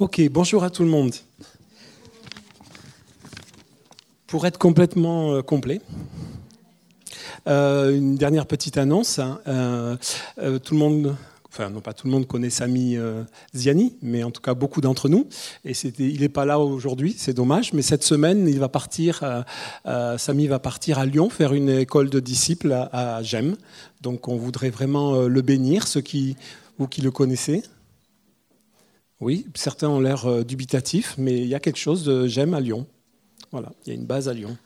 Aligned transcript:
Ok, 0.00 0.22
bonjour 0.30 0.62
à 0.62 0.70
tout 0.70 0.84
le 0.84 0.88
monde. 0.88 1.12
Pour 4.28 4.46
être 4.46 4.56
complètement 4.56 5.32
euh, 5.32 5.42
complet, 5.42 5.80
euh, 7.48 7.96
une 7.96 8.14
dernière 8.14 8.46
petite 8.46 8.78
annonce. 8.78 9.18
hein. 9.18 9.40
Euh, 9.48 9.96
tout 10.60 10.74
le 10.74 10.78
monde, 10.78 11.16
enfin 11.48 11.68
non 11.68 11.80
pas 11.80 11.94
tout 11.94 12.06
le 12.06 12.12
monde 12.12 12.28
connaît 12.28 12.48
Samy 12.48 12.96
Ziani, 13.56 13.96
mais 14.00 14.22
en 14.22 14.30
tout 14.30 14.40
cas 14.40 14.54
beaucoup 14.54 14.80
d'entre 14.80 15.08
nous. 15.08 15.26
Et 15.64 15.72
il 15.98 16.20
n'est 16.20 16.28
pas 16.28 16.44
là 16.44 16.60
aujourd'hui, 16.60 17.16
c'est 17.18 17.34
dommage. 17.34 17.72
Mais 17.72 17.82
cette 17.82 18.04
semaine, 18.04 18.46
il 18.46 18.60
va 18.60 18.68
partir. 18.68 19.44
Samy 20.16 20.46
va 20.46 20.60
partir 20.60 21.00
à 21.00 21.06
Lyon 21.06 21.28
faire 21.28 21.52
une 21.52 21.70
école 21.70 22.08
de 22.08 22.20
disciples 22.20 22.70
à, 22.70 23.16
à 23.16 23.22
Gênes. 23.24 23.56
Donc 24.00 24.28
on 24.28 24.36
voudrait 24.36 24.70
vraiment 24.70 25.22
le 25.22 25.42
bénir, 25.42 25.88
ceux 25.88 26.02
qui 26.02 26.36
vous 26.78 26.86
qui 26.86 27.00
le 27.00 27.10
connaissez. 27.10 27.64
Oui, 29.20 29.46
certains 29.54 29.88
ont 29.88 30.00
l'air 30.00 30.26
euh, 30.26 30.44
dubitatifs, 30.44 31.16
mais 31.18 31.38
il 31.38 31.46
y 31.46 31.54
a 31.54 31.60
quelque 31.60 31.78
chose 31.78 32.04
de 32.04 32.26
j'aime 32.26 32.54
à 32.54 32.60
Lyon. 32.60 32.86
Voilà, 33.50 33.72
il 33.84 33.88
y 33.88 33.92
a 33.92 33.94
une 33.94 34.06
base 34.06 34.28
à 34.28 34.34
Lyon. 34.34 34.56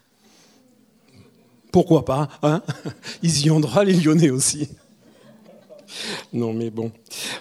Pourquoi 1.73 2.05
pas 2.05 2.29
hein? 2.43 2.63
Ils 3.23 3.47
y 3.47 3.49
droit, 3.61 3.85
les 3.85 3.95
Lyonnais 3.95 4.31
aussi. 4.31 4.69
Non, 6.33 6.53
mais 6.53 6.71
bon. 6.71 6.93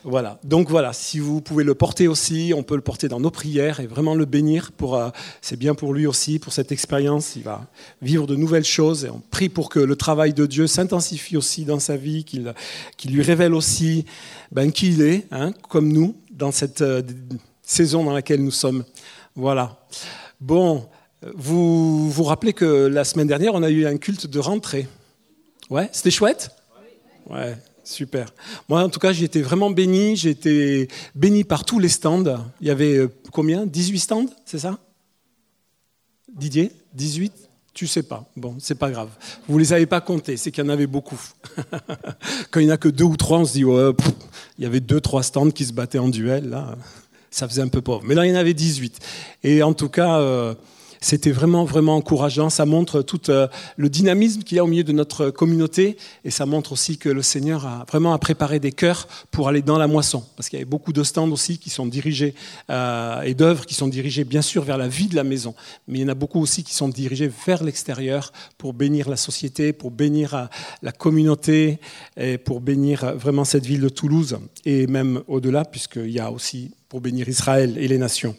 Voilà. 0.04 0.40
Donc 0.44 0.70
voilà, 0.70 0.94
si 0.94 1.20
vous 1.20 1.42
pouvez 1.42 1.64
le 1.64 1.76
porter 1.76 2.08
aussi, 2.08 2.54
on 2.56 2.64
peut 2.64 2.76
le 2.76 2.82
porter 2.82 3.08
dans 3.08 3.20
nos 3.20 3.32
prières 3.32 3.80
et 3.80 3.88
vraiment 3.88 4.16
le 4.16 4.26
bénir. 4.26 4.72
Pour, 4.72 4.96
euh, 4.96 5.10
c'est 5.42 5.58
bien 5.58 5.76
pour 5.76 5.94
lui 5.94 6.08
aussi, 6.08 6.40
pour 6.40 6.54
cette 6.54 6.72
expérience. 6.72 7.36
Il 7.36 7.44
va 7.44 7.68
vivre 8.02 8.28
de 8.28 8.36
nouvelles 8.36 8.66
choses 8.66 9.06
et 9.06 9.10
on 9.10 9.22
prie 9.32 9.50
pour 9.50 9.70
que 9.70 9.80
le 9.80 9.96
travail 9.96 10.34
de 10.34 10.46
Dieu 10.46 10.68
s'intensifie 10.68 11.38
aussi 11.38 11.66
dans 11.66 11.80
sa 11.80 11.96
vie, 11.96 12.24
qu'il, 12.24 12.54
qu'il 12.98 13.14
lui 13.14 13.22
révèle 13.22 13.54
aussi 13.54 14.06
ben, 14.52 14.72
qui 14.72 14.90
il 14.90 15.02
est, 15.02 15.28
hein, 15.32 15.54
comme 15.70 15.92
nous, 15.92 16.16
dans 16.32 16.52
cette 16.52 16.82
euh, 16.82 17.02
saison 17.62 18.04
dans 18.04 18.14
laquelle 18.14 18.44
nous 18.44 18.52
sommes. 18.52 18.84
Voilà. 19.36 19.78
Bon, 20.42 20.88
vous 21.36 22.10
vous 22.10 22.24
rappelez 22.24 22.54
que 22.54 22.88
la 22.88 23.04
semaine 23.04 23.28
dernière, 23.28 23.54
on 23.54 23.64
a 23.64 23.70
eu 23.70 23.86
un 23.86 23.98
culte 23.98 24.28
de 24.28 24.40
rentrée. 24.40 24.88
Ouais, 25.70 25.88
c'était 25.92 26.12
chouette? 26.12 26.52
Ouais, 27.30 27.56
super. 27.92 28.34
Moi, 28.70 28.84
en 28.84 28.90
tout 28.90 29.00
cas, 29.00 29.14
j'ai 29.14 29.26
été 29.26 29.42
vraiment 29.42 29.70
béni. 29.70 30.16
J'ai 30.16 30.32
été 30.32 30.88
béni 31.16 31.44
par 31.44 31.66
tous 31.66 31.80
les 31.80 31.90
stands. 31.90 32.38
Il 32.62 32.68
y 32.68 32.72
avait 32.72 32.98
euh, 32.98 33.10
combien? 33.32 33.66
18 33.66 34.00
stands, 34.00 34.30
c'est 34.46 34.60
ça? 34.60 34.80
Didier 36.34 36.72
18 36.94 37.34
tu 37.74 37.88
sais 37.88 38.04
pas. 38.04 38.30
Bon, 38.36 38.56
c'est 38.60 38.76
pas 38.76 38.92
grave. 38.92 39.10
Vous 39.48 39.58
les 39.58 39.72
avez 39.72 39.86
pas 39.86 40.02
comptés, 40.02 40.36
c'est 40.38 40.52
qu'il 40.52 40.64
y 40.64 40.68
en 40.68 40.70
avait 40.70 40.88
beaucoup. 40.88 41.20
Quand 42.52 42.60
il 42.60 42.66
n'y 42.66 42.72
en 42.72 42.76
a 42.76 42.78
que 42.78 42.90
deux 42.90 43.06
ou 43.06 43.16
trois, 43.16 43.40
on 43.40 43.46
se 43.46 43.54
dit, 43.54 43.62
il 43.62 44.64
y 44.64 44.66
avait 44.66 44.82
deux, 44.82 45.00
trois 45.00 45.24
stands 45.24 45.52
qui 45.52 45.66
se 45.66 45.74
battaient 45.74 46.00
en 46.00 46.10
duel, 46.10 46.50
là. 46.50 46.76
Ça 47.34 47.48
faisait 47.48 47.62
un 47.62 47.70
peu 47.70 47.82
pauvre. 47.82 48.04
Mais 48.06 48.14
là, 48.14 48.26
il 48.26 48.30
y 48.30 48.34
en 48.34 48.38
avait 48.38 48.54
18. 48.54 49.00
Et 49.44 49.64
en 49.64 49.74
tout 49.74 49.88
cas, 49.88 50.20
euh, 50.20 50.54
c'était 51.02 51.32
vraiment, 51.32 51.66
vraiment 51.66 51.96
encourageant. 51.96 52.52
Ça 52.52 52.66
montre 52.66 53.02
tout 53.02 53.30
euh, 53.30 53.48
le 53.76 53.90
dynamisme 53.90 54.44
qu'il 54.44 54.58
y 54.58 54.60
a 54.60 54.64
au 54.64 54.68
milieu 54.68 54.84
de 54.84 54.92
notre 54.92 55.32
communauté. 55.32 55.98
Et 56.24 56.30
ça 56.30 56.46
montre 56.46 56.72
aussi 56.72 56.98
que 56.98 57.10
le 57.10 57.24
Seigneur 57.24 57.66
a 57.66 57.86
vraiment 57.90 58.14
a 58.14 58.20
préparé 58.20 58.60
des 58.60 58.72
cœurs 58.72 59.08
pour 59.32 59.50
aller 59.50 59.64
dans 59.64 59.80
la 59.80 59.88
moisson. 59.88 60.24
Parce 60.38 60.48
qu'il 60.48 60.60
y 60.60 60.62
avait 60.62 60.70
beaucoup 60.70 60.94
de 60.94 61.04
stands 61.04 61.30
aussi 61.32 61.58
qui 61.58 61.72
sont 61.72 61.88
dirigés 61.88 62.36
euh, 62.70 63.22
et 63.22 63.34
d'œuvres 63.34 63.66
qui 63.66 63.74
sont 63.74 63.88
dirigées, 63.88 64.24
bien 64.24 64.44
sûr, 64.44 64.64
vers 64.64 64.78
la 64.78 64.88
vie 64.88 65.08
de 65.08 65.16
la 65.16 65.24
maison. 65.24 65.56
Mais 65.88 66.00
il 66.00 66.02
y 66.04 66.06
en 66.06 66.10
a 66.10 66.16
beaucoup 66.16 66.40
aussi 66.40 66.64
qui 66.64 66.76
sont 66.76 66.88
dirigés 66.88 67.32
vers 67.48 67.64
l'extérieur 67.64 68.32
pour 68.60 68.74
bénir 68.74 69.10
la 69.10 69.18
société, 69.18 69.74
pour 69.74 69.90
bénir 69.90 70.36
euh, 70.36 70.46
la 70.84 70.92
communauté 70.92 71.80
et 72.16 72.38
pour 72.38 72.62
bénir 72.62 73.16
vraiment 73.16 73.44
cette 73.44 73.66
ville 73.66 73.82
de 73.82 73.90
Toulouse. 73.90 74.38
Et 74.66 74.86
même 74.86 75.24
au-delà, 75.28 75.66
puisqu'il 75.66 76.12
y 76.12 76.20
a 76.20 76.32
aussi 76.32 76.72
pour 76.92 77.00
bénir 77.00 77.30
Israël 77.30 77.78
et 77.78 77.88
les 77.88 77.98
nations. 77.98 78.36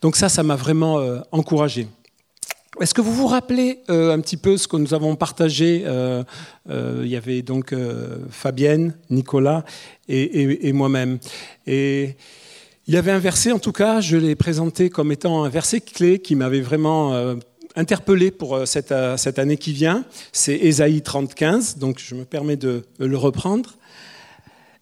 Donc 0.00 0.16
ça, 0.16 0.30
ça 0.30 0.42
m'a 0.42 0.56
vraiment 0.56 0.98
euh, 0.98 1.20
encouragé. 1.30 1.88
Est-ce 2.80 2.94
que 2.94 3.02
vous 3.02 3.12
vous 3.12 3.26
rappelez 3.26 3.80
euh, 3.90 4.14
un 4.14 4.20
petit 4.20 4.38
peu 4.38 4.56
ce 4.56 4.66
que 4.66 4.78
nous 4.78 4.94
avons 4.94 5.14
partagé 5.14 5.82
euh, 5.84 6.24
Il 6.70 7.06
y 7.06 7.16
avait 7.16 7.42
donc 7.42 7.74
Fabienne, 8.30 8.96
Nicolas 9.10 9.66
et, 10.08 10.68
et- 10.68 10.72
moi-même. 10.72 11.18
Et 11.66 12.16
il 12.86 12.94
y 12.94 12.96
avait 12.96 13.12
un 13.12 13.18
verset, 13.18 13.52
en 13.52 13.58
tout 13.58 13.72
cas, 13.72 14.00
je 14.00 14.16
l'ai 14.16 14.36
présenté 14.36 14.88
comme 14.88 15.12
étant 15.12 15.44
un 15.44 15.50
verset 15.50 15.82
clé 15.82 16.18
qui 16.18 16.34
m'avait 16.34 16.62
vraiment 16.62 17.14
interpellé 17.76 18.30
pour 18.30 18.66
cette, 18.66 18.94
cette 19.18 19.38
année 19.38 19.58
qui 19.58 19.74
vient. 19.74 20.06
C'est 20.32 20.56
Ésaïe 20.56 21.02
30, 21.02 21.34
15, 21.34 21.76
donc 21.76 21.98
je 21.98 22.14
me 22.14 22.24
permets 22.24 22.56
de 22.56 22.86
le 22.98 23.18
reprendre. 23.18 23.76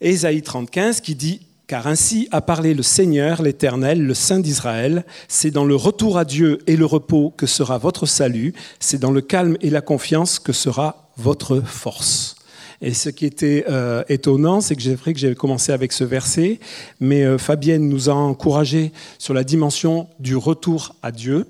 Ésaïe 0.00 0.42
35 0.42 1.00
qui 1.02 1.16
dit 1.16 1.49
Car 1.70 1.86
ainsi 1.86 2.26
a 2.32 2.40
parlé 2.40 2.74
le 2.74 2.82
Seigneur, 2.82 3.42
l'Éternel, 3.42 4.04
le 4.04 4.12
Saint 4.12 4.40
d'Israël. 4.40 5.04
C'est 5.28 5.52
dans 5.52 5.64
le 5.64 5.76
retour 5.76 6.18
à 6.18 6.24
Dieu 6.24 6.58
et 6.66 6.74
le 6.74 6.84
repos 6.84 7.32
que 7.36 7.46
sera 7.46 7.78
votre 7.78 8.06
salut. 8.06 8.54
C'est 8.80 8.98
dans 8.98 9.12
le 9.12 9.20
calme 9.20 9.56
et 9.60 9.70
la 9.70 9.80
confiance 9.80 10.40
que 10.40 10.52
sera 10.52 11.12
votre 11.16 11.60
force. 11.60 12.34
Et 12.80 12.92
ce 12.92 13.08
qui 13.08 13.24
était 13.24 13.66
euh, 13.68 14.02
étonnant, 14.08 14.60
c'est 14.60 14.74
que 14.74 14.82
j'ai 14.82 14.96
vrai 14.96 15.12
que 15.12 15.20
j'ai 15.20 15.32
commencé 15.36 15.70
avec 15.70 15.92
ce 15.92 16.02
verset, 16.02 16.58
mais 16.98 17.22
euh, 17.22 17.38
Fabienne 17.38 17.88
nous 17.88 18.10
a 18.10 18.14
encouragé 18.14 18.90
sur 19.20 19.32
la 19.32 19.44
dimension 19.44 20.08
du 20.18 20.34
retour 20.34 20.96
à 21.04 21.12
Dieu 21.12 21.46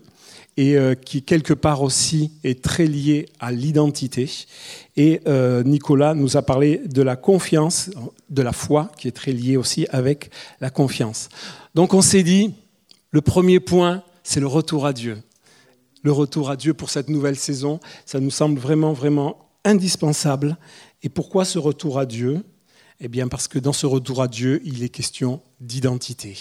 et 0.56 0.76
euh, 0.76 0.94
qui 0.94 1.22
quelque 1.22 1.54
part 1.54 1.82
aussi 1.82 2.32
est 2.44 2.62
très 2.62 2.86
lié 2.86 3.26
à 3.38 3.52
l'identité. 3.52 4.28
Et 4.96 5.20
euh, 5.26 5.62
Nicolas 5.62 6.14
nous 6.14 6.36
a 6.36 6.42
parlé 6.42 6.82
de 6.84 7.02
la 7.02 7.16
confiance, 7.16 7.90
de 8.28 8.42
la 8.42 8.52
foi, 8.52 8.90
qui 8.98 9.08
est 9.08 9.12
très 9.12 9.32
liée 9.32 9.56
aussi 9.56 9.86
avec 9.90 10.30
la 10.60 10.70
confiance. 10.70 11.28
Donc 11.74 11.94
on 11.94 12.02
s'est 12.02 12.22
dit, 12.22 12.54
le 13.10 13.20
premier 13.20 13.60
point, 13.60 14.02
c'est 14.22 14.40
le 14.40 14.46
retour 14.46 14.86
à 14.86 14.92
Dieu. 14.92 15.18
Le 16.02 16.12
retour 16.12 16.50
à 16.50 16.56
Dieu 16.56 16.74
pour 16.74 16.90
cette 16.90 17.08
nouvelle 17.08 17.36
saison, 17.36 17.80
ça 18.06 18.20
nous 18.20 18.30
semble 18.30 18.58
vraiment, 18.58 18.92
vraiment 18.92 19.50
indispensable. 19.64 20.56
Et 21.02 21.08
pourquoi 21.08 21.44
ce 21.44 21.58
retour 21.58 21.98
à 21.98 22.06
Dieu? 22.06 22.42
Eh 23.00 23.08
bien 23.08 23.28
parce 23.28 23.48
que 23.48 23.58
dans 23.58 23.72
ce 23.72 23.86
retour 23.86 24.22
à 24.22 24.28
Dieu, 24.28 24.60
il 24.64 24.82
est 24.82 24.88
question 24.88 25.40
d'identité. 25.60 26.36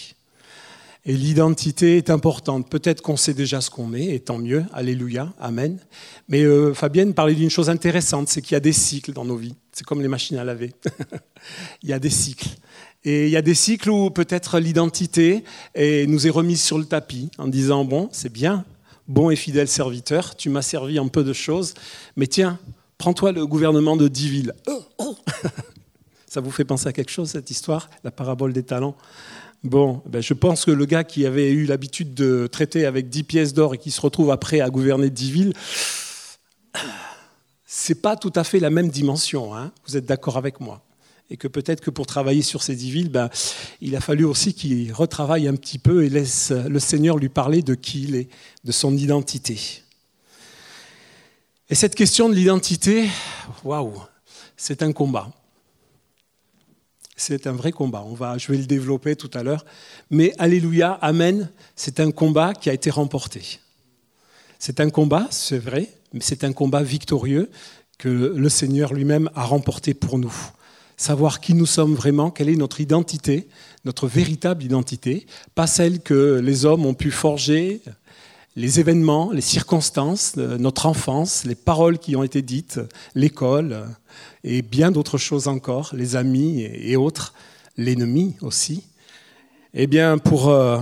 Et 1.09 1.13
l'identité 1.13 1.97
est 1.97 2.11
importante. 2.11 2.69
Peut-être 2.69 3.01
qu'on 3.01 3.17
sait 3.17 3.33
déjà 3.33 3.61
ce 3.61 3.71
qu'on 3.71 3.95
est, 3.95 4.13
et 4.13 4.19
tant 4.19 4.37
mieux. 4.37 4.63
Alléluia, 4.71 5.33
Amen. 5.39 5.79
Mais 6.27 6.43
euh, 6.43 6.75
Fabienne 6.75 7.15
parlait 7.15 7.33
d'une 7.33 7.49
chose 7.49 7.67
intéressante, 7.67 8.29
c'est 8.29 8.43
qu'il 8.43 8.53
y 8.53 8.55
a 8.55 8.59
des 8.59 8.73
cycles 8.73 9.11
dans 9.11 9.25
nos 9.25 9.35
vies. 9.35 9.55
C'est 9.71 9.83
comme 9.83 10.03
les 10.03 10.07
machines 10.07 10.37
à 10.37 10.43
laver. 10.43 10.71
il 11.81 11.89
y 11.89 11.93
a 11.93 11.97
des 11.97 12.11
cycles. 12.11 12.49
Et 13.03 13.25
il 13.25 13.31
y 13.31 13.37
a 13.37 13.41
des 13.41 13.55
cycles 13.55 13.89
où 13.89 14.11
peut-être 14.11 14.59
l'identité 14.59 15.43
nous 15.75 16.27
est 16.27 16.29
remise 16.29 16.61
sur 16.61 16.77
le 16.77 16.85
tapis 16.85 17.31
en 17.39 17.47
disant, 17.47 17.85
bon, 17.85 18.07
c'est 18.11 18.31
bien, 18.31 18.63
bon 19.07 19.31
et 19.31 19.35
fidèle 19.35 19.67
serviteur, 19.67 20.35
tu 20.35 20.49
m'as 20.49 20.61
servi 20.61 20.99
en 20.99 21.07
peu 21.07 21.23
de 21.23 21.33
choses, 21.33 21.73
mais 22.17 22.27
tiens, 22.27 22.59
prends-toi 22.99 23.31
le 23.31 23.47
gouvernement 23.47 23.97
de 23.97 24.07
dix 24.07 24.29
villes. 24.29 24.53
Ça 26.27 26.39
vous 26.39 26.51
fait 26.51 26.65
penser 26.65 26.85
à 26.85 26.93
quelque 26.93 27.09
chose, 27.09 27.31
cette 27.31 27.49
histoire, 27.49 27.89
la 28.03 28.11
parabole 28.11 28.53
des 28.53 28.61
talents 28.61 28.95
Bon, 29.63 30.01
ben 30.05 30.21
je 30.21 30.33
pense 30.33 30.63
que 30.63 30.71
le 30.71 30.85
gars 30.85 31.03
qui 31.03 31.25
avait 31.25 31.51
eu 31.51 31.65
l'habitude 31.65 32.13
de 32.13 32.47
traiter 32.47 32.85
avec 32.85 33.09
10 33.09 33.23
pièces 33.23 33.53
d'or 33.53 33.75
et 33.75 33.77
qui 33.77 33.91
se 33.91 33.99
retrouve 33.99 34.31
après 34.31 34.61
à 34.61 34.69
gouverner 34.69 35.09
10 35.09 35.31
villes, 35.31 35.53
c'est 37.65 38.01
pas 38.01 38.15
tout 38.15 38.31
à 38.35 38.45
fait 38.45 38.59
la 38.59 38.69
même 38.69 38.89
dimension. 38.89 39.53
Hein 39.53 39.73
Vous 39.85 39.97
êtes 39.97 40.05
d'accord 40.05 40.37
avec 40.37 40.61
moi 40.61 40.81
Et 41.29 41.35
que 41.35 41.49
peut-être 41.49 41.81
que 41.81 41.89
pour 41.89 42.05
travailler 42.05 42.41
sur 42.41 42.63
ces 42.63 42.73
10 42.73 42.91
villes, 42.91 43.09
ben, 43.09 43.29
il 43.81 43.97
a 43.97 44.01
fallu 44.01 44.23
aussi 44.23 44.53
qu'il 44.53 44.93
retravaille 44.93 45.49
un 45.49 45.55
petit 45.55 45.77
peu 45.77 46.05
et 46.05 46.09
laisse 46.09 46.51
le 46.51 46.79
Seigneur 46.79 47.17
lui 47.17 47.29
parler 47.29 47.61
de 47.61 47.75
qui 47.75 48.03
il 48.03 48.15
est, 48.15 48.29
de 48.63 48.71
son 48.71 48.95
identité. 48.95 49.83
Et 51.69 51.75
cette 51.75 51.95
question 51.95 52.29
de 52.29 52.33
l'identité, 52.33 53.09
waouh, 53.65 53.93
c'est 54.55 54.83
un 54.83 54.93
combat. 54.93 55.29
C'est 57.21 57.47
un 57.47 57.51
vrai 57.51 57.73
combat. 57.73 58.05
On 58.07 58.13
va, 58.13 58.37
je 58.37 58.49
vais 58.49 58.57
le 58.57 58.65
développer 58.65 59.17
tout 59.17 59.29
à 59.33 59.43
l'heure. 59.43 59.65
Mais 60.09 60.33
Alléluia, 60.39 60.93
Amen, 61.01 61.49
c'est 61.75 61.99
un 61.99 62.11
combat 62.11 62.53
qui 62.53 62.69
a 62.69 62.73
été 62.73 62.89
remporté. 62.89 63.59
C'est 64.57 64.79
un 64.79 64.89
combat, 64.89 65.27
c'est 65.29 65.57
vrai, 65.57 65.89
mais 66.13 66.21
c'est 66.21 66.45
un 66.45 66.53
combat 66.53 66.81
victorieux 66.81 67.49
que 67.97 68.07
le 68.07 68.49
Seigneur 68.49 68.93
lui-même 68.93 69.29
a 69.35 69.43
remporté 69.43 69.93
pour 69.93 70.17
nous. 70.17 70.33
Savoir 70.95 71.41
qui 71.41 71.53
nous 71.55 71.65
sommes 71.65 71.93
vraiment, 71.93 72.31
quelle 72.31 72.47
est 72.47 72.55
notre 72.55 72.79
identité, 72.79 73.49
notre 73.83 74.07
véritable 74.07 74.63
identité, 74.63 75.27
pas 75.55 75.67
celle 75.67 75.99
que 75.99 76.39
les 76.41 76.65
hommes 76.65 76.85
ont 76.85 76.93
pu 76.93 77.11
forger, 77.11 77.81
les 78.59 78.81
événements, 78.81 79.31
les 79.31 79.39
circonstances, 79.39 80.35
notre 80.35 80.85
enfance, 80.85 81.45
les 81.45 81.55
paroles 81.55 81.97
qui 81.97 82.17
ont 82.17 82.23
été 82.23 82.41
dites, 82.41 82.81
l'école 83.15 83.85
et 84.43 84.61
bien 84.61 84.91
d'autres 84.91 85.17
choses 85.17 85.47
encore, 85.47 85.91
les 85.93 86.17
amis 86.17 86.63
et 86.63 86.97
autres, 86.97 87.33
l'ennemi 87.77 88.35
aussi. 88.41 88.83
Eh 89.73 89.87
bien, 89.87 90.17
pour, 90.17 90.49
euh, 90.49 90.81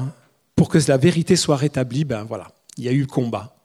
pour 0.56 0.70
que 0.70 0.80
la 0.88 0.98
vérité 0.98 1.36
soit 1.36 1.56
rétablie, 1.56 2.04
ben 2.04 2.24
voilà, 2.24 2.48
il 2.80 2.86
y 2.86 2.90
a 2.90 2.94
eu 2.94 3.06
combat. 3.06 3.56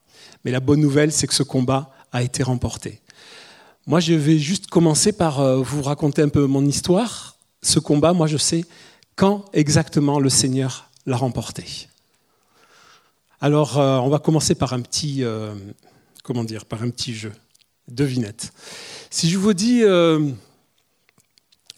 Mais 0.45 0.51
la 0.51 0.61
bonne 0.61 0.81
nouvelle, 0.81 1.11
c'est 1.11 1.27
que 1.27 1.35
ce 1.35 1.43
combat 1.43 1.91
a 2.13 2.23
été 2.23 2.43
remporté. 2.43 3.01
Moi, 3.87 4.01
je 4.01 4.13
vais 4.13 4.39
juste 4.39 4.67
commencer 4.67 5.13
par 5.13 5.41
euh, 5.41 5.63
vous 5.63 5.81
raconter 5.81 6.21
un 6.21 6.29
peu 6.29 6.45
mon 6.45 6.67
histoire. 6.67 7.39
Ce 7.63 7.79
combat, 7.79 8.13
moi, 8.13 8.27
je 8.27 8.37
sais 8.37 8.67
quand 9.17 9.47
exactement 9.55 10.21
le 10.21 10.29
Seigneur 10.29 10.91
l'a 11.07 11.17
remporté. 11.17 11.89
Alors, 13.43 13.77
euh, 13.77 13.99
on 13.99 14.09
va 14.09 14.21
commencer 14.21 14.55
par 14.55 14.73
un 14.73 14.81
petit, 14.81 15.25
euh, 15.25 15.53
comment 16.23 16.45
dire, 16.45 16.65
par 16.65 16.85
un 16.85 16.91
petit 16.91 17.13
jeu, 17.13 17.33
devinette. 17.89 18.53
Si 19.11 19.29
je 19.29 19.37
vous 19.37 19.53
dis, 19.53 19.83
euh, 19.83 20.31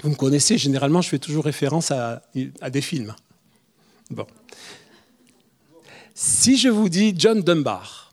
vous 0.03 0.11
me 0.11 0.15
connaissez, 0.15 0.59
généralement, 0.59 1.01
je 1.01 1.09
fais 1.09 1.19
toujours 1.19 1.47
référence 1.47 1.91
à, 1.91 2.21
à 2.61 2.69
des 2.69 2.83
films. 2.83 3.15
Bon. 4.11 4.27
Si 6.15 6.59
je 6.59 6.69
vous 6.69 6.91
dis 6.91 7.15
John 7.17 7.41
Dunbar, 7.41 8.13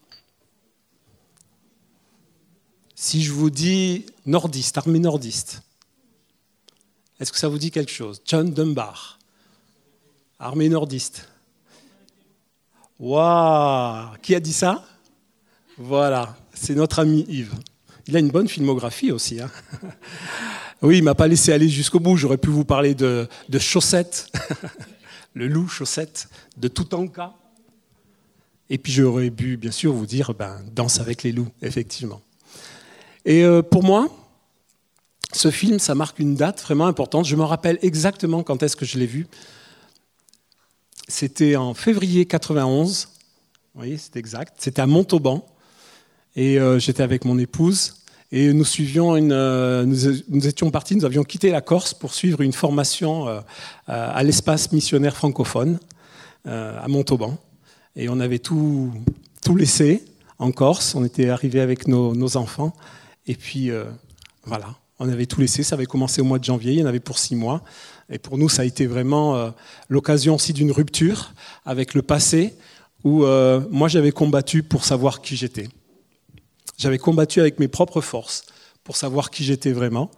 si 2.96 3.22
je 3.22 3.34
vous 3.34 3.50
dis 3.50 4.06
nordiste, 4.26 4.78
armée 4.78 5.00
nordiste, 5.00 5.62
est-ce 7.20 7.34
que 7.34 7.38
ça 7.38 7.50
vous 7.50 7.58
dit 7.58 7.70
quelque 7.70 7.92
chose? 7.92 8.22
John 8.26 8.50
Dunbar, 8.54 9.20
armée 10.40 10.70
nordiste. 10.70 11.31
Waouh 13.02 14.16
Qui 14.22 14.36
a 14.36 14.40
dit 14.40 14.54
ça? 14.54 14.86
Voilà, 15.76 16.38
c'est 16.54 16.76
notre 16.76 17.00
ami 17.00 17.26
Yves. 17.28 17.56
Il 18.06 18.16
a 18.16 18.20
une 18.20 18.30
bonne 18.30 18.48
filmographie 18.48 19.12
aussi. 19.12 19.42
Hein 19.42 19.50
oui, 20.84 21.00
il 21.00 21.04
m'a 21.04 21.16
pas 21.16 21.28
laissé 21.28 21.52
aller 21.52 21.68
jusqu'au 21.68 22.00
bout. 22.00 22.16
J'aurais 22.16 22.38
pu 22.38 22.50
vous 22.50 22.64
parler 22.64 22.94
de, 22.94 23.28
de 23.50 23.58
chaussettes, 23.58 24.28
le 25.34 25.48
loup 25.48 25.68
chaussette, 25.68 26.30
de 26.58 26.68
Toutanka. 26.68 27.34
Et 28.70 28.78
puis 28.78 28.92
j'aurais 28.92 29.32
pu, 29.32 29.58
bien 29.58 29.72
sûr, 29.72 29.94
vous 29.94 30.06
dire, 30.06 30.36
ben, 30.36 30.62
danse 30.72 31.00
avec 31.00 31.24
les 31.24 31.32
loups, 31.32 31.50
effectivement. 31.64 32.22
Et 33.26 33.44
euh, 33.44 33.64
pour 33.64 33.84
moi, 33.84 34.10
ce 35.34 35.50
film, 35.50 35.80
ça 35.80 35.96
marque 35.96 36.20
une 36.20 36.36
date 36.36 36.62
vraiment 36.62 36.86
importante. 36.86 37.26
Je 37.26 37.36
me 37.36 37.44
rappelle 37.44 37.80
exactement 37.82 38.44
quand 38.44 38.62
est-ce 38.62 38.76
que 38.76 38.86
je 38.86 39.00
l'ai 39.00 39.08
vu. 39.08 39.26
C'était 41.12 41.58
en 41.58 41.74
février 41.74 42.26
91. 42.26 43.10
Oui, 43.76 44.00
c'est 44.00 44.16
exact. 44.16 44.54
C'était 44.60 44.82
à 44.82 44.88
Montauban. 44.88 45.46
Et 46.38 46.58
euh, 46.58 46.80
j'étais 46.80 47.04
avec 47.04 47.26
mon 47.26 47.38
épouse. 47.38 47.96
Et 48.32 48.54
nous 48.54 48.64
suivions 48.64 49.18
une, 49.18 49.34
euh, 49.34 49.86
nous, 49.86 50.48
étions 50.48 50.72
partis, 50.72 50.96
nous 50.96 51.04
avions 51.04 51.26
quitté 51.26 51.52
la 51.52 51.60
Corse 51.60 51.94
pour 51.94 52.14
suivre 52.14 52.40
une 52.40 52.54
formation 52.54 53.28
euh, 53.28 53.42
à 53.88 54.24
l'espace 54.24 54.72
missionnaire 54.72 55.18
francophone 55.18 55.80
à 56.46 56.88
Montauban. 56.88 57.38
Et 57.98 58.08
on 58.08 58.22
avait 58.22 58.40
tout, 58.40 58.94
tout 59.44 59.58
laissé 59.58 60.06
en 60.40 60.54
Corse. 60.54 60.96
On 60.96 61.04
était 61.04 61.28
arrivé 61.28 61.60
avec 61.60 61.90
nos, 61.90 62.16
nos 62.16 62.38
enfants. 62.38 62.74
Et 63.28 63.36
puis, 63.36 63.70
voilà, 64.46 64.76
on 64.98 65.10
avait 65.10 65.26
tout 65.26 65.42
laissé. 65.42 65.62
Ça 65.62 65.76
avait 65.76 65.86
commencé 65.86 66.22
au 66.22 66.26
mois 66.26 66.40
de 66.40 66.46
janvier. 66.46 66.72
Il 66.72 66.80
y 66.80 66.84
en 66.84 66.88
avait 66.88 67.02
pour 67.02 67.20
six 67.20 67.36
mois. 67.36 67.64
Et 68.10 68.20
pour 68.20 68.38
nous, 68.38 68.50
ça 68.50 68.64
a 68.64 68.66
été 68.66 68.88
vraiment 68.88 69.36
euh, 69.36 69.50
l'occasion 69.90 70.36
aussi 70.36 70.54
d'une 70.54 70.72
rupture 70.72 71.34
avec 71.66 71.94
le 71.94 72.02
passé, 72.02 72.54
où 73.04 73.24
euh, 73.24 73.62
moi 73.70 73.88
j'avais 73.88 74.12
combattu 74.12 74.64
pour 74.64 74.84
savoir 74.84 75.22
qui 75.22 75.36
j'étais. 75.36 75.70
J'avais 76.78 76.98
combattu 76.98 77.40
avec 77.40 77.60
mes 77.60 77.68
propres 77.68 78.02
forces 78.02 78.44
pour 78.84 78.96
savoir 78.96 79.30
qui 79.30 79.44
j'étais 79.44 79.72
vraiment. 79.72 80.12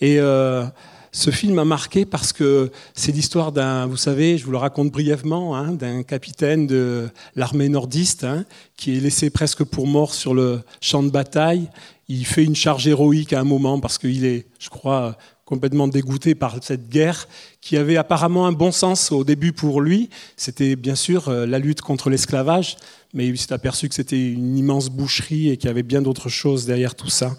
Et 0.00 0.18
euh, 0.20 0.64
ce 1.12 1.30
film 1.30 1.58
a 1.58 1.64
marqué 1.64 2.04
parce 2.04 2.32
que 2.32 2.70
c'est 2.94 3.12
l'histoire 3.12 3.52
d'un, 3.52 3.86
vous 3.86 3.96
savez, 3.96 4.36
je 4.36 4.44
vous 4.44 4.50
le 4.50 4.58
raconte 4.58 4.90
brièvement, 4.90 5.56
hein, 5.56 5.72
d'un 5.72 6.02
capitaine 6.02 6.66
de 6.66 7.08
l'armée 7.36 7.68
nordiste 7.68 8.24
hein, 8.24 8.44
qui 8.76 8.96
est 8.96 9.00
laissé 9.00 9.30
presque 9.30 9.64
pour 9.64 9.86
mort 9.86 10.12
sur 10.12 10.34
le 10.34 10.60
champ 10.80 11.02
de 11.02 11.10
bataille. 11.10 11.70
Il 12.08 12.26
fait 12.26 12.44
une 12.44 12.56
charge 12.56 12.86
héroïque 12.86 13.32
à 13.32 13.40
un 13.40 13.44
moment 13.44 13.80
parce 13.80 13.96
qu'il 13.96 14.24
est, 14.24 14.46
je 14.58 14.68
crois, 14.68 15.16
complètement 15.44 15.88
dégoûté 15.88 16.34
par 16.34 16.56
cette 16.62 16.88
guerre 16.88 17.28
qui 17.60 17.76
avait 17.76 17.96
apparemment 17.96 18.46
un 18.46 18.52
bon 18.52 18.72
sens 18.72 19.12
au 19.12 19.24
début 19.24 19.52
pour 19.52 19.80
lui. 19.80 20.08
C'était 20.36 20.76
bien 20.76 20.94
sûr 20.94 21.28
euh, 21.28 21.46
la 21.46 21.58
lutte 21.58 21.82
contre 21.82 22.10
l'esclavage, 22.10 22.76
mais 23.12 23.26
il 23.26 23.38
s'est 23.38 23.52
aperçu 23.52 23.88
que 23.88 23.94
c'était 23.94 24.32
une 24.32 24.56
immense 24.56 24.88
boucherie 24.88 25.50
et 25.50 25.56
qu'il 25.56 25.68
y 25.68 25.70
avait 25.70 25.82
bien 25.82 26.02
d'autres 26.02 26.28
choses 26.28 26.66
derrière 26.66 26.94
tout 26.94 27.10
ça. 27.10 27.36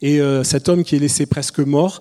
Et 0.00 0.20
euh, 0.20 0.44
cet 0.44 0.68
homme 0.68 0.84
qui 0.84 0.96
est 0.96 1.00
laissé 1.00 1.26
presque 1.26 1.58
mort 1.58 2.00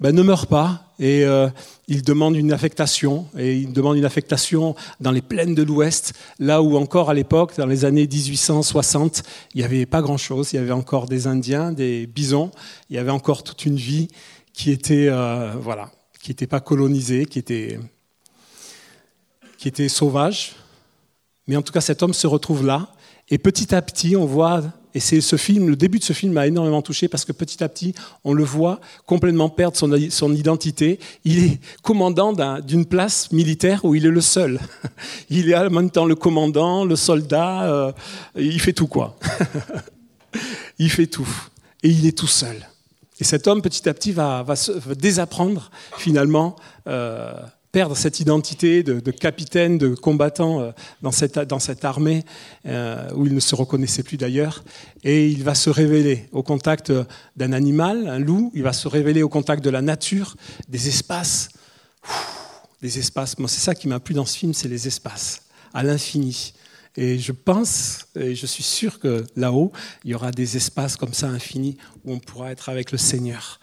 ben, 0.00 0.14
ne 0.14 0.22
meurt 0.22 0.48
pas 0.48 0.86
et 0.98 1.24
euh, 1.24 1.48
il 1.88 2.02
demande 2.02 2.36
une 2.36 2.52
affectation 2.52 3.26
et 3.38 3.56
il 3.56 3.72
demande 3.72 3.96
une 3.96 4.04
affectation 4.04 4.74
dans 5.00 5.10
les 5.10 5.22
plaines 5.22 5.54
de 5.54 5.62
l'Ouest, 5.62 6.14
là 6.38 6.62
où 6.62 6.76
encore 6.76 7.10
à 7.10 7.14
l'époque, 7.14 7.56
dans 7.56 7.66
les 7.66 7.84
années 7.84 8.06
1860, 8.06 9.22
il 9.54 9.58
n'y 9.58 9.64
avait 9.64 9.86
pas 9.86 10.02
grand-chose. 10.02 10.52
Il 10.52 10.56
y 10.56 10.58
avait 10.58 10.72
encore 10.72 11.06
des 11.06 11.26
Indiens, 11.26 11.72
des 11.72 12.06
bisons, 12.06 12.50
il 12.90 12.96
y 12.96 12.98
avait 12.98 13.10
encore 13.10 13.42
toute 13.42 13.64
une 13.66 13.76
vie 13.76 14.08
qui 14.56 14.70
était 14.70 15.08
euh, 15.08 15.52
voilà, 15.60 15.90
qui 16.20 16.30
n'était 16.30 16.46
pas 16.46 16.60
colonisé, 16.60 17.26
qui 17.26 17.38
était 17.38 17.78
qui 19.58 19.68
était 19.68 19.88
sauvage. 19.88 20.56
Mais 21.46 21.56
en 21.56 21.62
tout 21.62 21.72
cas, 21.72 21.82
cet 21.82 22.02
homme 22.02 22.14
se 22.14 22.26
retrouve 22.26 22.66
là, 22.66 22.88
et 23.28 23.38
petit 23.38 23.74
à 23.74 23.82
petit, 23.82 24.16
on 24.16 24.24
voit, 24.24 24.62
et 24.94 25.00
c'est 25.00 25.20
ce 25.20 25.36
film, 25.36 25.68
le 25.68 25.76
début 25.76 25.98
de 25.98 26.04
ce 26.04 26.14
film 26.14 26.32
m'a 26.32 26.46
énormément 26.46 26.80
touché 26.80 27.06
parce 27.06 27.24
que 27.24 27.32
petit 27.32 27.62
à 27.62 27.68
petit, 27.68 27.94
on 28.24 28.32
le 28.32 28.44
voit 28.44 28.80
complètement 29.04 29.50
perdre 29.50 29.76
son, 29.76 29.94
son 30.10 30.34
identité. 30.34 30.98
Il 31.24 31.44
est 31.44 31.60
commandant 31.82 32.32
d'une 32.60 32.86
place 32.86 33.30
militaire 33.32 33.84
où 33.84 33.94
il 33.94 34.06
est 34.06 34.10
le 34.10 34.22
seul. 34.22 34.58
Il 35.30 35.50
est 35.50 35.56
en 35.56 35.70
même 35.70 35.90
temps 35.90 36.06
le 36.06 36.14
commandant, 36.14 36.84
le 36.84 36.96
soldat, 36.96 37.70
euh, 37.70 37.92
il 38.36 38.60
fait 38.60 38.72
tout 38.72 38.86
quoi. 38.86 39.18
il 40.78 40.90
fait 40.90 41.06
tout, 41.06 41.28
et 41.82 41.90
il 41.90 42.06
est 42.06 42.16
tout 42.16 42.26
seul. 42.26 42.66
Et 43.18 43.24
cet 43.24 43.46
homme, 43.46 43.62
petit 43.62 43.88
à 43.88 43.94
petit, 43.94 44.12
va, 44.12 44.44
désapprendre 44.96 45.70
finalement, 45.96 46.56
euh, 46.86 47.32
perdre 47.72 47.96
cette 47.96 48.20
identité 48.20 48.82
de, 48.82 49.10
capitaine, 49.10 49.78
de 49.78 49.94
combattant 49.94 50.60
euh, 50.60 50.70
dans, 51.02 51.10
cette, 51.12 51.84
armée 51.84 52.24
euh, 52.66 53.08
où 53.14 53.26
il 53.26 53.34
ne 53.34 53.40
se 53.40 53.54
reconnaissait 53.54 54.02
plus 54.02 54.16
d'ailleurs. 54.16 54.64
Et 55.02 55.28
il 55.28 55.44
va 55.44 55.54
se 55.54 55.70
révéler 55.70 56.28
au 56.32 56.42
contact 56.42 56.92
d'un 57.36 57.52
animal, 57.52 58.06
un 58.08 58.18
loup, 58.18 58.50
il 58.54 58.62
va 58.62 58.72
se 58.72 58.88
révéler 58.88 59.22
au 59.22 59.28
contact 59.28 59.64
de 59.64 59.70
la 59.70 59.82
nature, 59.82 60.36
des 60.68 60.88
espaces. 60.88 61.48
des 62.82 62.98
espaces. 62.98 63.38
Moi, 63.38 63.48
c'est 63.48 63.60
ça 63.60 63.74
qui 63.74 63.88
m'a 63.88 64.00
plu 64.00 64.14
dans 64.14 64.26
ce 64.26 64.36
film, 64.36 64.52
c'est 64.52 64.68
les 64.68 64.86
espaces, 64.86 65.42
à 65.72 65.82
l'infini. 65.82 66.52
Et 66.96 67.18
je 67.18 67.32
pense, 67.32 68.06
et 68.18 68.34
je 68.34 68.46
suis 68.46 68.62
sûr 68.62 68.98
que 68.98 69.24
là-haut, 69.36 69.72
il 70.04 70.10
y 70.12 70.14
aura 70.14 70.30
des 70.30 70.56
espaces 70.56 70.96
comme 70.96 71.12
ça 71.12 71.28
infinis 71.28 71.76
où 72.04 72.12
on 72.12 72.18
pourra 72.18 72.50
être 72.50 72.68
avec 72.68 72.92
le 72.92 72.98
Seigneur. 72.98 73.60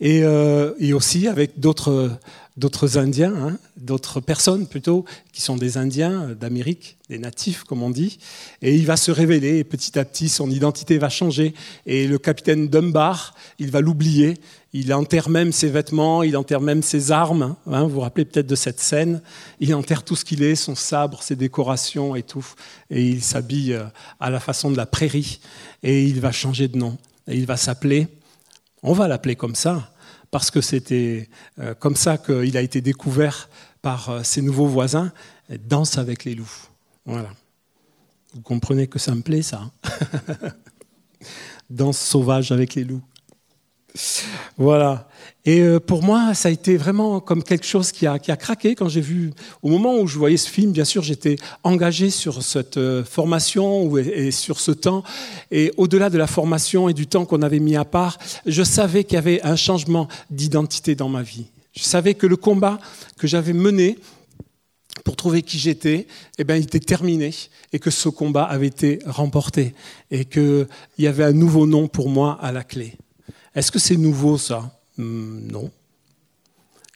Et, 0.00 0.24
euh, 0.24 0.72
aussi 0.92 1.28
avec 1.28 1.60
d'autres 1.60 2.10
d'autres 2.56 2.98
Indiens, 2.98 3.34
hein, 3.34 3.58
d'autres 3.76 4.20
personnes 4.20 4.66
plutôt, 4.66 5.04
qui 5.32 5.42
sont 5.42 5.56
des 5.56 5.76
Indiens 5.76 6.36
d'Amérique, 6.38 6.98
des 7.08 7.18
natifs 7.18 7.64
comme 7.64 7.82
on 7.82 7.90
dit, 7.90 8.18
et 8.62 8.76
il 8.76 8.86
va 8.86 8.96
se 8.96 9.10
révéler, 9.10 9.58
et 9.58 9.64
petit 9.64 9.98
à 9.98 10.04
petit 10.04 10.28
son 10.28 10.50
identité 10.50 10.98
va 10.98 11.08
changer, 11.08 11.54
et 11.86 12.06
le 12.06 12.18
capitaine 12.18 12.68
Dunbar, 12.68 13.34
il 13.58 13.70
va 13.70 13.80
l'oublier, 13.80 14.34
il 14.74 14.92
enterre 14.92 15.28
même 15.28 15.52
ses 15.52 15.68
vêtements, 15.68 16.24
il 16.24 16.36
enterre 16.36 16.60
même 16.60 16.82
ses 16.82 17.12
armes, 17.12 17.54
hein, 17.70 17.84
vous 17.84 17.90
vous 17.90 18.00
rappelez 18.00 18.24
peut-être 18.24 18.48
de 18.48 18.56
cette 18.56 18.80
scène, 18.80 19.22
il 19.60 19.72
enterre 19.72 20.02
tout 20.02 20.16
ce 20.16 20.24
qu'il 20.24 20.42
est, 20.42 20.56
son 20.56 20.74
sabre, 20.74 21.22
ses 21.22 21.36
décorations 21.36 22.16
et 22.16 22.24
tout, 22.24 22.44
et 22.90 23.08
il 23.08 23.22
s'habille 23.22 23.74
euh, 23.74 23.84
à 24.18 24.30
la 24.30 24.40
façon 24.40 24.72
de 24.72 24.76
la 24.76 24.84
prairie, 24.84 25.38
et 25.84 26.04
il 26.04 26.20
va 26.20 26.32
changer 26.32 26.66
de 26.66 26.76
nom, 26.76 26.98
et 27.28 27.36
il 27.36 27.46
va 27.46 27.56
s'appeler, 27.56 28.08
on 28.82 28.94
va 28.94 29.06
l'appeler 29.06 29.36
comme 29.36 29.54
ça, 29.54 29.92
parce 30.32 30.50
que 30.50 30.60
c'était 30.60 31.28
euh, 31.60 31.74
comme 31.74 31.94
ça 31.94 32.18
qu'il 32.18 32.56
a 32.56 32.60
été 32.60 32.80
découvert 32.80 33.48
par 33.80 34.10
euh, 34.10 34.22
ses 34.24 34.42
nouveaux 34.42 34.66
voisins, 34.66 35.12
danse 35.68 35.98
avec 35.98 36.24
les 36.24 36.34
loups. 36.34 36.68
Voilà. 37.06 37.30
Vous 38.34 38.40
comprenez 38.40 38.88
que 38.88 38.98
ça 38.98 39.14
me 39.14 39.22
plaît, 39.22 39.42
ça. 39.42 39.70
Hein. 39.84 40.50
danse 41.70 41.98
sauvage 41.98 42.50
avec 42.50 42.74
les 42.74 42.82
loups. 42.82 43.02
Voilà. 44.58 45.08
Et 45.46 45.60
euh, 45.60 45.78
pour 45.78 46.02
moi, 46.02 46.32
ça 46.34 46.48
a 46.48 46.50
été 46.52 46.76
vraiment 46.76 47.20
comme 47.20 47.42
quelque 47.42 47.66
chose 47.66 47.92
qui 47.92 48.06
a, 48.06 48.18
qui 48.18 48.32
a 48.32 48.36
craqué 48.36 48.74
quand 48.74 48.88
j'ai 48.88 49.00
vu. 49.00 49.32
Au 49.62 49.68
moment 49.68 49.98
où 49.98 50.06
je 50.06 50.18
voyais 50.18 50.38
ce 50.38 50.48
film, 50.48 50.72
bien 50.72 50.84
sûr, 50.84 51.02
j'étais 51.02 51.36
engagé 51.62 52.10
sur 52.10 52.42
cette 52.42 52.78
euh, 52.78 53.04
formation 53.04 53.96
et 53.98 54.30
sur 54.30 54.58
ce 54.58 54.72
temps. 54.72 55.02
Et 55.50 55.72
au-delà 55.76 56.08
de 56.08 56.18
la 56.18 56.26
formation 56.26 56.88
et 56.88 56.94
du 56.94 57.06
temps 57.06 57.26
qu'on 57.26 57.42
avait 57.42 57.60
mis 57.60 57.76
à 57.76 57.84
part, 57.84 58.18
je 58.46 58.62
savais 58.62 59.04
qu'il 59.04 59.14
y 59.14 59.18
avait 59.18 59.42
un 59.42 59.56
changement 59.56 60.08
d'identité 60.30 60.94
dans 60.94 61.08
ma 61.08 61.22
vie. 61.22 61.46
Je 61.76 61.82
savais 61.82 62.14
que 62.14 62.26
le 62.26 62.36
combat 62.36 62.78
que 63.18 63.26
j'avais 63.26 63.52
mené 63.52 63.98
pour 65.02 65.16
trouver 65.16 65.42
qui 65.42 65.58
j'étais, 65.58 66.06
eh 66.38 66.44
ben, 66.44 66.56
il 66.56 66.64
était 66.64 66.80
terminé 66.80 67.34
et 67.72 67.78
que 67.78 67.90
ce 67.90 68.08
combat 68.08 68.44
avait 68.44 68.68
été 68.68 69.00
remporté 69.04 69.74
et 70.10 70.24
qu'il 70.24 70.66
y 70.98 71.06
avait 71.06 71.24
un 71.24 71.32
nouveau 71.32 71.66
nom 71.66 71.88
pour 71.88 72.08
moi 72.08 72.38
à 72.40 72.52
la 72.52 72.62
clé. 72.64 72.96
Est-ce 73.54 73.70
que 73.70 73.78
c'est 73.78 73.96
nouveau 73.96 74.38
ça? 74.38 74.80
Hmm, 74.96 75.50
Non. 75.50 75.70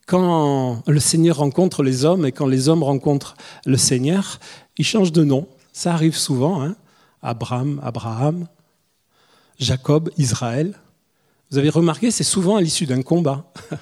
Quand 0.07 0.83
le 0.87 1.00
Seigneur 1.00 1.37
rencontre 1.37 1.83
les 1.83 2.07
hommes 2.07 2.25
et 2.25 2.33
quand 2.33 2.47
les 2.47 2.71
hommes 2.71 2.83
rencontrent 2.83 3.37
le 3.67 3.77
Seigneur, 3.77 4.41
ils 4.79 4.87
changent 4.87 5.12
de 5.12 5.23
nom. 5.23 5.47
Ça 5.73 5.93
arrive 5.93 6.17
souvent. 6.17 6.62
Hein 6.62 6.77
Abraham, 7.23 7.79
Abraham, 7.83 8.47
Jacob, 9.59 10.11
Israël. 10.17 10.75
Vous 11.50 11.59
avez 11.59 11.69
remarqué, 11.69 12.11
c'est 12.11 12.25
souvent 12.25 12.57
à 12.57 12.62
l'issue 12.62 12.87
d'un 12.87 13.03
combat. 13.03 13.53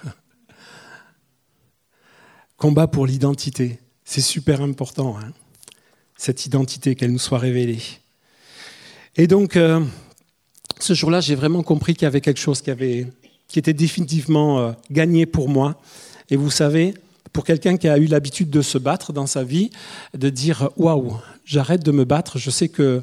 combat 2.56 2.86
pour 2.86 3.06
l'identité. 3.06 3.80
C'est 4.04 4.20
super 4.20 4.62
important, 4.62 5.18
hein, 5.18 5.32
cette 6.16 6.46
identité, 6.46 6.94
qu'elle 6.94 7.12
nous 7.12 7.18
soit 7.18 7.38
révélée. 7.38 7.82
Et 9.16 9.26
donc, 9.26 9.56
euh, 9.56 9.84
ce 10.78 10.94
jour-là, 10.94 11.20
j'ai 11.20 11.34
vraiment 11.34 11.62
compris 11.62 11.94
qu'il 11.94 12.02
y 12.02 12.06
avait 12.06 12.20
quelque 12.20 12.40
chose 12.40 12.60
qui, 12.60 12.70
avait, 12.70 13.06
qui 13.48 13.58
était 13.58 13.72
définitivement 13.72 14.58
euh, 14.58 14.72
gagné 14.90 15.26
pour 15.26 15.48
moi. 15.48 15.80
Et 16.30 16.36
vous 16.36 16.50
savez, 16.50 16.94
pour 17.32 17.44
quelqu'un 17.44 17.76
qui 17.76 17.88
a 17.88 17.98
eu 17.98 18.06
l'habitude 18.06 18.50
de 18.50 18.62
se 18.62 18.78
battre 18.78 19.12
dans 19.12 19.26
sa 19.26 19.44
vie, 19.44 19.70
de 20.16 20.28
dire 20.28 20.70
Waouh, 20.76 21.16
j'arrête 21.44 21.84
de 21.84 21.92
me 21.92 22.04
battre, 22.04 22.38
je 22.38 22.50
sais 22.50 22.68
que 22.68 23.02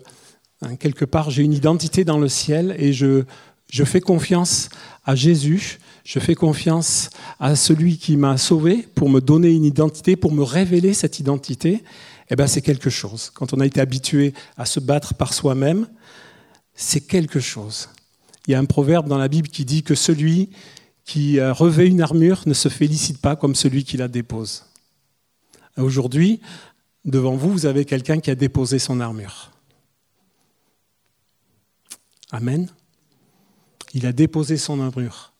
hein, 0.61 0.75
quelque 0.75 1.05
part 1.05 1.29
j'ai 1.29 1.43
une 1.43 1.53
identité 1.53 2.03
dans 2.03 2.17
le 2.17 2.27
ciel 2.27 2.75
et 2.79 2.93
je, 2.93 3.23
je 3.71 3.83
fais 3.83 4.01
confiance 4.01 4.69
à 5.05 5.15
Jésus, 5.15 5.79
je 6.03 6.19
fais 6.19 6.35
confiance 6.35 7.09
à 7.39 7.55
celui 7.55 7.97
qui 7.97 8.17
m'a 8.17 8.37
sauvé 8.37 8.87
pour 8.95 9.09
me 9.09 9.21
donner 9.21 9.51
une 9.51 9.65
identité, 9.65 10.15
pour 10.15 10.31
me 10.31 10.43
révéler 10.43 10.93
cette 10.93 11.19
identité. 11.19 11.83
Eh 12.29 12.35
ben, 12.35 12.47
c'est 12.47 12.61
quelque 12.61 12.89
chose. 12.89 13.29
Quand 13.33 13.53
on 13.53 13.59
a 13.59 13.65
été 13.65 13.79
habitué 13.79 14.33
à 14.57 14.65
se 14.65 14.79
battre 14.79 15.13
par 15.13 15.33
soi-même, 15.33 15.87
c'est 16.75 17.01
quelque 17.01 17.39
chose. 17.39 17.89
Il 18.47 18.51
y 18.51 18.55
a 18.55 18.59
un 18.59 18.65
proverbe 18.65 19.07
dans 19.07 19.17
la 19.17 19.27
Bible 19.27 19.47
qui 19.47 19.65
dit 19.65 19.83
que 19.83 19.95
celui 19.95 20.49
qui 21.05 21.41
revêt 21.41 21.87
une 21.87 22.01
armure 22.01 22.43
ne 22.45 22.53
se 22.53 22.69
félicite 22.69 23.19
pas 23.19 23.35
comme 23.35 23.55
celui 23.55 23.83
qui 23.83 23.97
la 23.97 24.07
dépose. 24.07 24.65
Aujourd'hui, 25.77 26.39
devant 27.05 27.35
vous, 27.35 27.51
vous 27.51 27.65
avez 27.65 27.85
quelqu'un 27.85 28.19
qui 28.19 28.31
a 28.31 28.35
déposé 28.35 28.79
son 28.79 28.99
armure. 28.99 29.51
Amen. 32.31 32.69
Il 33.93 34.05
a 34.05 34.11
déposé 34.11 34.57
son 34.57 34.79
armure. 34.81 35.33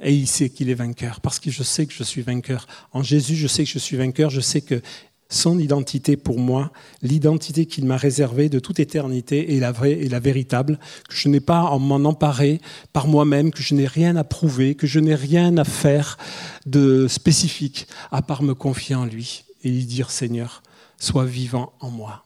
Et 0.00 0.14
il 0.14 0.28
sait 0.28 0.48
qu'il 0.48 0.70
est 0.70 0.74
vainqueur, 0.74 1.20
parce 1.20 1.40
que 1.40 1.50
je 1.50 1.64
sais 1.64 1.84
que 1.84 1.92
je 1.92 2.04
suis 2.04 2.22
vainqueur. 2.22 2.68
En 2.92 3.02
Jésus, 3.02 3.34
je 3.34 3.48
sais 3.48 3.64
que 3.64 3.70
je 3.70 3.80
suis 3.80 3.96
vainqueur, 3.96 4.30
je 4.30 4.40
sais 4.40 4.60
que 4.60 4.80
son 5.28 5.58
identité 5.58 6.16
pour 6.16 6.38
moi, 6.38 6.72
l'identité 7.02 7.66
qu'il 7.66 7.84
m'a 7.84 7.98
réservée 7.98 8.48
de 8.48 8.58
toute 8.58 8.80
éternité 8.80 9.54
est 9.54 9.60
la 9.60 9.72
vraie 9.72 9.92
et 9.92 10.08
la 10.08 10.20
véritable, 10.20 10.78
que 11.08 11.14
je 11.14 11.28
n'ai 11.28 11.40
pas 11.40 11.68
à 11.68 11.78
m'en 11.78 11.96
emparer 11.96 12.60
par 12.92 13.08
moi-même, 13.08 13.50
que 13.50 13.62
je 13.62 13.74
n'ai 13.74 13.86
rien 13.86 14.16
à 14.16 14.24
prouver, 14.24 14.74
que 14.74 14.86
je 14.86 15.00
n'ai 15.00 15.14
rien 15.14 15.56
à 15.58 15.64
faire 15.64 16.16
de 16.64 17.06
spécifique 17.08 17.86
à 18.10 18.22
part 18.22 18.42
me 18.42 18.54
confier 18.54 18.94
en 18.94 19.04
lui 19.04 19.44
et 19.64 19.70
lui 19.70 19.84
dire 19.84 20.10
Seigneur, 20.10 20.62
sois 20.98 21.26
vivant 21.26 21.72
en 21.80 21.90
moi. 21.90 22.24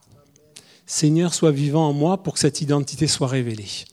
Seigneur, 0.85 1.33
sois 1.33 1.51
vivant 1.51 1.89
en 1.89 1.93
moi 1.93 2.23
pour 2.23 2.35
que 2.35 2.39
cette 2.39 2.61
identité 2.61 3.07
soit 3.07 3.27
révélée. 3.27 3.85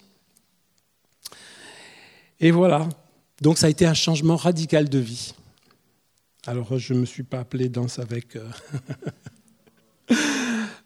Et 2.38 2.52
voilà, 2.52 2.88
donc 3.40 3.58
ça 3.58 3.66
a 3.66 3.70
été 3.70 3.86
un 3.86 3.94
changement 3.94 4.36
radical 4.36 4.88
de 4.88 4.98
vie. 4.98 5.34
Alors, 6.46 6.78
je 6.78 6.94
ne 6.94 7.00
me 7.00 7.04
suis 7.04 7.22
pas 7.22 7.40
appelé 7.40 7.68
danse 7.68 7.98
avec. 7.98 8.36
Euh, 8.36 8.48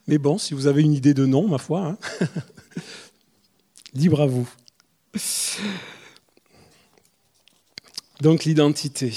mais 0.08 0.18
bon, 0.18 0.36
si 0.36 0.52
vous 0.52 0.66
avez 0.66 0.82
une 0.82 0.92
idée 0.92 1.14
de 1.14 1.26
nom, 1.26 1.46
ma 1.46 1.58
foi, 1.58 1.86
hein. 1.86 1.98
libre 3.94 4.20
à 4.20 4.26
vous. 4.26 4.48
Donc, 8.20 8.44
l'identité. 8.44 9.14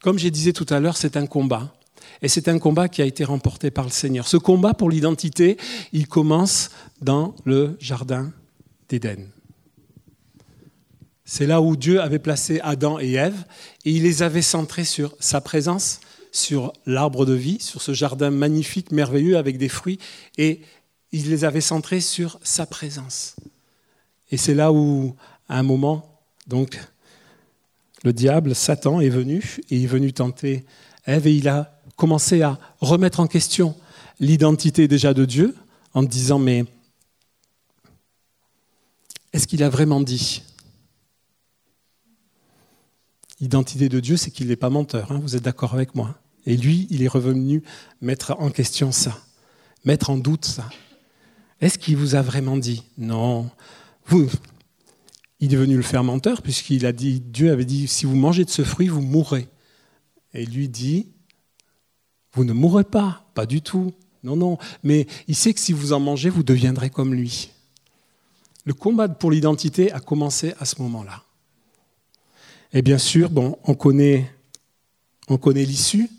Comme 0.00 0.18
je 0.18 0.28
disais 0.28 0.52
tout 0.54 0.66
à 0.70 0.80
l'heure, 0.80 0.96
c'est 0.96 1.16
un 1.16 1.26
combat. 1.26 1.74
Et 2.22 2.28
c'est 2.28 2.48
un 2.48 2.58
combat 2.58 2.88
qui 2.88 3.02
a 3.02 3.04
été 3.04 3.24
remporté 3.24 3.70
par 3.70 3.84
le 3.84 3.90
Seigneur. 3.90 4.26
Ce 4.26 4.38
combat 4.38 4.72
pour 4.72 4.90
l'identité, 4.90 5.58
il 5.92 6.08
commence 6.08 6.70
dans 7.02 7.34
le 7.44 7.76
jardin 7.78 8.32
d'Éden. 8.88 9.28
C'est 11.30 11.46
là 11.46 11.60
où 11.60 11.76
Dieu 11.76 12.00
avait 12.00 12.18
placé 12.18 12.58
Adam 12.62 12.98
et 12.98 13.12
Ève, 13.12 13.44
et 13.84 13.90
il 13.90 14.04
les 14.04 14.22
avait 14.22 14.40
centrés 14.40 14.86
sur 14.86 15.14
sa 15.20 15.42
présence, 15.42 16.00
sur 16.32 16.72
l'arbre 16.86 17.26
de 17.26 17.34
vie, 17.34 17.60
sur 17.60 17.82
ce 17.82 17.92
jardin 17.92 18.30
magnifique, 18.30 18.92
merveilleux, 18.92 19.36
avec 19.36 19.58
des 19.58 19.68
fruits, 19.68 19.98
et 20.38 20.62
il 21.12 21.28
les 21.28 21.44
avait 21.44 21.60
centrés 21.60 22.00
sur 22.00 22.40
sa 22.42 22.64
présence. 22.64 23.36
Et 24.30 24.38
c'est 24.38 24.54
là 24.54 24.72
où, 24.72 25.14
à 25.50 25.58
un 25.58 25.62
moment, 25.62 26.18
donc, 26.46 26.80
le 28.04 28.14
diable, 28.14 28.54
Satan, 28.54 29.02
est 29.02 29.10
venu, 29.10 29.58
et 29.68 29.82
est 29.82 29.86
venu 29.86 30.14
tenter 30.14 30.64
Ève, 31.04 31.26
et 31.26 31.34
il 31.34 31.46
a 31.46 31.78
commencé 31.96 32.40
à 32.40 32.58
remettre 32.80 33.20
en 33.20 33.26
question 33.26 33.76
l'identité 34.18 34.88
déjà 34.88 35.12
de 35.12 35.26
Dieu, 35.26 35.54
en 35.92 36.02
disant, 36.04 36.38
mais 36.38 36.64
est-ce 39.34 39.46
qu'il 39.46 39.62
a 39.62 39.68
vraiment 39.68 40.00
dit 40.00 40.42
L'identité 43.40 43.88
de 43.88 44.00
Dieu, 44.00 44.16
c'est 44.16 44.30
qu'il 44.30 44.48
n'est 44.48 44.56
pas 44.56 44.70
menteur, 44.70 45.12
hein, 45.12 45.20
vous 45.22 45.36
êtes 45.36 45.42
d'accord 45.42 45.74
avec 45.74 45.94
moi. 45.94 46.18
Et 46.46 46.56
lui, 46.56 46.86
il 46.90 47.02
est 47.02 47.08
revenu 47.08 47.62
mettre 48.00 48.34
en 48.38 48.50
question 48.50 48.90
ça, 48.90 49.16
mettre 49.84 50.10
en 50.10 50.16
doute 50.16 50.44
ça. 50.44 50.68
Est-ce 51.60 51.78
qu'il 51.78 51.96
vous 51.96 52.14
a 52.14 52.22
vraiment 52.22 52.56
dit 52.56 52.84
Non. 52.96 53.50
Vous, 54.06 54.28
il 55.40 55.52
est 55.52 55.56
venu 55.56 55.76
le 55.76 55.82
faire 55.82 56.04
menteur, 56.04 56.42
puisqu'il 56.42 56.86
a 56.86 56.92
dit, 56.92 57.20
Dieu 57.20 57.52
avait 57.52 57.64
dit, 57.64 57.86
si 57.86 58.06
vous 58.06 58.16
mangez 58.16 58.44
de 58.44 58.50
ce 58.50 58.62
fruit, 58.62 58.88
vous 58.88 59.02
mourrez. 59.02 59.48
Et 60.34 60.44
lui 60.44 60.68
dit, 60.68 61.08
vous 62.32 62.44
ne 62.44 62.52
mourrez 62.52 62.84
pas, 62.84 63.24
pas 63.34 63.46
du 63.46 63.62
tout. 63.62 63.92
Non, 64.24 64.36
non. 64.36 64.58
Mais 64.82 65.06
il 65.26 65.36
sait 65.36 65.54
que 65.54 65.60
si 65.60 65.72
vous 65.72 65.92
en 65.92 66.00
mangez, 66.00 66.28
vous 66.28 66.42
deviendrez 66.42 66.90
comme 66.90 67.14
lui. 67.14 67.50
Le 68.64 68.74
combat 68.74 69.08
pour 69.08 69.30
l'identité 69.30 69.92
a 69.92 70.00
commencé 70.00 70.54
à 70.58 70.64
ce 70.64 70.82
moment-là. 70.82 71.22
Et 72.72 72.82
bien 72.82 72.98
sûr, 72.98 73.30
bon, 73.30 73.58
on 73.64 73.74
connaît, 73.74 74.30
on 75.28 75.38
connaît 75.38 75.64
l'issue. 75.64 76.10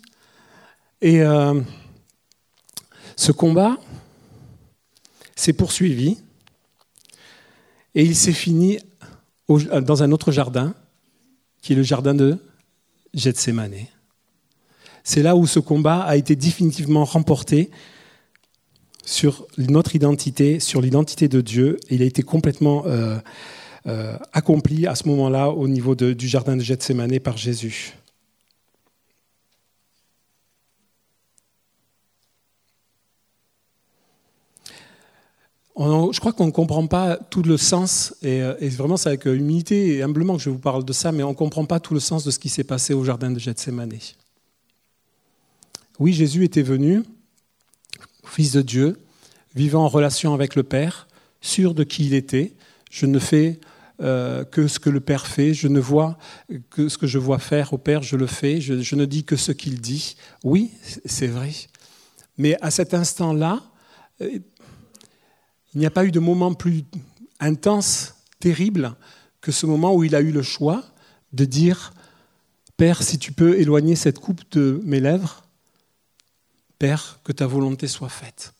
Et 1.00 1.22
euh, 1.22 1.60
ce 3.16 3.32
combat 3.32 3.78
s'est 5.36 5.52
poursuivi 5.52 6.18
et 7.94 8.02
il 8.02 8.16
s'est 8.16 8.32
fini 8.32 8.78
dans 9.48 10.02
un 10.02 10.12
autre 10.12 10.30
jardin, 10.30 10.74
qui 11.62 11.72
est 11.72 11.76
le 11.76 11.82
jardin 11.82 12.14
de 12.14 12.38
Gethsemane. 13.14 13.86
C'est 15.02 15.22
là 15.22 15.34
où 15.36 15.46
ce 15.46 15.58
combat 15.58 16.00
a 16.02 16.16
été 16.16 16.36
définitivement 16.36 17.04
remporté 17.04 17.70
sur 19.04 19.46
notre 19.58 19.96
identité, 19.96 20.60
sur 20.60 20.80
l'identité 20.80 21.26
de 21.26 21.40
Dieu. 21.40 21.78
Il 21.90 22.02
a 22.02 22.04
été 22.04 22.22
complètement 22.22 22.84
euh, 22.86 23.18
accompli 24.32 24.86
à 24.86 24.94
ce 24.94 25.08
moment-là 25.08 25.50
au 25.50 25.66
niveau 25.66 25.94
du 25.94 26.28
jardin 26.28 26.56
de 26.56 26.62
Gethsemane 26.62 27.18
par 27.20 27.36
Jésus. 27.36 27.94
je 36.12 36.20
crois 36.20 36.32
qu'on 36.32 36.46
ne 36.46 36.50
comprend 36.50 36.86
pas 36.86 37.16
tout 37.16 37.42
le 37.42 37.56
sens, 37.56 38.14
et, 38.22 38.42
euh, 38.42 38.54
et 38.60 38.68
vraiment 38.68 38.96
c'est 38.96 39.08
avec 39.08 39.24
humilité 39.24 39.96
et 39.96 40.02
humblement 40.02 40.36
que 40.36 40.42
je 40.42 40.50
vous 40.50 40.58
parle 40.58 40.84
de 40.84 40.92
ça, 40.92 41.12
mais 41.12 41.22
on 41.22 41.30
ne 41.30 41.34
comprend 41.34 41.64
pas 41.64 41.80
tout 41.80 41.94
le 41.94 42.00
sens 42.00 42.24
de 42.24 42.30
ce 42.30 42.38
qui 42.38 42.48
s'est 42.48 42.64
passé 42.64 42.94
au 42.94 43.04
jardin 43.04 43.30
de 43.30 43.38
Gethsemane. 43.38 43.92
Oui, 45.98 46.12
Jésus 46.12 46.44
était 46.44 46.62
venu, 46.62 47.02
fils 48.24 48.52
de 48.52 48.62
Dieu, 48.62 48.98
vivant 49.54 49.84
en 49.84 49.88
relation 49.88 50.34
avec 50.34 50.54
le 50.54 50.62
Père, 50.62 51.08
sûr 51.40 51.74
de 51.74 51.84
qui 51.84 52.06
il 52.06 52.14
était. 52.14 52.52
Je 52.90 53.06
ne 53.06 53.18
fais 53.18 53.58
euh, 54.02 54.44
que 54.44 54.66
ce 54.66 54.78
que 54.78 54.88
le 54.88 55.00
Père 55.00 55.26
fait. 55.26 55.52
Je 55.52 55.68
ne 55.68 55.80
vois 55.80 56.16
que 56.70 56.88
ce 56.88 56.96
que 56.96 57.06
je 57.06 57.18
vois 57.18 57.38
faire 57.38 57.72
au 57.72 57.78
Père, 57.78 58.02
je 58.02 58.16
le 58.16 58.26
fais. 58.26 58.60
Je, 58.60 58.94
ne 58.94 59.04
dis 59.04 59.24
que 59.24 59.36
ce 59.36 59.52
qu'il 59.52 59.80
dit. 59.80 60.16
Oui, 60.42 60.70
c'est 61.04 61.26
vrai. 61.26 61.52
Mais 62.38 62.56
à 62.62 62.70
cet 62.70 62.94
instant-là, 62.94 63.62
euh, 64.22 64.38
il 65.74 65.80
n'y 65.80 65.86
a 65.86 65.90
pas 65.90 66.04
eu 66.04 66.10
de 66.10 66.20
moment 66.20 66.54
plus 66.54 66.84
intense, 67.40 68.14
terrible, 68.38 68.94
que 69.40 69.52
ce 69.52 69.66
moment 69.66 69.94
où 69.94 70.02
il 70.04 70.14
a 70.14 70.20
eu 70.20 70.32
le 70.32 70.42
choix 70.42 70.82
de 71.32 71.44
dire, 71.44 71.92
Père, 72.76 73.02
si 73.02 73.18
tu 73.18 73.32
peux 73.32 73.58
éloigner 73.58 73.96
cette 73.96 74.18
coupe 74.18 74.40
de 74.52 74.80
mes 74.84 75.00
lèvres, 75.00 75.44
Père, 76.78 77.20
que 77.22 77.32
ta 77.32 77.46
volonté 77.46 77.86
soit 77.86 78.08
faite. 78.08 78.54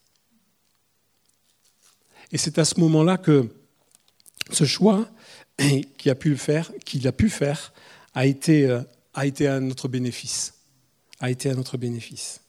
Et 2.30 2.36
c'est 2.36 2.58
à 2.58 2.66
ce 2.66 2.78
moment-là 2.80 3.16
que 3.16 3.48
ce 4.50 4.64
choix 4.64 5.08
qu'il 5.98 6.10
a 6.10 6.14
pu 6.14 6.36
faire, 6.36 6.72
qu'il 6.84 7.06
a 7.06 7.12
pu 7.12 7.28
faire, 7.28 7.72
a 8.14 8.26
été, 8.26 8.66
euh, 8.66 8.80
a 9.14 9.26
été 9.26 9.46
à 9.46 9.60
notre 9.60 9.88
bénéfice. 9.88 10.54
A 11.20 11.30
été 11.30 11.50
à 11.50 11.54
notre 11.54 11.76
bénéfice. 11.76 12.40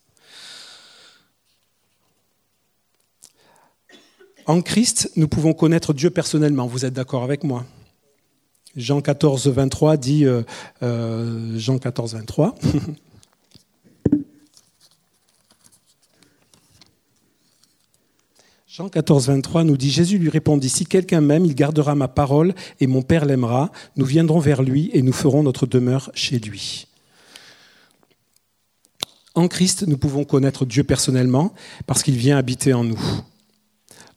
En 4.45 4.61
Christ, 4.61 5.11
nous 5.15 5.27
pouvons 5.27 5.53
connaître 5.53 5.93
Dieu 5.93 6.09
personnellement. 6.09 6.67
Vous 6.67 6.85
êtes 6.85 6.93
d'accord 6.93 7.23
avec 7.23 7.43
moi? 7.43 7.65
Jean 8.75 9.01
14, 9.01 9.47
23 9.47 9.97
dit, 9.97 10.25
euh, 10.25 10.43
euh, 10.81 11.57
Jean 11.57 11.77
14, 11.77 12.15
23, 12.15 12.55
Jean 18.73 18.87
14, 18.87 19.27
23 19.27 19.65
nous 19.65 19.75
dit, 19.75 19.91
Jésus 19.91 20.17
lui 20.17 20.29
répondit, 20.29 20.69
si 20.69 20.85
quelqu'un 20.85 21.19
m'aime, 21.19 21.43
il 21.43 21.55
gardera 21.55 21.93
ma 21.93 22.07
parole 22.07 22.55
et 22.79 22.87
mon 22.87 23.01
Père 23.01 23.25
l'aimera. 23.25 23.69
Nous 23.97 24.05
viendrons 24.05 24.39
vers 24.39 24.63
lui 24.63 24.89
et 24.93 25.01
nous 25.01 25.11
ferons 25.11 25.43
notre 25.43 25.65
demeure 25.65 26.09
chez 26.13 26.39
lui. 26.39 26.87
En 29.35 29.49
Christ, 29.49 29.85
nous 29.85 29.97
pouvons 29.97 30.23
connaître 30.23 30.65
Dieu 30.65 30.85
personnellement 30.85 31.53
parce 31.85 32.01
qu'il 32.01 32.15
vient 32.15 32.37
habiter 32.37 32.73
en 32.73 32.85
nous. 32.85 33.01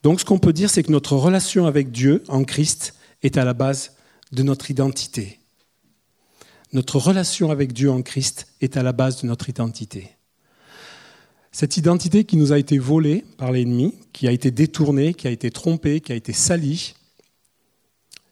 Donc 0.05 0.21
ce 0.21 0.25
qu'on 0.25 0.39
peut 0.39 0.53
dire, 0.53 0.71
c'est 0.71 0.85
que 0.85 0.93
notre 0.93 1.17
relation 1.17 1.67
avec 1.67 1.91
Dieu 1.91 2.23
en 2.29 2.45
Christ 2.45 2.95
est 3.25 3.37
à 3.37 3.45
la 3.45 3.55
base 3.55 3.97
de 4.31 4.45
notre 4.45 4.71
identité. 4.71 5.41
Notre 6.73 6.99
relation 6.99 7.51
avec 7.51 7.73
Dieu 7.73 7.91
en 7.91 8.03
Christ 8.03 8.47
est 8.61 8.77
à 8.77 8.85
la 8.85 8.93
base 8.93 9.21
de 9.21 9.27
notre 9.27 9.49
identité. 9.49 10.13
Cette 11.55 11.77
identité 11.77 12.25
qui 12.25 12.37
nous 12.37 12.53
a 12.53 12.59
été 12.59 12.79
volée 12.79 13.25
par 13.39 13.53
l'ennemi, 13.53 13.95
qui 14.13 14.27
a 14.27 14.33
été 14.33 14.51
détournée, 14.51 15.15
qui 15.15 15.29
a 15.29 15.31
été 15.31 15.53
trompée, 15.53 16.01
qui 16.01 16.11
a 16.11 16.17
été 16.17 16.33
salie, 16.33 16.97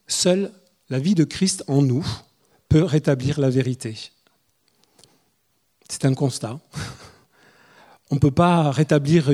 seule 0.08 0.50
la 0.90 0.98
vie 0.98 1.14
de 1.14 1.22
Christ 1.22 1.62
en 1.68 1.82
nous 1.82 2.04
peut 2.68 2.82
rétablir 2.82 3.38
la 3.38 3.48
vérité. 3.48 3.96
C'est 5.88 6.04
un 6.04 6.14
constat. 6.14 6.58
On 8.10 8.16
ne 8.16 8.20
peut 8.20 8.32
pas 8.32 8.72
rétablir 8.72 9.30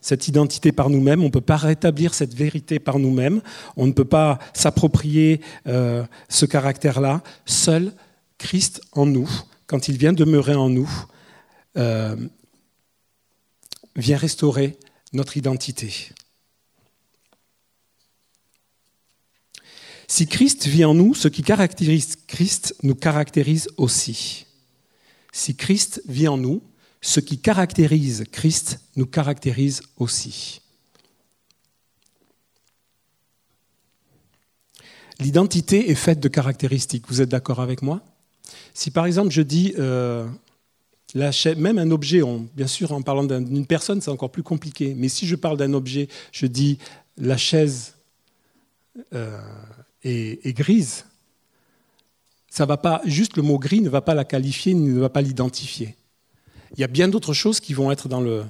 cette 0.00 0.26
identité 0.26 0.72
par 0.72 0.90
nous-mêmes, 0.90 1.22
on 1.22 1.26
ne 1.26 1.30
peut 1.30 1.40
pas 1.40 1.56
rétablir 1.56 2.12
cette 2.12 2.34
vérité 2.34 2.78
par 2.78 2.98
nous-mêmes, 2.98 3.40
on 3.76 3.86
ne 3.86 3.92
peut 3.92 4.04
pas 4.04 4.38
s'approprier 4.52 5.40
euh, 5.66 6.04
ce 6.28 6.44
caractère-là. 6.44 7.22
Seul 7.46 7.94
Christ 8.36 8.82
en 8.92 9.06
nous, 9.06 9.30
quand 9.66 9.88
il 9.88 9.96
vient 9.96 10.12
demeurer 10.12 10.54
en 10.54 10.68
nous, 10.68 10.90
euh, 11.78 12.16
vient 13.98 14.16
restaurer 14.16 14.78
notre 15.12 15.36
identité. 15.36 16.12
Si 20.06 20.26
Christ 20.26 20.66
vit 20.66 20.86
en 20.86 20.94
nous, 20.94 21.14
ce 21.14 21.28
qui 21.28 21.42
caractérise 21.42 22.16
Christ 22.26 22.74
nous 22.82 22.94
caractérise 22.94 23.68
aussi. 23.76 24.46
Si 25.32 25.54
Christ 25.54 26.00
vit 26.06 26.28
en 26.28 26.38
nous, 26.38 26.62
ce 27.02 27.20
qui 27.20 27.38
caractérise 27.38 28.24
Christ 28.32 28.80
nous 28.96 29.06
caractérise 29.06 29.82
aussi. 29.98 30.62
L'identité 35.20 35.90
est 35.90 35.94
faite 35.94 36.20
de 36.20 36.28
caractéristiques. 36.28 37.04
Vous 37.08 37.20
êtes 37.20 37.28
d'accord 37.28 37.60
avec 37.60 37.82
moi? 37.82 38.02
Si 38.72 38.90
par 38.90 39.04
exemple 39.04 39.30
je 39.30 39.42
dis, 39.42 39.74
euh, 39.78 40.26
même 41.14 41.78
un 41.78 41.90
objet, 41.90 42.20
bien 42.54 42.66
sûr 42.66 42.92
en 42.92 43.02
parlant 43.02 43.24
d'une 43.24 43.66
personne 43.66 44.00
c'est 44.00 44.10
encore 44.10 44.30
plus 44.30 44.42
compliqué, 44.42 44.94
mais 44.96 45.08
si 45.08 45.26
je 45.26 45.36
parle 45.36 45.56
d'un 45.56 45.72
objet, 45.72 46.08
je 46.32 46.46
dis 46.46 46.78
la 47.16 47.36
chaise 47.36 47.94
euh, 49.14 49.38
est, 50.02 50.56
grise, 50.56 51.04
ça 52.50 52.66
va 52.66 52.76
pas, 52.76 53.00
juste 53.04 53.36
le 53.36 53.42
mot 53.42 53.58
gris 53.58 53.80
ne 53.80 53.88
va 53.88 54.00
pas 54.00 54.14
la 54.14 54.24
qualifier, 54.24 54.74
ne 54.74 55.00
va 55.00 55.08
pas 55.08 55.22
l'identifier. 55.22 55.96
Il 56.74 56.80
y 56.80 56.84
a 56.84 56.88
bien 56.88 57.08
d'autres 57.08 57.32
choses 57.32 57.60
qui 57.60 57.74
vont 57.74 57.90
être 57.90 58.08
euh, 58.12 58.44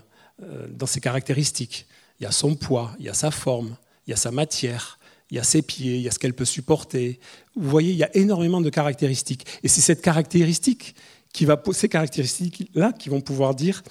dans 0.71 0.87
ses 0.87 1.01
caractéristiques. 1.01 1.87
Il 2.21 2.25
y 2.25 2.27
a 2.27 2.33
son 2.33 2.55
poids, 2.55 2.95
il 2.99 3.07
y 3.07 3.09
a 3.09 3.15
sa 3.15 3.31
forme, 3.31 3.77
il 4.07 4.11
y 4.11 4.13
a 4.13 4.17
sa 4.17 4.31
matière, 4.31 4.99
il 5.31 5.37
y 5.37 5.41
a 5.41 5.45
ses 5.45 5.63
pieds, 5.63 5.97
il 5.97 6.03
y 6.03 6.09
a 6.09 6.11
ce 6.11 6.19
qu'elle 6.19 6.35
peut 6.35 6.45
supporter. 6.45 7.21
Vous 7.55 7.69
voyez, 7.69 7.93
il 7.93 7.99
y 7.99 8.05
a 8.05 8.17
énormément 8.17 8.61
de 8.61 8.71
caractéristiques. 8.71 9.47
Et 9.63 9.69
c'est 9.69 9.81
cette 9.81 10.03
caractéristique 10.03 10.95
qui 11.39 11.45
va, 11.45 11.63
ces 11.71 11.89
caractéristiques-là 11.89 12.93
qui 12.93 13.11
vont 13.11 13.21
pouvoir 13.21 13.55
dire 13.55 13.85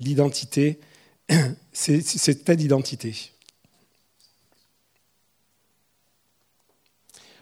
l'identité, 0.00 0.80
c'est 1.74 2.44
telle 2.44 2.62
identité. 2.62 3.14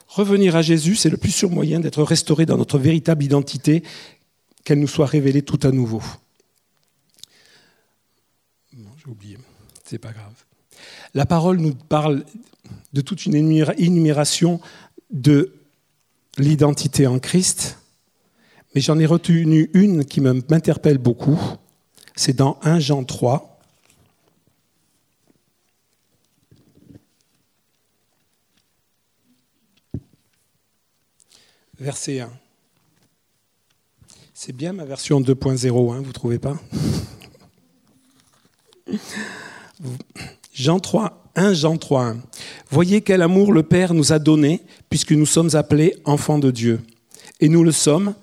Revenir 0.08 0.56
à 0.56 0.62
Jésus, 0.62 0.96
c'est 0.96 1.10
le 1.10 1.16
plus 1.16 1.30
sûr 1.30 1.48
moyen 1.48 1.78
d'être 1.78 2.02
restauré 2.02 2.44
dans 2.44 2.56
notre 2.56 2.76
véritable 2.76 3.22
identité, 3.22 3.84
qu'elle 4.64 4.80
nous 4.80 4.88
soit 4.88 5.06
révélée 5.06 5.42
tout 5.42 5.60
à 5.62 5.70
nouveau. 5.70 6.02
j'ai 8.72 9.06
oublié, 9.06 9.38
c'est 9.84 9.98
pas 9.98 10.10
grave. 10.10 10.44
La 11.14 11.24
parole 11.24 11.58
nous 11.58 11.76
parle 11.76 12.24
de 12.92 13.00
toute 13.00 13.26
une 13.26 13.36
énumération 13.36 14.60
de 15.12 15.54
l'identité 16.36 17.06
en 17.06 17.20
Christ, 17.20 17.79
mais 18.74 18.80
j'en 18.80 18.98
ai 18.98 19.06
retenu 19.06 19.70
une 19.74 20.04
qui 20.04 20.20
m'interpelle 20.20 20.98
beaucoup. 20.98 21.40
C'est 22.14 22.36
dans 22.36 22.58
1 22.62 22.78
Jean 22.80 23.04
3, 23.04 23.60
verset 31.78 32.20
1. 32.20 32.30
C'est 34.34 34.52
bien 34.52 34.72
ma 34.72 34.84
version 34.84 35.20
2.0, 35.20 35.92
hein, 35.92 36.00
vous 36.00 36.06
ne 36.06 36.12
trouvez 36.12 36.38
pas? 36.38 36.58
Jean 40.52 40.80
3, 40.80 41.30
1 41.36 41.52
Jean 41.54 41.76
3, 41.76 42.04
1. 42.04 42.22
Voyez 42.70 43.02
quel 43.02 43.22
amour 43.22 43.52
le 43.52 43.62
Père 43.62 43.94
nous 43.94 44.12
a 44.12 44.18
donné, 44.18 44.62
puisque 44.88 45.12
nous 45.12 45.26
sommes 45.26 45.54
appelés 45.54 45.96
enfants 46.04 46.38
de 46.38 46.50
Dieu. 46.50 46.80
Et 47.40 47.48
nous 47.48 47.64
le 47.64 47.72
sommes, 47.72 48.14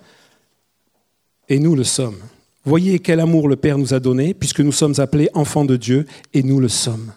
et 1.49 1.59
nous 1.59 1.75
le 1.75 1.83
sommes. 1.83 2.19
Voyez 2.65 2.99
quel 2.99 3.19
amour 3.19 3.47
le 3.47 3.55
Père 3.55 3.77
nous 3.77 3.93
a 3.93 3.99
donné, 3.99 4.33
puisque 4.33 4.59
nous 4.59 4.71
sommes 4.71 4.99
appelés 4.99 5.29
enfants 5.33 5.65
de 5.65 5.77
Dieu, 5.77 6.05
et 6.33 6.43
nous 6.43 6.59
le 6.59 6.67
sommes. 6.67 7.13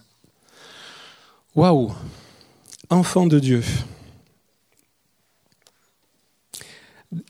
Waouh 1.56 1.92
Enfants 2.88 3.26
de 3.26 3.38
Dieu. 3.38 3.62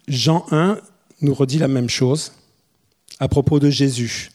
Jean 0.08 0.44
1 0.50 0.78
nous 1.22 1.34
redit 1.34 1.58
la 1.58 1.68
même 1.68 1.88
chose 1.88 2.32
à 3.18 3.28
propos 3.28 3.58
de 3.58 3.70
Jésus. 3.70 4.30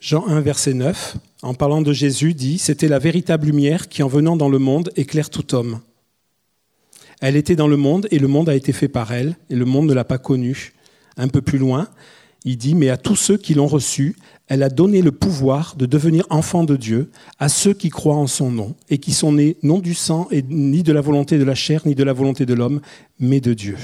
Jean 0.00 0.26
1, 0.26 0.40
verset 0.40 0.74
9, 0.74 1.16
en 1.42 1.54
parlant 1.54 1.82
de 1.82 1.92
Jésus, 1.92 2.34
dit 2.34 2.58
C'était 2.58 2.88
la 2.88 2.98
véritable 2.98 3.46
lumière 3.46 3.88
qui, 3.88 4.02
en 4.02 4.08
venant 4.08 4.36
dans 4.36 4.48
le 4.48 4.58
monde, 4.58 4.90
éclaire 4.96 5.28
tout 5.28 5.54
homme. 5.54 5.80
Elle 7.20 7.36
était 7.36 7.56
dans 7.56 7.68
le 7.68 7.76
monde 7.76 8.08
et 8.10 8.18
le 8.18 8.28
monde 8.28 8.48
a 8.48 8.54
été 8.54 8.72
fait 8.72 8.88
par 8.88 9.12
elle, 9.12 9.36
et 9.50 9.54
le 9.54 9.64
monde 9.64 9.86
ne 9.86 9.94
l'a 9.94 10.04
pas 10.04 10.18
connue. 10.18 10.72
Un 11.16 11.28
peu 11.28 11.42
plus 11.42 11.58
loin, 11.58 11.88
il 12.44 12.56
dit 12.56 12.74
Mais 12.74 12.88
à 12.88 12.96
tous 12.96 13.16
ceux 13.16 13.36
qui 13.36 13.54
l'ont 13.54 13.66
reçue, 13.66 14.16
elle 14.48 14.62
a 14.62 14.68
donné 14.68 15.02
le 15.02 15.12
pouvoir 15.12 15.76
de 15.76 15.86
devenir 15.86 16.26
enfants 16.30 16.64
de 16.64 16.76
Dieu 16.76 17.10
à 17.38 17.48
ceux 17.48 17.74
qui 17.74 17.88
croient 17.88 18.16
en 18.16 18.26
son 18.26 18.50
nom 18.50 18.74
et 18.88 18.98
qui 18.98 19.12
sont 19.12 19.32
nés 19.32 19.56
non 19.62 19.78
du 19.78 19.94
sang 19.94 20.28
et 20.30 20.42
ni 20.42 20.82
de 20.82 20.92
la 20.92 21.00
volonté 21.00 21.38
de 21.38 21.44
la 21.44 21.54
chair 21.54 21.82
ni 21.86 21.94
de 21.94 22.02
la 22.02 22.12
volonté 22.12 22.46
de 22.46 22.54
l'homme, 22.54 22.80
mais 23.18 23.40
de 23.40 23.54
Dieu. 23.54 23.76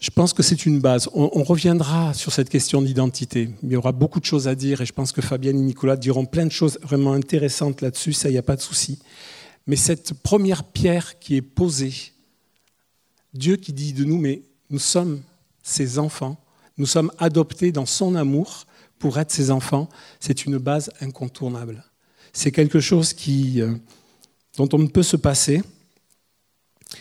Je 0.00 0.10
pense 0.10 0.32
que 0.32 0.42
c'est 0.42 0.64
une 0.64 0.80
base. 0.80 1.10
On, 1.12 1.44
reviendra 1.44 2.14
sur 2.14 2.32
cette 2.32 2.48
question 2.48 2.80
d'identité. 2.80 3.50
Il 3.62 3.70
y 3.70 3.76
aura 3.76 3.92
beaucoup 3.92 4.18
de 4.18 4.24
choses 4.24 4.48
à 4.48 4.54
dire 4.54 4.80
et 4.80 4.86
je 4.86 4.94
pense 4.94 5.12
que 5.12 5.20
Fabienne 5.20 5.58
et 5.58 5.62
Nicolas 5.62 5.96
diront 5.96 6.24
plein 6.24 6.46
de 6.46 6.52
choses 6.52 6.78
vraiment 6.82 7.12
intéressantes 7.12 7.82
là-dessus, 7.82 8.14
ça, 8.14 8.30
il 8.30 8.32
n'y 8.32 8.38
a 8.38 8.42
pas 8.42 8.56
de 8.56 8.62
souci. 8.62 8.98
Mais 9.66 9.76
cette 9.76 10.14
première 10.14 10.64
pierre 10.64 11.18
qui 11.18 11.36
est 11.36 11.42
posée, 11.42 11.94
Dieu 13.34 13.56
qui 13.56 13.72
dit 13.72 13.92
de 13.92 14.04
nous, 14.04 14.18
mais 14.18 14.42
nous 14.70 14.78
sommes 14.78 15.22
ses 15.62 15.98
enfants, 15.98 16.42
nous 16.78 16.86
sommes 16.86 17.12
adoptés 17.18 17.72
dans 17.72 17.86
son 17.86 18.14
amour 18.14 18.66
pour 18.98 19.18
être 19.18 19.30
ses 19.30 19.50
enfants, 19.50 19.88
c'est 20.18 20.44
une 20.44 20.58
base 20.58 20.90
incontournable. 21.00 21.84
C'est 22.32 22.52
quelque 22.52 22.80
chose 22.80 23.12
qui, 23.12 23.60
euh, 23.60 23.74
dont 24.56 24.68
on 24.72 24.78
ne 24.78 24.86
peut 24.86 25.02
se 25.02 25.16
passer. 25.16 25.62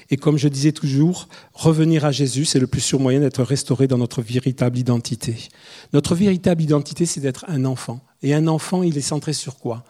Et 0.10 0.17
comme 0.17 0.38
je 0.38 0.48
disais 0.48 0.72
toujours, 0.72 1.28
revenir 1.54 2.06
à 2.06 2.12
Jésus, 2.12 2.45
c'est 2.45 2.60
le 2.60 2.67
plus 2.67 2.82
sûr 2.82 3.00
moyen 3.00 3.19
d'être 3.19 3.43
restauré 3.43 3.88
dans 3.88 3.98
notre 3.98 4.22
véritable 4.22 4.78
identité. 4.78 5.50
Notre 5.93 6.15
véritable 6.15 6.62
identité, 6.62 7.06
c'est 7.06 7.22
d'être 7.22 7.45
un 7.48 7.65
enfant. 7.65 8.00
Et 8.22 8.34
un 8.34 8.48
enfant, 8.48 8.84
il 8.84 8.98
est 8.98 9.02
centré 9.02 9.34
sur 9.34 9.58
quoi? 9.58 9.84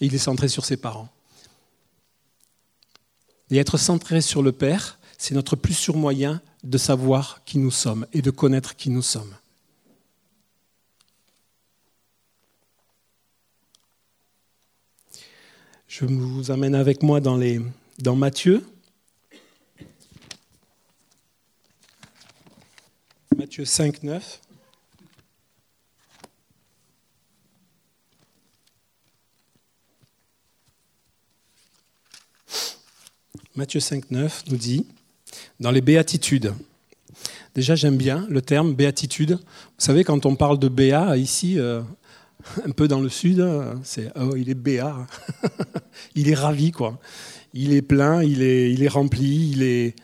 Il 0.00 0.14
est 0.14 0.18
centré 0.18 0.48
sur 0.48 0.64
ses 0.64 0.76
parents. 0.76 1.08
Et 3.50 3.58
être 3.58 3.78
centré 3.78 4.20
sur 4.20 4.42
le 4.42 4.52
Père, 4.52 4.98
c'est 5.18 5.34
notre 5.34 5.56
plus 5.56 5.74
sûr 5.74 5.96
moyen 5.96 6.40
de 6.62 6.78
savoir 6.78 7.42
qui 7.44 7.58
nous 7.58 7.70
sommes 7.70 8.06
et 8.12 8.22
de 8.22 8.30
connaître 8.30 8.76
qui 8.76 8.90
nous 8.90 9.02
sommes. 9.02 9.34
Je 15.88 16.04
vous 16.04 16.50
amène 16.52 16.76
avec 16.76 17.02
moi 17.02 17.20
dans, 17.20 17.36
les, 17.36 17.60
dans 17.98 18.14
Matthieu. 18.14 18.64
Matthieu 23.36 23.64
5, 23.64 24.04
9. 24.04 24.40
Matthieu 33.60 33.78
5, 33.80 34.10
9 34.10 34.44
nous 34.48 34.56
dit 34.56 34.86
dans 35.60 35.70
les 35.70 35.82
béatitudes. 35.82 36.54
Déjà, 37.54 37.74
j'aime 37.74 37.98
bien 37.98 38.26
le 38.30 38.40
terme 38.40 38.72
béatitude. 38.72 39.32
Vous 39.32 39.74
savez, 39.76 40.02
quand 40.02 40.24
on 40.24 40.34
parle 40.34 40.58
de 40.58 40.68
béat 40.68 41.18
ici, 41.18 41.58
euh, 41.58 41.82
un 42.64 42.70
peu 42.70 42.88
dans 42.88 43.00
le 43.00 43.10
sud, 43.10 43.46
c'est 43.82 44.10
oh, 44.18 44.34
il 44.34 44.48
est 44.48 44.54
béat. 44.54 45.06
il 46.14 46.30
est 46.30 46.34
ravi, 46.34 46.72
quoi. 46.72 46.98
Il 47.52 47.74
est 47.74 47.82
plein, 47.82 48.22
il 48.22 48.40
est, 48.40 48.88
rempli, 48.88 49.50
il 49.50 49.62
est. 49.62 49.94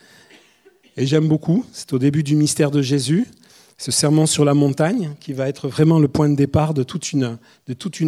Et 0.98 1.06
j'aime 1.06 1.26
beaucoup, 1.26 1.64
c'est 1.72 1.94
au 1.94 1.98
début 1.98 2.22
du 2.22 2.36
mystère 2.36 2.70
de 2.70 2.82
Jésus, 2.82 3.26
ce 3.78 3.90
serment 3.90 4.26
sur 4.26 4.44
la 4.44 4.52
montagne 4.52 5.12
qui 5.18 5.32
va 5.32 5.48
être 5.48 5.66
vraiment 5.66 5.98
le 5.98 6.08
point 6.08 6.28
de 6.28 6.36
départ 6.36 6.74
de 6.74 6.82
toute 6.82 7.10
une, 7.10 7.38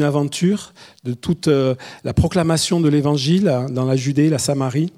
aventure, 0.03 0.75
de 1.05 1.15
toute 1.15 1.49
euh, 1.49 1.75
la 2.05 2.13
proclamation 2.13 2.83
de 2.83 2.91
l'évangile 2.91 3.65
dans 3.71 3.87
la 3.87 3.97
Judée, 3.97 4.29
la 4.29 4.39
Samarie. 4.39 4.93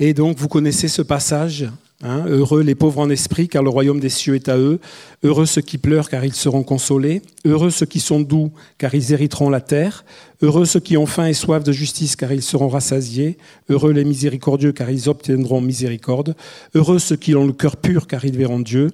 Et 0.00 0.12
donc 0.12 0.36
vous 0.38 0.48
connaissez 0.48 0.88
ce 0.88 1.02
passage 1.02 1.70
Hein, 2.02 2.24
heureux 2.28 2.62
les 2.62 2.74
pauvres 2.74 3.00
en 3.00 3.10
esprit, 3.10 3.46
car 3.46 3.62
le 3.62 3.68
royaume 3.68 4.00
des 4.00 4.08
cieux 4.08 4.34
est 4.34 4.48
à 4.48 4.56
eux. 4.56 4.80
Heureux 5.22 5.44
ceux 5.44 5.60
qui 5.60 5.76
pleurent, 5.76 6.08
car 6.08 6.24
ils 6.24 6.32
seront 6.32 6.62
consolés. 6.62 7.20
Heureux 7.44 7.68
ceux 7.68 7.84
qui 7.84 8.00
sont 8.00 8.20
doux, 8.20 8.52
car 8.78 8.94
ils 8.94 9.12
hériteront 9.12 9.50
la 9.50 9.60
terre. 9.60 10.06
Heureux 10.40 10.64
ceux 10.64 10.80
qui 10.80 10.96
ont 10.96 11.04
faim 11.04 11.26
et 11.26 11.34
soif 11.34 11.62
de 11.62 11.72
justice, 11.72 12.16
car 12.16 12.32
ils 12.32 12.40
seront 12.42 12.68
rassasiés. 12.68 13.36
Heureux 13.68 13.92
les 13.92 14.04
miséricordieux, 14.04 14.72
car 14.72 14.90
ils 14.90 15.10
obtiendront 15.10 15.60
miséricorde. 15.60 16.34
Heureux 16.74 16.98
ceux 16.98 17.16
qui 17.16 17.34
ont 17.34 17.46
le 17.46 17.52
cœur 17.52 17.76
pur, 17.76 18.06
car 18.06 18.24
ils 18.24 18.36
verront 18.36 18.60
Dieu. 18.60 18.90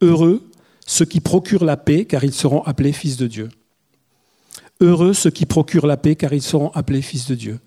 Heureux 0.00 0.42
ceux 0.86 1.04
qui 1.04 1.20
procurent 1.20 1.66
la 1.66 1.76
paix, 1.76 2.06
car 2.06 2.24
ils 2.24 2.32
seront 2.32 2.62
appelés 2.62 2.92
fils 2.92 3.18
de 3.18 3.26
Dieu. 3.26 3.50
Heureux 4.80 5.12
ceux 5.12 5.30
qui 5.30 5.44
procurent 5.44 5.86
la 5.86 5.98
paix, 5.98 6.16
car 6.16 6.32
ils 6.32 6.40
seront 6.40 6.70
appelés 6.70 7.02
fils 7.02 7.26
de 7.26 7.34
Dieu 7.34 7.58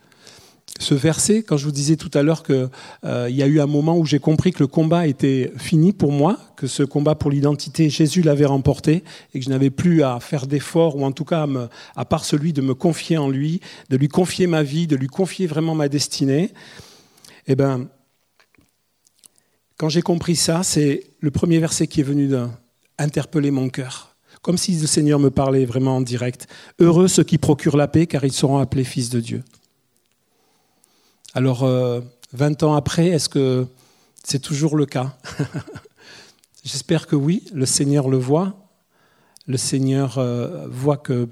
ce 0.77 0.93
verset, 0.93 1.43
quand 1.43 1.58
je 1.58 1.65
vous 1.65 1.71
disais 1.71 1.95
tout 1.95 2.12
à 2.13 2.21
l'heure 2.21 2.43
qu'il 2.43 2.69
euh, 3.03 3.29
y 3.29 3.41
a 3.41 3.47
eu 3.47 3.60
un 3.60 3.65
moment 3.65 3.97
où 3.97 4.05
j'ai 4.05 4.19
compris 4.19 4.51
que 4.51 4.60
le 4.60 4.67
combat 4.67 5.08
était 5.08 5.51
fini 5.58 5.93
pour 5.93 6.12
moi, 6.12 6.38
que 6.55 6.67
ce 6.67 6.84
combat 6.84 7.15
pour 7.15 7.32
l'identité, 7.32 7.89
Jésus 7.89 8.21
l'avait 8.21 8.45
remporté 8.45 9.03
et 9.34 9.39
que 9.39 9.45
je 9.45 9.49
n'avais 9.49 9.71
plus 9.71 10.03
à 10.03 10.19
faire 10.19 10.47
d'efforts, 10.47 10.95
ou 10.95 11.03
en 11.03 11.12
tout 11.12 11.25
cas 11.25 11.47
à, 11.95 12.05
part 12.05 12.23
celui 12.23 12.53
de 12.53 12.62
me 12.62 12.73
confier 12.75 13.17
en 13.17 13.29
lui, 13.29 13.62
de 13.89 13.97
lui 13.97 14.08
confier 14.08 14.47
ma 14.47 14.63
vie, 14.63 14.88
de 14.88 14.95
lui 14.95 15.08
confier 15.08 15.47
vraiment 15.47 15.75
ma 15.75 15.89
destinée, 15.89 16.53
eh 17.47 17.55
ben, 17.55 17.88
quand 19.77 19.89
j'ai 19.89 20.01
compris 20.01 20.36
ça, 20.36 20.62
c'est 20.63 21.05
le 21.19 21.32
premier 21.32 21.60
verset 21.60 21.88
qui 21.88 22.01
est 22.01 22.03
venu 22.03 22.29
interpeller 22.97 23.51
mon 23.51 23.69
cœur. 23.69 24.15
Comme 24.41 24.58
si 24.58 24.77
le 24.77 24.88
Seigneur 24.88 25.19
me 25.19 25.29
parlait 25.29 25.65
vraiment 25.65 25.97
en 25.97 26.01
direct. 26.01 26.47
Heureux 26.79 27.08
ceux 27.08 27.23
qui 27.23 27.38
procurent 27.38 27.75
la 27.75 27.88
paix, 27.88 28.05
car 28.05 28.23
ils 28.23 28.32
seront 28.32 28.60
appelés 28.60 28.86
fils 28.86 29.10
de 29.10 29.19
Dieu. 29.19 29.43
Alors, 31.36 31.60
20 31.60 31.68
euh, 31.68 32.65
ans 32.65 32.74
après, 32.74 33.08
est-ce 33.08 33.30
que 33.30 33.68
c'est 34.24 34.39
toujours 34.39 34.76
le 34.76 34.88
cas? 34.88 35.15
J'espère 36.63 37.06
que 37.06 37.15
oui, 37.15 37.44
le 37.54 37.68
Seigneur 37.68 38.10
le 38.10 38.18
voit. 38.18 38.72
Le 39.46 39.58
Seigneur 39.58 40.18
euh, 40.18 40.68
voit 40.68 40.98
que 40.98 41.30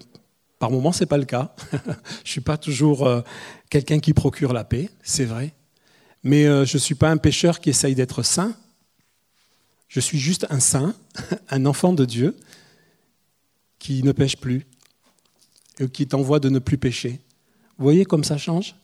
par 0.59 0.69
moments, 0.69 0.91
ce 0.91 0.99
n'est 0.99 1.07
pas 1.07 1.17
le 1.17 1.25
cas. 1.25 1.55
je 1.71 1.77
ne 1.77 1.95
suis 2.25 2.41
pas 2.41 2.57
toujours 2.57 3.07
euh, 3.07 3.21
quelqu'un 3.71 3.99
qui 3.99 4.13
procure 4.13 4.53
la 4.53 4.63
paix, 4.63 4.91
c'est 5.01 5.25
vrai. 5.25 5.53
Mais 6.23 6.43
je 6.43 6.75
ne 6.75 6.79
suis 6.79 6.95
pas 6.95 7.09
un 7.09 7.17
pécheur 7.17 7.59
qui 7.59 7.69
essaye 7.69 7.95
d'être 7.95 8.21
saint. 8.21 8.55
Je 9.87 9.99
suis 9.99 10.19
juste 10.19 10.45
un 10.49 10.59
saint, 10.59 10.93
un 11.49 11.65
enfant 11.65 11.93
de 11.93 12.05
Dieu, 12.05 12.35
qui 13.79 14.03
ne 14.03 14.11
pêche 14.11 14.35
plus 14.35 14.67
et 15.79 15.87
qui 15.87 16.07
t'envoie 16.07 16.39
de 16.39 16.49
ne 16.49 16.59
plus 16.59 16.77
pécher. 16.77 17.21
Vous 17.77 17.83
voyez 17.83 18.03
comme 18.03 18.23
ça 18.23 18.37
change? 18.37 18.75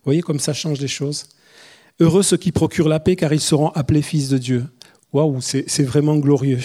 Vous 0.00 0.06
voyez 0.06 0.22
comme 0.22 0.40
ça 0.40 0.54
change 0.54 0.80
les 0.80 0.88
choses 0.88 1.26
Heureux 2.00 2.22
ceux 2.22 2.38
qui 2.38 2.50
procurent 2.50 2.88
la 2.88 2.98
paix, 2.98 3.14
car 3.14 3.30
ils 3.34 3.40
seront 3.40 3.68
appelés 3.68 4.00
fils 4.00 4.30
de 4.30 4.38
Dieu. 4.38 4.64
Waouh, 5.12 5.42
c'est 5.42 5.82
vraiment 5.82 6.16
glorieux. 6.16 6.62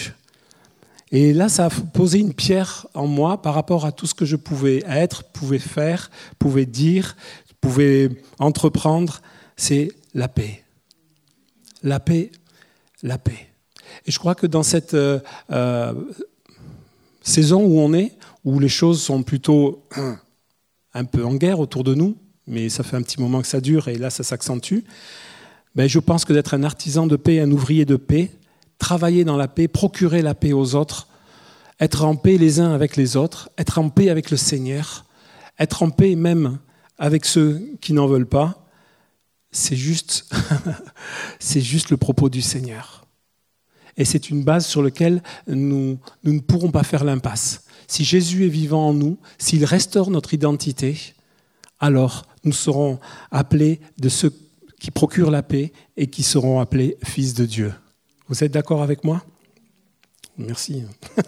Et 1.12 1.34
là, 1.34 1.50
ça 1.50 1.66
a 1.66 1.70
posé 1.70 2.20
une 2.20 2.32
pierre 2.32 2.86
en 2.94 3.06
moi 3.06 3.42
par 3.42 3.52
rapport 3.52 3.84
à 3.84 3.92
tout 3.92 4.06
ce 4.06 4.14
que 4.14 4.24
je 4.24 4.36
pouvais 4.36 4.82
être, 4.88 5.24
pouvais 5.24 5.58
faire, 5.58 6.10
pouvais 6.38 6.64
dire, 6.64 7.16
pouvais 7.60 8.08
entreprendre. 8.38 9.20
C'est 9.56 9.92
la 10.14 10.28
paix. 10.28 10.64
La 11.82 12.00
paix, 12.00 12.30
la 13.02 13.18
paix. 13.18 13.48
Et 14.06 14.12
je 14.12 14.18
crois 14.18 14.34
que 14.34 14.46
dans 14.46 14.62
cette 14.62 14.94
euh, 14.94 15.20
euh, 15.50 15.92
saison 17.22 17.62
où 17.62 17.78
on 17.78 17.92
est, 17.92 18.12
où 18.44 18.58
les 18.58 18.70
choses 18.70 19.02
sont 19.02 19.22
plutôt 19.22 19.84
un 20.94 21.04
peu 21.04 21.26
en 21.26 21.34
guerre 21.34 21.60
autour 21.60 21.84
de 21.84 21.94
nous, 21.94 22.16
mais 22.46 22.68
ça 22.68 22.82
fait 22.82 22.96
un 22.96 23.02
petit 23.02 23.20
moment 23.20 23.40
que 23.40 23.48
ça 23.48 23.60
dure 23.60 23.88
et 23.88 23.96
là 23.96 24.10
ça 24.10 24.22
s'accentue. 24.22 24.80
Ben, 25.74 25.88
je 25.88 25.98
pense 25.98 26.24
que 26.24 26.32
d'être 26.32 26.54
un 26.54 26.62
artisan 26.62 27.06
de 27.06 27.16
paix, 27.16 27.40
un 27.40 27.50
ouvrier 27.50 27.84
de 27.84 27.96
paix, 27.96 28.30
travailler 28.78 29.24
dans 29.24 29.36
la 29.36 29.48
paix, 29.48 29.68
procurer 29.68 30.22
la 30.22 30.34
paix 30.34 30.52
aux 30.52 30.74
autres, 30.74 31.08
être 31.80 32.04
en 32.04 32.16
paix 32.16 32.38
les 32.38 32.60
uns 32.60 32.72
avec 32.72 32.96
les 32.96 33.16
autres, 33.16 33.50
être 33.58 33.78
en 33.78 33.90
paix 33.90 34.08
avec 34.08 34.30
le 34.30 34.36
Seigneur, 34.36 35.04
être 35.58 35.82
en 35.82 35.90
paix 35.90 36.14
même 36.14 36.58
avec 36.98 37.24
ceux 37.24 37.62
qui 37.80 37.92
n'en 37.92 38.06
veulent 38.06 38.28
pas, 38.28 38.66
c'est 39.50 39.76
juste, 39.76 40.30
c'est 41.38 41.60
juste 41.60 41.90
le 41.90 41.96
propos 41.96 42.28
du 42.28 42.42
Seigneur. 42.42 43.06
Et 43.96 44.04
c'est 44.04 44.30
une 44.30 44.44
base 44.44 44.66
sur 44.66 44.82
laquelle 44.82 45.22
nous, 45.46 45.98
nous 46.24 46.32
ne 46.32 46.40
pourrons 46.40 46.70
pas 46.70 46.82
faire 46.82 47.04
l'impasse. 47.04 47.64
Si 47.88 48.04
Jésus 48.04 48.44
est 48.44 48.50
vivant 48.50 48.88
en 48.88 48.92
nous, 48.92 49.18
s'il 49.38 49.64
restaure 49.64 50.10
notre 50.10 50.34
identité, 50.34 51.14
alors 51.80 52.26
nous 52.46 52.52
serons 52.52 52.98
appelés 53.30 53.80
de 53.98 54.08
ceux 54.08 54.32
qui 54.80 54.90
procurent 54.90 55.30
la 55.30 55.42
paix 55.42 55.72
et 55.96 56.06
qui 56.06 56.22
seront 56.22 56.60
appelés 56.60 56.96
fils 57.04 57.34
de 57.34 57.44
Dieu. 57.44 57.74
Vous 58.28 58.42
êtes 58.42 58.52
d'accord 58.52 58.82
avec 58.82 59.04
moi? 59.04 59.24
Merci. 60.38 60.84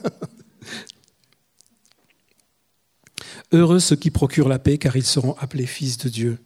Heureux 3.53 3.81
ceux 3.81 3.97
qui 3.97 4.11
procurent 4.11 4.49
la 4.49 4.59
paix, 4.59 4.79
car 4.79 4.97
ils 4.97 5.05
seront 5.05 5.35
appelés 5.39 5.67
fils 5.67 5.97
de 5.99 6.09
Dieu. 6.09 6.39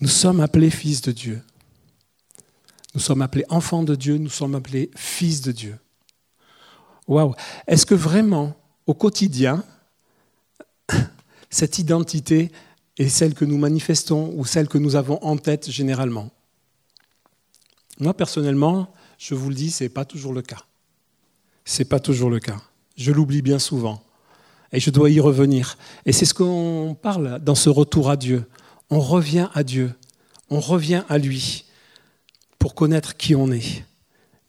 Nous 0.00 0.08
sommes 0.08 0.40
appelés 0.40 0.70
fils 0.70 1.00
de 1.00 1.12
Dieu. 1.12 1.42
Nous 2.94 3.00
sommes 3.00 3.22
appelés 3.22 3.44
enfants 3.48 3.84
de 3.84 3.94
Dieu, 3.94 4.18
nous 4.18 4.30
sommes 4.30 4.54
appelés 4.54 4.90
fils 4.96 5.40
de 5.40 5.52
Dieu. 5.52 5.78
Waouh 7.06 7.34
Est-ce 7.66 7.86
que 7.86 7.94
vraiment, 7.94 8.56
au 8.86 8.94
quotidien, 8.94 9.64
cette 11.50 11.78
identité, 11.78 12.50
et 12.98 13.08
celle 13.08 13.34
que 13.34 13.44
nous 13.44 13.58
manifestons 13.58 14.32
ou 14.36 14.44
celle 14.44 14.68
que 14.68 14.78
nous 14.78 14.96
avons 14.96 15.22
en 15.22 15.36
tête 15.36 15.70
généralement. 15.70 16.30
Moi, 18.00 18.14
personnellement, 18.14 18.92
je 19.18 19.34
vous 19.34 19.48
le 19.48 19.54
dis, 19.54 19.70
ce 19.70 19.84
n'est 19.84 19.90
pas 19.90 20.04
toujours 20.04 20.32
le 20.32 20.42
cas. 20.42 20.64
Ce 21.64 21.78
n'est 21.78 21.88
pas 21.88 22.00
toujours 22.00 22.30
le 22.30 22.40
cas. 22.40 22.60
Je 22.96 23.12
l'oublie 23.12 23.42
bien 23.42 23.58
souvent. 23.58 24.02
Et 24.72 24.80
je 24.80 24.90
dois 24.90 25.10
y 25.10 25.20
revenir. 25.20 25.78
Et 26.06 26.12
c'est 26.12 26.24
ce 26.24 26.34
qu'on 26.34 26.96
parle 27.00 27.38
dans 27.42 27.54
ce 27.54 27.70
retour 27.70 28.10
à 28.10 28.16
Dieu. 28.16 28.44
On 28.90 29.00
revient 29.00 29.48
à 29.54 29.62
Dieu. 29.62 29.94
On 30.50 30.60
revient 30.60 31.04
à 31.08 31.18
lui 31.18 31.64
pour 32.58 32.74
connaître 32.74 33.16
qui 33.16 33.34
on 33.34 33.50
est. 33.50 33.84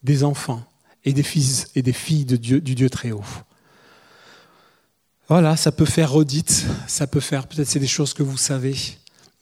Des 0.03 0.23
enfants 0.23 0.63
et 1.05 1.13
des 1.13 1.23
fils 1.23 1.69
et 1.75 1.81
des 1.81 1.93
filles 1.93 2.25
de 2.25 2.35
du 2.35 2.75
Dieu 2.75 2.89
très 2.89 3.11
haut. 3.11 3.23
Voilà, 5.29 5.55
ça 5.55 5.71
peut 5.71 5.85
faire 5.85 6.11
redite, 6.11 6.65
ça 6.87 7.05
peut 7.05 7.19
faire, 7.19 7.45
peut-être 7.45 7.67
c'est 7.67 7.79
des 7.79 7.85
choses 7.85 8.15
que 8.15 8.23
vous 8.23 8.35
savez, 8.35 8.75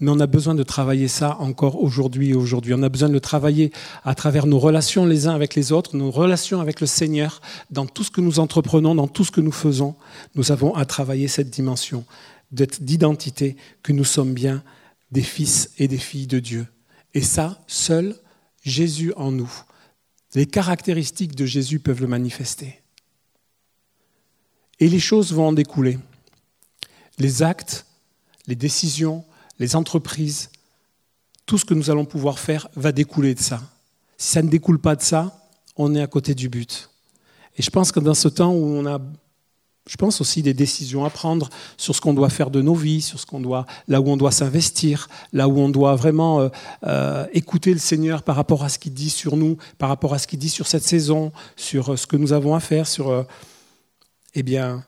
mais 0.02 0.12
on 0.12 0.19
a 0.19 0.28
besoin 0.28 0.54
de 0.54 0.63
travailler 0.63 1.08
ça 1.08 1.38
encore 1.39 1.82
aujourd'hui 1.82 2.32
et 2.32 2.34
aujourd'hui. 2.34 2.73
On 2.73 2.84
a 2.84 2.89
besoin 2.89 3.08
de 3.08 3.13
le 3.13 3.21
travailler 3.21 3.71
à 4.04 4.13
travers 4.13 4.47
nos 4.47 4.60
relations 4.60 5.06
les 5.06 5.28
uns 5.28 5.34
avec 5.34 5.56
les 5.56 5.71
autres, 5.71 5.95
nos 5.95 6.12
relations 6.12 6.60
avec 6.60 6.82
le 6.82 6.88
Seigneur, 6.88 7.41
dans 7.71 7.86
tout 7.86 8.04
ce 8.04 8.12
que 8.12 8.19
nous 8.19 8.39
entreprenons, 8.39 8.95
dans 8.95 9.08
tout 9.08 9.23
ce 9.23 9.32
que 9.32 9.39
nous 9.39 9.54
faisons. 9.54 9.95
Nous 10.36 10.52
avons 10.52 10.76
à 10.76 10.84
travailler 10.84 11.30
cette 11.30 11.50
dimension 11.50 12.04
d'identité, 12.52 13.56
que 13.82 13.93
nous 13.93 14.04
sommes 14.04 14.34
bien 14.34 14.63
des 15.12 15.23
fils 15.23 15.71
et 15.78 15.88
des 15.88 15.97
filles 15.97 16.28
de 16.28 16.39
Dieu. 16.39 16.67
Et 17.13 17.21
ça, 17.21 17.63
seul 17.65 18.13
Jésus 18.62 19.13
en 19.15 19.32
nous. 19.32 19.52
Les 20.36 20.47
caractéristiques 20.47 21.36
de 21.36 21.45
Jésus 21.45 21.80
peuvent 21.80 22.02
le 22.02 22.08
manifester. 22.08 22.82
Et 24.80 24.88
les 24.88 25.00
choses 25.00 25.34
vont 25.34 25.48
en 25.48 25.54
découler. 25.54 25.98
Les 27.18 27.44
actes, 27.44 27.86
les 28.48 28.56
décisions, 28.56 29.24
les 29.60 29.76
entreprises, 29.76 30.50
tout 31.46 31.58
ce 31.58 31.66
que 31.66 31.74
nous 31.74 31.90
allons 31.90 32.06
pouvoir 32.06 32.40
faire 32.40 32.68
va 32.76 32.92
découler 32.92 33.34
de 33.34 33.40
ça. 33.40 33.62
Si 34.18 34.34
ça 34.34 34.42
ne 34.42 34.50
découle 34.50 34.80
pas 34.80 34.96
de 34.96 35.02
ça, 35.02 35.48
on 35.78 35.96
est 35.96 36.02
à 36.02 36.08
côté 36.08 36.36
du 36.36 36.50
but. 36.50 36.90
Et 37.58 37.63
je 37.63 37.70
pense 37.70 37.92
que 37.92 38.00
dans 38.00 38.13
ce 38.13 38.28
temps 38.28 38.52
où 38.52 38.66
on 38.66 38.86
a, 38.86 39.00
je 39.88 39.96
pense 39.96 40.22
aussi 40.22 40.42
des 40.42 40.54
décisions 40.54 41.06
à 41.06 41.10
prendre 41.10 41.50
sur 41.78 41.96
ce 41.96 42.02
qu'on 42.02 42.13
doit 42.13 42.30
faire 42.30 42.52
de 42.52 42.62
nos 42.62 42.76
vies, 42.76 43.02
sur 43.02 43.20
ce 43.20 43.26
qu'on 43.26 43.40
doit, 43.40 43.66
là 43.88 44.02
où 44.02 44.10
on 44.10 44.18
doit 44.18 44.32
s'investir, 44.32 45.08
là 45.34 45.48
où 45.48 45.58
on 45.60 45.70
doit 45.70 45.96
vraiment 45.96 46.42
euh, 46.42 46.50
euh, 46.86 47.26
écouter 47.34 47.74
le 47.74 47.80
Seigneur 47.80 48.24
par 48.24 48.36
rapport 48.36 48.63
à 48.63 48.70
ce 48.70 48.78
qu'il 48.78 48.94
dit 48.94 49.10
sur 49.10 49.38
nous, 49.38 49.58
par 49.78 49.90
rapport 49.90 50.13
à 50.13 50.20
ce 50.20 50.28
qu'il 50.28 50.40
dit 50.40 50.50
sur 50.50 50.68
cette 50.68 50.84
saison, 50.84 51.32
sur 51.56 51.94
euh, 51.94 51.98
ce 51.98 52.06
que 52.06 52.18
nous 52.18 52.34
avons 52.34 52.54
à 52.54 52.60
faire, 52.60 52.88
sur 52.88 53.26
eh 54.34 54.44
bien, 54.44 54.86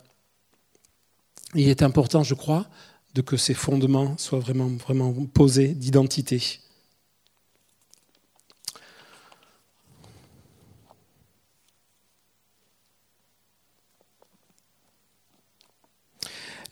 il 1.55 1.67
est 1.67 1.81
important, 1.81 2.23
je 2.23 2.33
crois, 2.35 2.67
de 3.13 3.21
que 3.21 3.37
ces 3.37 3.53
fondements 3.53 4.17
soient 4.17 4.39
vraiment, 4.39 4.69
posés 5.33 5.69
d'identité. 5.69 6.59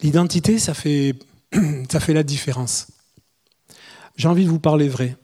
L'identité, 0.02 0.60
ça 0.60 0.74
fait, 0.74 1.16
ça 1.90 2.00
fait 2.00 2.14
la 2.14 2.24
différence. 2.24 2.88
J'ai 4.16 4.28
envie 4.28 4.46
de 4.46 4.50
vous 4.50 4.60
parler 4.60 4.90
vrai. 4.90 5.18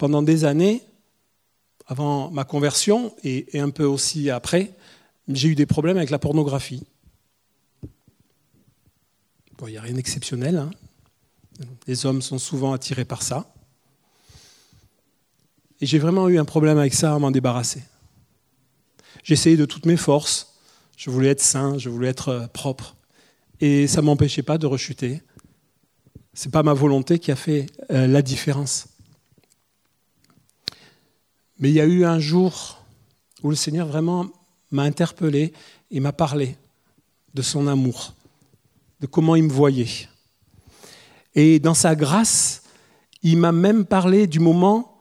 pendant 0.00 0.22
des 0.22 0.46
années, 0.46 0.82
avant 1.90 2.30
ma 2.30 2.44
conversion 2.44 3.12
et, 3.24 3.48
un 3.58 3.70
peu 3.70 3.84
aussi 3.84 4.30
après, 4.30 4.72
j'ai 5.26 5.48
eu 5.48 5.54
des 5.56 5.66
problèmes 5.66 5.96
avec 5.96 6.10
la 6.10 6.20
pornographie. 6.20 6.86
Il 9.66 9.72
n'y 9.72 9.76
a 9.76 9.82
rien 9.82 9.94
d'exceptionnel. 9.94 10.56
Hein. 10.56 10.70
Les 11.88 12.06
hommes 12.06 12.22
sont 12.22 12.38
souvent 12.38 12.72
attirés 12.72 13.04
par 13.04 13.22
ça. 13.22 13.52
Et 15.80 15.86
j'ai 15.86 15.98
vraiment 15.98 16.28
eu 16.28 16.38
un 16.38 16.44
problème 16.44 16.78
avec 16.78 16.94
ça 16.94 17.12
à 17.12 17.18
m'en 17.18 17.32
débarrasser. 17.32 17.82
Essayé 19.28 19.56
de 19.56 19.64
toutes 19.64 19.86
mes 19.86 19.96
forces. 19.96 20.54
Je 20.96 21.10
voulais 21.10 21.30
être 21.30 21.42
sain, 21.42 21.76
je 21.76 21.88
voulais 21.88 22.08
être 22.08 22.28
euh, 22.28 22.46
propre. 22.46 22.96
Et 23.60 23.86
ça 23.86 24.00
ne 24.00 24.06
m'empêchait 24.06 24.42
pas 24.42 24.58
de 24.58 24.66
rechuter. 24.66 25.22
Ce 26.34 26.46
n'est 26.46 26.52
pas 26.52 26.62
ma 26.62 26.72
volonté 26.72 27.18
qui 27.18 27.32
a 27.32 27.36
fait 27.36 27.66
euh, 27.90 28.06
la 28.06 28.22
différence. 28.22 28.89
Mais 31.60 31.68
il 31.68 31.74
y 31.74 31.80
a 31.80 31.84
eu 31.86 32.04
un 32.04 32.18
jour 32.18 32.78
où 33.42 33.50
le 33.50 33.56
Seigneur 33.56 33.86
vraiment 33.86 34.26
m'a 34.70 34.82
interpellé 34.82 35.52
et 35.90 36.00
m'a 36.00 36.12
parlé 36.12 36.56
de 37.34 37.42
son 37.42 37.68
amour, 37.68 38.14
de 39.00 39.06
comment 39.06 39.36
il 39.36 39.44
me 39.44 39.52
voyait. 39.52 40.08
Et 41.34 41.58
dans 41.58 41.74
sa 41.74 41.94
grâce, 41.94 42.62
il 43.22 43.36
m'a 43.36 43.52
même 43.52 43.84
parlé 43.84 44.26
du 44.26 44.40
moment 44.40 44.98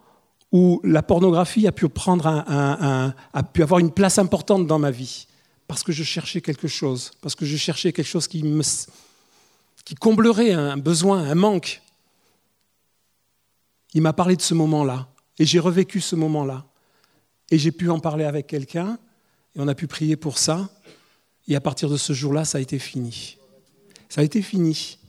où 0.51 0.81
la 0.83 1.01
pornographie 1.01 1.65
a 1.65 1.71
pu, 1.71 1.87
prendre 1.87 2.25
a 2.27 3.43
pu 3.53 3.63
avoir 3.63 3.79
une 3.79 3.91
place 3.91 4.17
importante 4.17 4.67
dans 4.67 4.79
ma 4.79 4.91
vie, 4.91 5.27
parce 5.67 5.83
que 5.83 5.91
je 5.91 6.03
cherchais 6.03 6.41
quelque 6.41 6.67
chose, 6.67 7.11
parce 7.21 7.35
que 7.35 7.45
je 7.45 7.55
cherchais 7.55 7.93
quelque 7.93 8.07
chose 8.07 8.27
qui, 8.27 8.43
me, 8.43 8.63
qui 9.85 9.95
comblerait 9.95 10.51
un 10.51 10.77
besoin, 10.77 11.19
un 11.23 11.35
manque. 11.35 11.81
Il 13.93 14.01
m'a 14.01 14.13
parlé 14.13 14.35
de 14.35 14.41
ce 14.41 14.53
moment-là, 14.55 15.07
et 15.39 15.45
j'ai 15.45 15.59
revécu 15.59 16.01
ce 16.01 16.15
moment-là. 16.17 16.65
Et 17.49 17.57
j'ai 17.57 17.71
pu 17.71 17.89
en 17.89 17.99
parler 17.99 18.25
avec 18.25 18.45
quelqu'un, 18.45 18.99
et 19.55 19.59
on 19.59 19.67
a 19.67 19.73
pu 19.73 19.87
prier 19.87 20.17
pour 20.17 20.37
ça. 20.37 20.69
Et 21.47 21.55
à 21.55 21.61
partir 21.61 21.89
de 21.89 21.97
ce 21.97 22.13
jour-là, 22.13 22.45
ça 22.45 22.59
a 22.59 22.61
été 22.61 22.77
fini. 22.77 23.37
Ça 24.09 24.21
a 24.21 24.23
été 24.23 24.41
fini. 24.41 24.99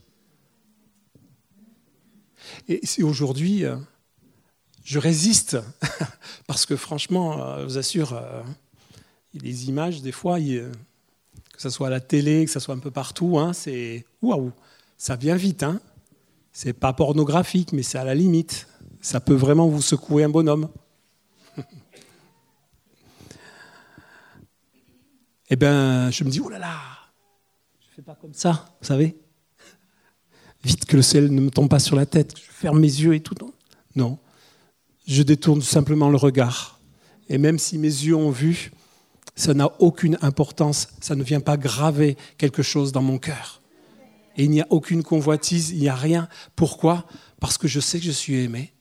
Et 2.67 2.81
aujourd'hui, 3.03 3.65
euh, 3.65 3.75
je 4.83 4.97
résiste, 4.97 5.57
parce 6.47 6.65
que 6.65 6.75
franchement, 6.75 7.43
euh, 7.43 7.59
je 7.59 7.63
vous 7.65 7.77
assure, 7.77 8.13
euh, 8.13 8.41
des 9.33 9.69
images, 9.69 10.01
des 10.01 10.11
fois, 10.11 10.39
que 10.39 10.71
ce 11.57 11.69
soit 11.69 11.87
à 11.87 11.91
la 11.91 11.99
télé, 11.99 12.45
que 12.45 12.51
ce 12.51 12.59
soit 12.59 12.73
un 12.73 12.79
peu 12.79 12.91
partout, 12.91 13.37
hein, 13.37 13.53
c'est 13.53 14.05
waouh, 14.21 14.51
ça 14.97 15.15
vient 15.15 15.35
vite. 15.35 15.63
Hein. 15.63 15.79
C'est 16.51 16.73
pas 16.73 16.93
pornographique, 16.93 17.71
mais 17.73 17.83
c'est 17.83 17.97
à 17.97 18.03
la 18.03 18.15
limite 18.15 18.67
ça 19.01 19.19
peut 19.19 19.33
vraiment 19.33 19.67
vous 19.67 19.81
secouer 19.81 20.23
un 20.23 20.29
bonhomme. 20.29 20.69
eh 25.49 25.55
bien, 25.55 26.11
je 26.11 26.23
me 26.23 26.29
dis, 26.29 26.39
oh 26.39 26.49
là 26.49 26.59
là, 26.59 26.77
je 27.79 27.87
ne 27.89 27.95
fais 27.95 28.01
pas 28.03 28.15
comme 28.15 28.35
ça, 28.35 28.73
vous 28.79 28.87
savez. 28.87 29.17
Vite 30.63 30.85
que 30.85 30.95
le 30.95 31.01
ciel 31.01 31.33
ne 31.33 31.41
me 31.41 31.49
tombe 31.49 31.69
pas 31.69 31.79
sur 31.79 31.95
la 31.95 32.05
tête, 32.05 32.37
je 32.37 32.43
ferme 32.51 32.79
mes 32.79 32.87
yeux 32.87 33.15
et 33.15 33.19
tout. 33.21 33.33
Non, 33.41 33.51
non. 33.95 34.19
je 35.07 35.23
détourne 35.23 35.63
simplement 35.63 36.09
le 36.09 36.17
regard. 36.17 36.79
Et 37.27 37.39
même 37.39 37.57
si 37.57 37.79
mes 37.79 37.87
yeux 37.87 38.15
ont 38.15 38.29
vu, 38.29 38.71
ça 39.35 39.55
n'a 39.55 39.71
aucune 39.79 40.19
importance, 40.21 40.89
ça 41.01 41.15
ne 41.15 41.23
vient 41.23 41.39
pas 41.39 41.57
graver 41.57 42.17
quelque 42.37 42.61
chose 42.61 42.91
dans 42.91 43.01
mon 43.01 43.17
cœur. 43.17 43.63
Et 44.37 44.43
il 44.43 44.51
n'y 44.51 44.61
a 44.61 44.67
aucune 44.69 45.01
convoitise, 45.01 45.71
il 45.71 45.79
n'y 45.79 45.89
a 45.89 45.95
rien. 45.95 46.29
Pourquoi? 46.55 47.05
Parce 47.39 47.57
que 47.57 47.67
je 47.67 47.79
sais 47.79 47.97
que 47.99 48.05
je 48.05 48.11
suis 48.11 48.35
aimé 48.35 48.73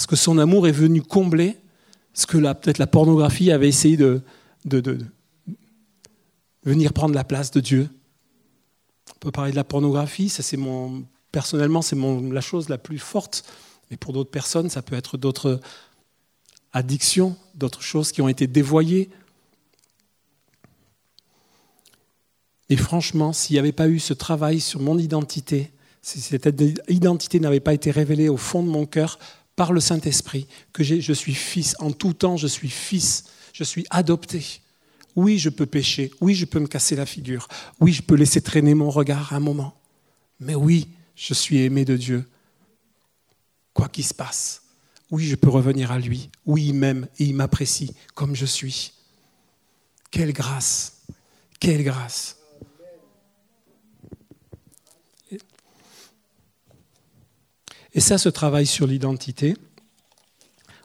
parce 0.00 0.06
que 0.06 0.16
son 0.16 0.38
amour 0.38 0.66
est 0.66 0.72
venu 0.72 1.02
combler 1.02 1.58
ce 2.14 2.24
que 2.24 2.38
peut-être 2.38 2.78
la 2.78 2.86
pornographie 2.86 3.52
avait 3.52 3.68
essayé 3.68 3.98
de, 3.98 4.22
venir 6.64 6.94
prendre 6.94 7.14
la 7.14 7.22
place 7.22 7.50
de 7.50 7.60
Dieu. 7.60 7.90
On 9.14 9.18
peut 9.18 9.30
parler 9.30 9.50
de 9.50 9.56
la 9.56 9.64
pornographie, 9.64 10.30
ça 10.30 10.42
c'est 10.42 10.56
mon, 10.56 11.04
personnellement 11.32 11.82
c'est 11.82 11.98
la 11.98 12.40
chose 12.40 12.70
la 12.70 12.78
plus 12.78 12.98
forte, 12.98 13.44
mais 13.90 13.98
pour 13.98 14.14
d'autres 14.14 14.30
personnes 14.30 14.70
ça 14.70 14.80
peut 14.80 14.96
être 14.96 15.18
d'autres 15.18 15.60
addictions, 16.72 17.36
d'autres 17.54 17.82
choses 17.82 18.10
qui 18.10 18.22
ont 18.22 18.28
été 18.28 18.46
dévoyées. 18.46 19.10
Et 22.70 22.78
franchement, 22.78 23.34
s'il 23.34 23.52
n'y 23.52 23.60
avait 23.60 23.72
pas 23.72 23.88
eu 23.88 23.98
ce 23.98 24.14
travail 24.14 24.60
sur 24.60 24.80
mon 24.80 24.96
identité, 24.96 25.70
si 26.00 26.22
cette 26.22 26.48
identité 26.88 27.38
n'avait 27.38 27.60
pas 27.60 27.74
été 27.74 27.90
révélée 27.90 28.30
au 28.30 28.38
fond 28.38 28.62
de 28.62 28.68
mon 28.68 28.86
cœur, 28.86 29.18
par 29.60 29.74
le 29.74 29.80
Saint-Esprit 29.80 30.46
que 30.72 30.82
je 30.82 31.12
suis 31.12 31.34
fils. 31.34 31.76
En 31.80 31.92
tout 31.92 32.14
temps, 32.14 32.38
je 32.38 32.46
suis 32.46 32.70
fils. 32.70 33.24
Je 33.52 33.62
suis 33.62 33.84
adopté. 33.90 34.62
Oui, 35.16 35.36
je 35.36 35.50
peux 35.50 35.66
pécher. 35.66 36.10
Oui, 36.22 36.34
je 36.34 36.46
peux 36.46 36.60
me 36.60 36.66
casser 36.66 36.96
la 36.96 37.04
figure. 37.04 37.46
Oui, 37.78 37.92
je 37.92 38.00
peux 38.00 38.14
laisser 38.14 38.40
traîner 38.40 38.72
mon 38.72 38.88
regard 38.88 39.34
un 39.34 39.40
moment. 39.40 39.78
Mais 40.38 40.54
oui, 40.54 40.88
je 41.14 41.34
suis 41.34 41.58
aimé 41.58 41.84
de 41.84 41.98
Dieu. 41.98 42.26
Quoi 43.74 43.90
qu'il 43.90 44.06
se 44.06 44.14
passe. 44.14 44.62
Oui, 45.10 45.26
je 45.26 45.36
peux 45.36 45.50
revenir 45.50 45.92
à 45.92 45.98
lui. 45.98 46.30
Oui, 46.46 46.68
il 46.68 46.72
m'aime 46.72 47.06
et 47.18 47.24
il 47.24 47.34
m'apprécie 47.34 47.94
comme 48.14 48.34
je 48.34 48.46
suis. 48.46 48.94
Quelle 50.10 50.32
grâce. 50.32 51.02
Quelle 51.60 51.84
grâce. 51.84 52.38
Et 57.92 58.00
ça, 58.00 58.18
ce 58.18 58.28
travail 58.28 58.66
sur 58.66 58.86
l'identité, 58.86 59.56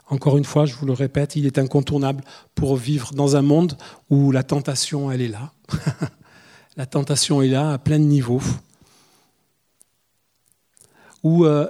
encore 0.09 0.37
une 0.37 0.45
fois, 0.45 0.65
je 0.65 0.75
vous 0.75 0.85
le 0.85 0.93
répète, 0.93 1.35
il 1.35 1.45
est 1.45 1.57
incontournable 1.57 2.23
pour 2.53 2.75
vivre 2.75 3.13
dans 3.13 3.35
un 3.35 3.41
monde 3.41 3.77
où 4.09 4.31
la 4.31 4.43
tentation, 4.43 5.11
elle 5.11 5.21
est 5.21 5.27
là. 5.27 5.51
la 6.77 6.85
tentation 6.85 7.41
est 7.41 7.47
là 7.47 7.73
à 7.73 7.77
plein 7.79 7.97
de 7.97 8.03
niveaux. 8.03 8.41
Où 11.23 11.45
euh, 11.45 11.67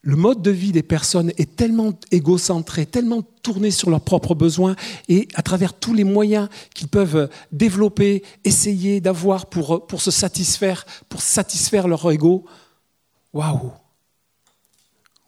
le 0.00 0.16
mode 0.16 0.40
de 0.40 0.50
vie 0.50 0.72
des 0.72 0.82
personnes 0.82 1.32
est 1.36 1.54
tellement 1.54 1.92
égocentré, 2.10 2.86
tellement 2.86 3.20
tourné 3.42 3.70
sur 3.70 3.90
leurs 3.90 4.00
propres 4.00 4.34
besoins, 4.34 4.74
et 5.08 5.28
à 5.34 5.42
travers 5.42 5.74
tous 5.74 5.92
les 5.92 6.04
moyens 6.04 6.48
qu'ils 6.74 6.88
peuvent 6.88 7.28
développer, 7.52 8.22
essayer 8.44 9.02
d'avoir 9.02 9.46
pour, 9.46 9.86
pour 9.86 10.00
se 10.00 10.10
satisfaire, 10.10 10.86
pour 11.10 11.20
satisfaire 11.20 11.88
leur 11.88 12.10
ego, 12.10 12.46
waouh 13.34 13.72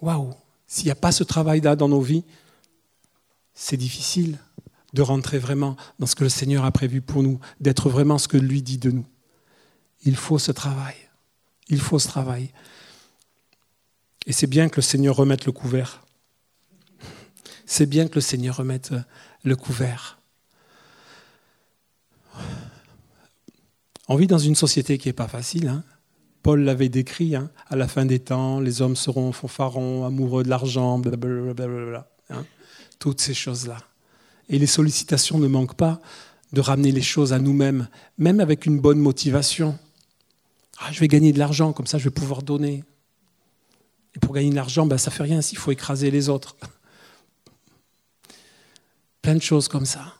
waouh, 0.02 0.34
s'il 0.66 0.86
n'y 0.86 0.90
a 0.90 0.96
pas 0.96 1.12
ce 1.12 1.24
travail-là 1.24 1.76
dans 1.76 1.88
nos 1.88 2.02
vies, 2.02 2.24
c'est 3.54 3.76
difficile 3.76 4.38
de 4.92 5.02
rentrer 5.02 5.38
vraiment 5.38 5.76
dans 5.98 6.06
ce 6.06 6.14
que 6.14 6.24
le 6.24 6.30
Seigneur 6.30 6.64
a 6.64 6.70
prévu 6.70 7.00
pour 7.00 7.22
nous, 7.22 7.40
d'être 7.60 7.88
vraiment 7.88 8.18
ce 8.18 8.28
que 8.28 8.36
lui 8.36 8.62
dit 8.62 8.78
de 8.78 8.90
nous. 8.90 9.06
Il 10.02 10.16
faut 10.16 10.38
ce 10.38 10.52
travail. 10.52 10.96
Il 11.68 11.80
faut 11.80 11.98
ce 11.98 12.08
travail. 12.08 12.50
Et 14.26 14.32
c'est 14.32 14.46
bien 14.46 14.68
que 14.68 14.76
le 14.76 14.82
Seigneur 14.82 15.16
remette 15.16 15.46
le 15.46 15.52
couvert. 15.52 16.02
C'est 17.64 17.86
bien 17.86 18.08
que 18.08 18.16
le 18.16 18.20
Seigneur 18.20 18.56
remette 18.56 18.92
le 19.44 19.56
couvert. 19.56 20.18
On 24.08 24.16
vit 24.16 24.26
dans 24.26 24.38
une 24.38 24.56
société 24.56 24.98
qui 24.98 25.08
n'est 25.08 25.14
pas 25.14 25.28
facile. 25.28 25.68
Hein 25.68 25.84
Paul 26.42 26.62
l'avait 26.62 26.88
décrit, 26.88 27.37
hein, 27.37 27.50
à 27.68 27.76
la 27.76 27.87
fin 27.87 28.05
des 28.05 28.18
temps, 28.18 28.59
les 28.61 28.83
hommes 28.83 28.96
seront 28.96 29.31
fanfarons, 29.33 30.05
amoureux 30.05 30.42
de 30.42 30.48
l'argent, 30.48 30.98
blablabla. 30.98 32.09
Hein, 32.31 32.44
toutes 32.98 33.20
ces 33.20 33.35
choses-là. 33.35 33.78
Et 34.48 34.59
les 34.59 34.66
sollicitations 34.66 35.38
ne 35.38 35.46
manquent 35.46 35.76
pas 35.76 36.00
de 36.52 36.61
ramener 36.61 36.92
les 36.92 37.02
choses 37.02 37.33
à 37.33 37.38
nous-mêmes, 37.38 37.88
même 38.18 38.40
avec 38.40 38.66
une 38.66 38.81
bonne 38.81 38.98
motivation. 38.98 39.78
Ah, 40.78 40.90
je 40.92 41.00
vais 41.00 41.09
gagner 41.09 41.33
de 41.33 41.38
l'argent, 41.38 41.72
comme 41.72 41.87
ça 41.87 41.98
je 41.98 42.05
vais 42.05 42.11
pouvoir 42.11 42.42
donner. 42.42 42.85
Et 44.14 44.18
pour 44.18 44.35
gagner 44.35 44.50
de 44.50 44.57
l'argent, 44.57 44.85
ben, 44.85 44.98
ça 44.98 45.11
ne 45.11 45.14
fait 45.14 45.22
rien 45.22 45.40
s'il 45.40 45.59
faut 45.59 45.70
écraser 45.70 46.11
les 46.11 46.28
autres. 46.28 46.57
Plein 49.22 49.37
de 49.37 49.42
choses 49.42 49.68
comme 49.68 49.87
ça. 49.87 50.14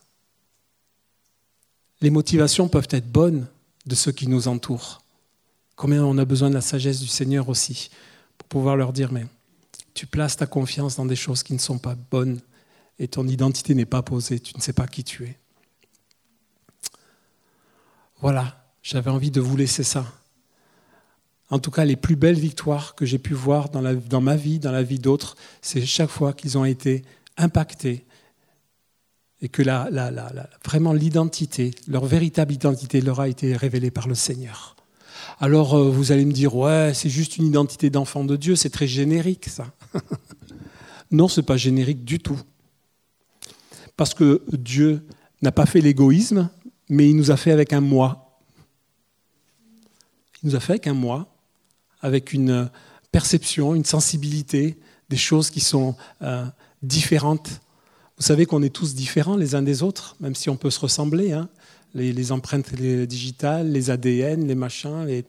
Les 2.01 2.11
motivations 2.11 2.69
peuvent 2.69 2.89
être 2.91 3.11
bonnes 3.11 3.47
de 3.87 3.95
ceux 3.95 4.13
qui 4.13 4.29
nous 4.29 4.49
entourent. 4.49 5.02
Combien 5.77 6.05
on 6.05 6.19
a 6.19 6.25
besoin 6.25 6.51
de 6.51 6.55
la 6.55 6.61
sagesse 6.61 7.01
du 7.01 7.09
Seigneur 7.09 7.49
aussi 7.49 7.91
pour 8.39 8.49
pouvoir 8.49 8.77
leur 8.77 8.93
dire, 8.93 9.13
mais 9.13 9.27
tu 9.95 10.07
places 10.07 10.37
ta 10.37 10.47
confiance 10.47 10.97
dans 10.97 11.07
des 11.07 11.17
choses 11.17 11.43
qui 11.43 11.53
ne 11.53 11.59
sont 11.59 11.79
pas 11.79 11.97
bonnes 12.11 12.41
et 12.99 13.09
ton 13.09 13.27
identité 13.27 13.75
n'est 13.75 13.87
pas 13.87 14.03
posée, 14.03 14.41
tu 14.41 14.57
ne 14.57 14.63
sais 14.63 14.73
pas 14.73 14.87
qui 14.87 15.05
tu 15.05 15.25
es. 15.25 15.39
Voilà, 18.21 18.65
j'avais 18.83 19.11
envie 19.11 19.31
de 19.31 19.41
vous 19.41 19.57
laisser 19.57 19.83
ça. 19.83 20.07
En 21.51 21.59
tout 21.59 21.71
cas, 21.71 21.85
les 21.85 21.97
plus 21.97 22.17
belles 22.17 22.39
victoires 22.39 22.95
que 22.95 23.05
j'ai 23.05 23.19
pu 23.19 23.35
voir 23.35 23.69
dans, 23.69 23.81
la, 23.81 23.95
ma 24.21 24.37
vie, 24.37 24.59
dans 24.59 24.73
la 24.73 24.83
vie 24.83 24.99
d'autres, 24.99 25.37
c'est 25.61 25.85
chaque 25.85 26.09
fois 26.09 26.33
qu'ils 26.33 26.57
ont 26.57 26.65
été 26.65 27.05
impactés 27.37 28.07
et 29.43 29.49
que 29.49 29.63
la, 29.63 29.91
vraiment 30.65 30.93
l'identité, 30.93 31.73
leur 31.89 32.07
véritable 32.07 32.55
identité 32.55 33.01
leur 33.01 33.21
a 33.21 33.29
été 33.29 33.57
révélée 33.57 33.91
par 33.91 34.09
le 34.09 34.15
Seigneur. 34.15 34.77
Alors 35.41 35.75
euh, 35.75 35.91
vous 35.91 36.13
allez 36.13 36.25
me 36.25 36.33
dire, 36.33 36.55
ouais, 36.57 36.93
c'est 36.95 37.11
juste 37.11 37.37
une 37.37 37.47
identité 37.47 37.91
d'enfant 37.91 38.25
de 38.25 38.37
Dieu, 38.37 38.57
c'est 38.57 38.71
très 38.71 38.87
générique 38.87 39.49
ça. 39.49 39.67
Non, 41.13 41.29
ce 41.29 41.41
n'est 41.41 41.45
pas 41.45 41.59
générique 41.59 42.05
du 42.05 42.19
tout. 42.19 42.41
Parce 43.99 44.15
que 44.15 44.43
Dieu 44.51 45.07
n'a 45.43 45.53
pas 45.53 45.67
fait 45.67 45.83
l'égoïsme, 45.83 46.49
mais 46.89 47.11
il 47.11 47.17
nous 47.17 47.31
a 47.31 47.37
fait 47.37 47.53
avec 47.53 47.75
un 47.75 47.83
moi. 47.83 48.41
Il 50.43 50.49
nous 50.49 50.57
a 50.57 50.61
fait 50.61 50.73
avec 50.73 50.87
un 50.87 50.95
moi, 50.95 51.29
avec 52.01 52.33
une 52.33 52.71
perception, 53.13 53.75
une 53.75 53.85
sensibilité, 53.85 54.79
des 55.11 55.19
choses 55.19 55.51
qui 55.51 55.61
sont 55.61 55.95
euh, 56.23 56.47
différentes. 56.83 57.61
Vous 58.17 58.25
savez 58.25 58.47
qu'on 58.47 58.63
est 58.63 58.75
tous 58.75 58.95
différents 58.95 59.37
les 59.37 59.55
uns 59.55 59.63
des 59.63 59.83
autres, 59.83 60.17
même 60.21 60.35
si 60.35 60.49
on 60.49 60.57
peut 60.57 60.71
se 60.71 60.81
ressembler. 60.81 61.33
Hein. 61.33 61.51
Les, 61.95 62.33
empreintes 62.33 62.75
digitales, 62.75 63.71
les 63.71 63.91
ADN, 63.91 64.47
les 64.47 64.55
machins, 64.55 65.05
les... 65.07 65.25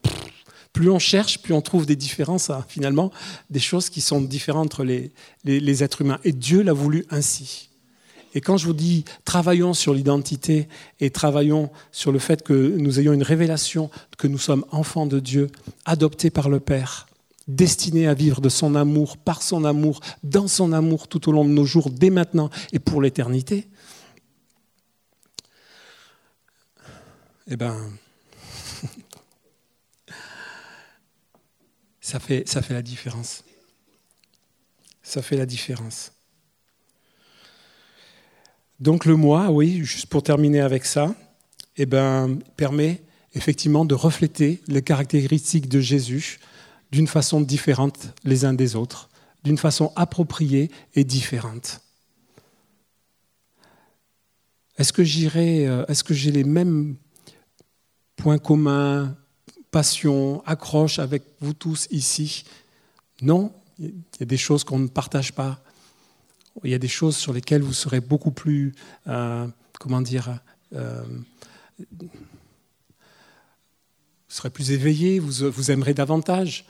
plus 0.72 0.90
on 0.90 1.00
cherche, 1.00 1.40
plus 1.40 1.54
on 1.54 1.62
trouve 1.62 1.86
des 1.86 1.98
différences, 1.98 2.50
hein, 2.50 2.64
finalement, 2.68 3.12
des 3.50 3.60
choses 3.60 3.90
qui 3.90 4.00
sont 4.00 4.22
différentes 4.22 4.68
entre 4.68 4.84
les, 4.84 5.12
les 5.44 5.84
êtres 5.84 6.02
humains. 6.02 6.20
Et 6.24 6.32
Dieu 6.32 6.62
l'a 6.64 6.74
voulu 6.74 7.06
ainsi. 7.10 7.70
Et 8.36 8.42
quand 8.42 8.58
je 8.58 8.66
vous 8.66 8.74
dis 8.74 9.06
travaillons 9.26 9.74
sur 9.74 9.94
l'identité 9.94 10.68
et 11.00 11.10
travaillons 11.10 11.70
sur 11.92 12.12
le 12.12 12.20
fait 12.20 12.42
que 12.42 12.76
nous 12.78 13.00
ayons 13.00 13.14
une 13.14 13.24
révélation 13.24 13.90
que 14.18 14.28
nous 14.28 14.38
sommes 14.38 14.66
enfants 14.72 15.06
de 15.06 15.20
Dieu, 15.20 15.50
adoptés 15.86 16.30
par 16.30 16.50
le 16.50 16.60
Père, 16.60 17.08
destinés 17.48 18.08
à 18.08 18.14
vivre 18.14 18.42
de 18.42 18.50
son 18.50 18.76
amour, 18.76 19.18
par 19.18 19.42
son 19.42 19.66
amour, 19.66 20.00
dans 20.24 20.48
son 20.48 20.74
amour 20.74 21.08
tout 21.08 21.30
au 21.30 21.32
long 21.32 21.46
de 21.46 21.52
nos 21.52 21.66
jours, 21.66 21.90
dès 21.90 22.10
maintenant 22.10 22.50
et 22.72 22.80
pour 22.80 23.02
l'éternité, 23.02 23.68
eh 27.48 27.58
fait, 32.20 32.48
ça 32.48 32.62
fait 32.62 32.74
la 32.74 32.82
différence. 32.82 33.44
Ça 35.02 35.22
fait 35.22 35.38
la 35.38 35.46
différence. 35.46 36.12
Donc 38.80 39.06
le 39.06 39.16
moi, 39.16 39.50
oui, 39.50 39.84
juste 39.84 40.08
pour 40.08 40.24
terminer 40.24 40.62
avec 40.62 40.86
ça, 40.86 41.16
eh 41.78 41.86
ben, 41.86 42.40
permet 42.56 43.04
effectivement 43.34 43.86
de 43.86 43.96
refléter 43.96 44.62
les 44.68 44.82
caractéristiques 44.82 45.68
de 45.68 45.80
Jésus 45.80 46.40
d'une 46.92 47.08
façon 47.08 47.42
différente 47.42 48.14
les 48.24 48.46
uns 48.46 48.54
des 48.54 48.76
autres, 48.76 49.10
d'une 49.44 49.58
façon 49.58 49.92
appropriée 49.96 50.70
et 50.96 51.04
différente. 51.04 51.82
Est-ce 54.78 54.94
que 54.94 55.04
j'irai, 55.04 55.68
euh, 55.68 55.86
est-ce 55.88 56.04
que 56.04 56.14
j'ai 56.14 56.32
les 56.32 56.44
mêmes 56.44 56.98
points 58.24 58.38
communs, 58.38 59.16
passions, 59.70 60.42
accroches 60.46 60.98
avec 60.98 61.24
vous 61.42 61.54
tous 61.54 61.88
ici 61.92 62.46
Non, 63.22 63.52
il 63.80 63.94
y 64.20 64.24
a 64.24 64.26
des 64.26 64.38
choses 64.38 64.64
qu'on 64.64 64.80
ne 64.80 64.88
partage 64.88 65.34
pas 65.34 65.62
il 66.64 66.72
y 66.72 66.74
a 66.74 66.80
des 66.80 66.88
choses 66.88 67.18
sur 67.18 67.34
lesquelles 67.34 67.64
vous 67.64 67.74
serez 67.74 68.00
beaucoup 68.00 68.32
plus, 68.32 68.74
euh, 69.08 69.48
comment 69.80 70.02
dire, 70.02 70.40
euh, 70.74 71.04
vous 71.92 72.10
serez 74.28 74.50
plus 74.50 74.72
éveillé, 74.72 75.20
vous, 75.20 75.52
vous 75.52 75.72
aimerez 75.72 75.94
davantage 75.94 76.66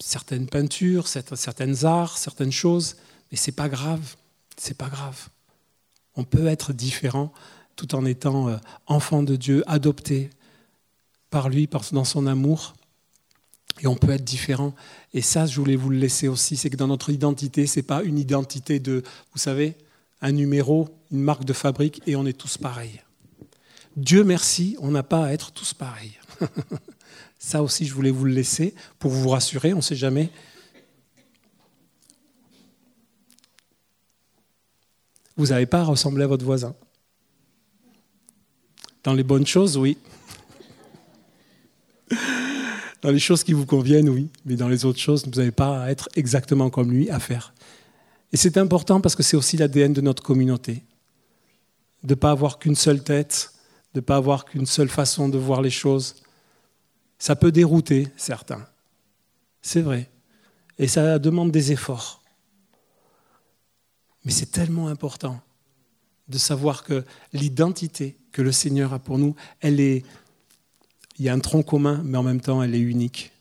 certaines 0.00 0.46
peintures, 0.46 1.08
certaines 1.08 1.84
arts, 1.84 2.18
certaines 2.18 2.52
choses, 2.52 2.96
mais 3.30 3.36
c'est 3.36 3.52
pas 3.52 3.68
grave, 3.68 4.16
c'est 4.56 4.76
pas 4.76 4.88
grave. 4.88 5.28
On 6.14 6.24
peut 6.24 6.46
être 6.46 6.72
différent 6.72 7.32
tout 7.74 7.94
en 7.94 8.04
étant 8.04 8.48
euh, 8.48 8.56
enfant 8.86 9.22
de 9.22 9.36
Dieu, 9.36 9.62
adopté 9.66 10.30
par 11.30 11.48
lui, 11.48 11.68
dans 11.92 12.04
son 12.04 12.26
amour. 12.26 12.74
Et 13.82 13.86
on 13.86 13.94
peut 13.94 14.10
être 14.10 14.24
différent. 14.24 14.74
Et 15.12 15.20
ça, 15.20 15.46
je 15.46 15.60
voulais 15.60 15.76
vous 15.76 15.90
le 15.90 15.98
laisser 15.98 16.28
aussi, 16.28 16.56
c'est 16.56 16.70
que 16.70 16.76
dans 16.76 16.86
notre 16.86 17.10
identité, 17.10 17.66
ce 17.66 17.78
n'est 17.78 17.82
pas 17.82 18.02
une 18.02 18.18
identité 18.18 18.80
de, 18.80 19.02
vous 19.32 19.38
savez, 19.38 19.76
un 20.22 20.32
numéro, 20.32 20.88
une 21.10 21.20
marque 21.20 21.44
de 21.44 21.52
fabrique, 21.52 22.02
et 22.06 22.16
on 22.16 22.26
est 22.26 22.32
tous 22.32 22.56
pareils. 22.56 23.02
Dieu 23.96 24.24
merci, 24.24 24.76
on 24.80 24.90
n'a 24.90 25.02
pas 25.02 25.26
à 25.26 25.32
être 25.32 25.52
tous 25.52 25.74
pareils. 25.74 26.18
ça 27.38 27.62
aussi, 27.62 27.86
je 27.86 27.94
voulais 27.94 28.10
vous 28.10 28.24
le 28.24 28.32
laisser 28.32 28.74
pour 28.98 29.10
vous 29.10 29.28
rassurer, 29.28 29.72
on 29.72 29.78
ne 29.78 29.82
sait 29.82 29.96
jamais. 29.96 30.30
Vous 35.36 35.46
n'avez 35.48 35.66
pas 35.66 35.80
à 35.80 35.84
ressembler 35.84 36.24
à 36.24 36.26
votre 36.26 36.44
voisin. 36.44 36.74
Dans 39.04 39.12
les 39.12 39.22
bonnes 39.22 39.46
choses, 39.46 39.76
oui. 39.76 39.98
Dans 43.02 43.10
les 43.10 43.18
choses 43.18 43.44
qui 43.44 43.52
vous 43.52 43.66
conviennent, 43.66 44.08
oui, 44.08 44.28
mais 44.44 44.56
dans 44.56 44.68
les 44.68 44.84
autres 44.84 44.98
choses, 44.98 45.24
vous 45.24 45.38
n'avez 45.38 45.52
pas 45.52 45.82
à 45.82 45.90
être 45.90 46.08
exactement 46.16 46.70
comme 46.70 46.90
lui, 46.90 47.10
à 47.10 47.20
faire. 47.20 47.54
Et 48.32 48.36
c'est 48.36 48.56
important 48.56 49.00
parce 49.00 49.14
que 49.14 49.22
c'est 49.22 49.36
aussi 49.36 49.56
l'ADN 49.56 49.92
de 49.92 50.00
notre 50.00 50.22
communauté. 50.22 50.82
De 52.02 52.14
ne 52.14 52.18
pas 52.18 52.30
avoir 52.30 52.58
qu'une 52.58 52.74
seule 52.74 53.02
tête, 53.02 53.52
de 53.94 54.00
ne 54.00 54.04
pas 54.04 54.16
avoir 54.16 54.44
qu'une 54.44 54.66
seule 54.66 54.88
façon 54.88 55.28
de 55.28 55.38
voir 55.38 55.62
les 55.62 55.70
choses. 55.70 56.16
Ça 57.18 57.36
peut 57.36 57.52
dérouter 57.52 58.08
certains, 58.16 58.66
c'est 59.62 59.80
vrai. 59.80 60.10
Et 60.78 60.88
ça 60.88 61.18
demande 61.18 61.50
des 61.50 61.72
efforts. 61.72 62.22
Mais 64.24 64.32
c'est 64.32 64.50
tellement 64.50 64.88
important 64.88 65.40
de 66.28 66.38
savoir 66.38 66.84
que 66.84 67.04
l'identité 67.32 68.18
que 68.32 68.42
le 68.42 68.52
Seigneur 68.52 68.92
a 68.92 68.98
pour 68.98 69.18
nous, 69.18 69.34
elle 69.60 69.80
est 69.80 70.04
il 71.18 71.24
y 71.24 71.28
a 71.28 71.32
un 71.32 71.38
tronc 71.38 71.62
commun, 71.62 72.02
mais 72.04 72.18
en 72.18 72.22
même 72.22 72.40
temps, 72.40 72.62
elle 72.62 72.74
est 72.74 72.80
unique. 72.80 73.32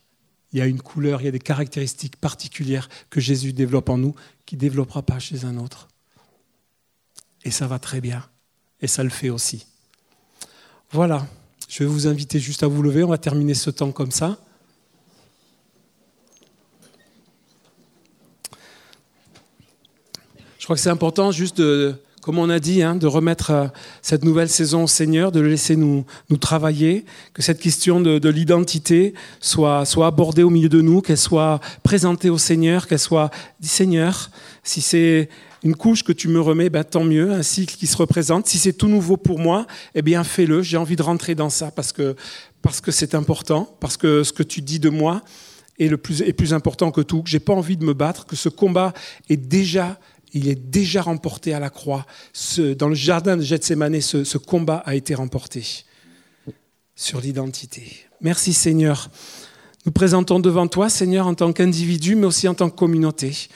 Il 0.53 0.59
y 0.59 0.61
a 0.61 0.65
une 0.65 0.81
couleur, 0.81 1.21
il 1.21 1.25
y 1.25 1.27
a 1.27 1.31
des 1.31 1.39
caractéristiques 1.39 2.15
particulières 2.15 2.87
que 3.09 3.19
Jésus 3.19 3.51
développe 3.51 3.89
en 3.89 3.97
nous 3.97 4.15
qu'il 4.45 4.57
ne 4.57 4.61
développera 4.61 5.01
pas 5.01 5.19
chez 5.19 5.43
un 5.43 5.57
autre. 5.57 5.89
Et 7.43 7.51
ça 7.51 7.67
va 7.67 7.79
très 7.79 7.99
bien. 7.99 8.25
Et 8.81 8.87
ça 8.87 9.03
le 9.03 9.09
fait 9.09 9.29
aussi. 9.29 9.65
Voilà. 10.91 11.27
Je 11.67 11.83
vais 11.83 11.89
vous 11.89 12.07
inviter 12.07 12.39
juste 12.39 12.63
à 12.63 12.67
vous 12.67 12.81
lever. 12.81 13.03
On 13.03 13.09
va 13.09 13.17
terminer 13.17 13.53
ce 13.53 13.69
temps 13.69 13.91
comme 13.91 14.11
ça. 14.11 14.37
Je 20.57 20.67
crois 20.67 20.77
que 20.77 20.81
c'est 20.81 20.89
important 20.89 21.31
juste 21.31 21.57
de, 21.57 21.95
comme 22.25 22.39
on 22.39 22.49
a 22.49 22.57
dit, 22.57 22.81
hein, 22.81 22.95
de 22.95 23.05
remettre 23.05 23.51
euh, 23.51 23.67
cette 24.01 24.25
nouvelle 24.25 24.49
saison 24.49 24.85
au 24.85 24.87
Seigneur, 24.87 25.31
de 25.31 25.39
le 25.39 25.47
laisser 25.47 25.75
nous, 25.75 26.05
travailler, 26.41 27.05
que 27.35 27.43
cette 27.43 27.59
question 27.59 28.01
de, 28.01 28.29
l'identité 28.29 29.13
soit, 29.39 29.85
soit 29.85 30.07
abordée 30.07 30.41
au 30.41 30.49
milieu 30.49 30.67
de 30.67 30.81
nous, 30.81 31.01
qu'elle 31.01 31.19
soit 31.19 31.59
présentée 31.83 32.31
au 32.31 32.39
Seigneur, 32.39 32.87
qu'elle 32.87 32.97
soit 32.97 33.29
dit 33.59 33.67
Seigneur, 33.67 34.31
si 34.63 34.81
c'est 34.81 35.29
une 35.61 35.75
couche 35.75 36.01
que 36.01 36.11
tu 36.11 36.27
me 36.27 36.41
remets, 36.41 36.71
ben, 36.71 36.83
tant 36.83 37.03
mieux, 37.03 37.31
un 37.31 37.43
cycle 37.43 37.75
qui 37.75 37.85
se 37.85 37.95
représente. 37.95 38.47
Si 38.47 38.57
c'est 38.57 38.73
tout 38.73 38.87
nouveau 38.87 39.17
pour 39.17 39.37
moi, 39.37 39.67
eh 39.93 40.01
bien 40.01 40.23
fais-le. 40.23 40.63
J'ai 40.63 40.77
envie 40.77 40.95
de 40.95 41.03
rentrer 41.03 41.35
dans 41.35 41.51
ça 41.51 41.69
parce 41.69 41.91
que 41.91 42.15
parce 42.63 42.81
que 42.81 42.89
c'est 42.89 43.13
important, 43.13 43.77
parce 43.79 43.97
que 43.97 44.23
ce 44.23 44.33
que 44.33 44.41
tu 44.41 44.63
dis 44.63 44.79
de 44.79 44.89
moi 44.89 45.21
est 45.77 45.89
le 45.89 45.97
plus 45.97 46.23
est 46.23 46.33
plus 46.33 46.55
important 46.55 46.89
que 46.89 47.01
tout. 47.01 47.21
Que 47.21 47.29
j'ai 47.29 47.39
pas 47.39 47.53
envie 47.53 47.77
de 47.77 47.85
me 47.85 47.93
battre, 47.93 48.25
que 48.25 48.35
ce 48.35 48.49
combat 48.49 48.93
est 49.29 49.37
déjà 49.37 49.99
il 50.33 50.47
est 50.47 50.55
déjà 50.55 51.01
remporté 51.01 51.53
à 51.53 51.59
la 51.59 51.69
croix. 51.69 52.05
dans 52.77 52.89
le 52.89 52.95
jardin 52.95 53.37
de 53.37 53.41
Gethsemane, 53.41 54.01
ce, 54.01 54.23
ce 54.23 54.37
combat 54.37 54.83
a 54.85 54.95
été 54.95 55.15
remporté 55.15 55.85
sur 56.95 57.21
l'identité. 57.21 58.05
Merci 58.21 58.53
Seigneur. 58.53 59.09
Nous 59.85 59.91
présentons 59.91 60.39
devant 60.39 60.67
toi, 60.67 60.89
Seigneur, 60.89 61.27
en 61.27 61.35
tant 61.35 61.53
qu'individu, 61.53 62.15
mais 62.15 62.25
aussi 62.25 62.47
en 62.47 62.55
tant 62.55 62.69
que 62.69 62.75
communauté. 62.75 63.49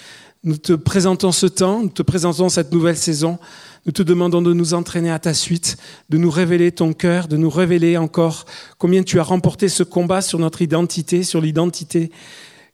Nous 0.44 0.58
te 0.58 0.74
présentons 0.74 1.32
ce 1.32 1.48
temps, 1.48 1.82
nous 1.82 1.90
te 1.90 2.04
présentons 2.04 2.50
cette 2.50 2.72
nouvelle 2.72 2.98
saison. 2.98 3.40
Nous 3.86 3.92
te 3.92 4.04
demandons 4.04 4.42
de 4.42 4.54
nous 4.54 4.74
entraîner 4.74 5.10
à 5.10 5.20
ta 5.20 5.34
suite, 5.34 5.78
de 6.10 6.18
nous 6.18 6.30
révéler 6.30 6.72
ton 6.72 6.94
cœur, 6.94 7.28
de 7.28 7.38
nous 7.38 7.50
révéler 7.50 7.98
encore 7.98 8.46
combien 8.78 9.04
tu 9.04 9.20
as 9.20 9.24
remporté 9.24 9.70
ce 9.70 9.84
combat 9.84 10.22
sur 10.22 10.38
notre 10.38 10.62
identité, 10.62 11.24
sur 11.24 11.42
l'identité 11.42 12.12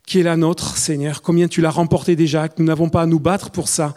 qui 0.06 0.20
est 0.20 0.24
la 0.24 0.38
nôtre, 0.38 0.78
Seigneur, 0.78 1.22
combien 1.22 1.47
tu 1.47 1.62
l'as 1.62 1.72
remporté 1.72 2.16
déjà, 2.16 2.47
que 2.47 2.56
nous 2.60 2.66
n'avons 2.66 2.89
pas 2.89 3.01
à 3.01 3.06
nous 3.06 3.20
battre 3.20 3.49
pour 3.49 3.68
ça, 3.68 3.95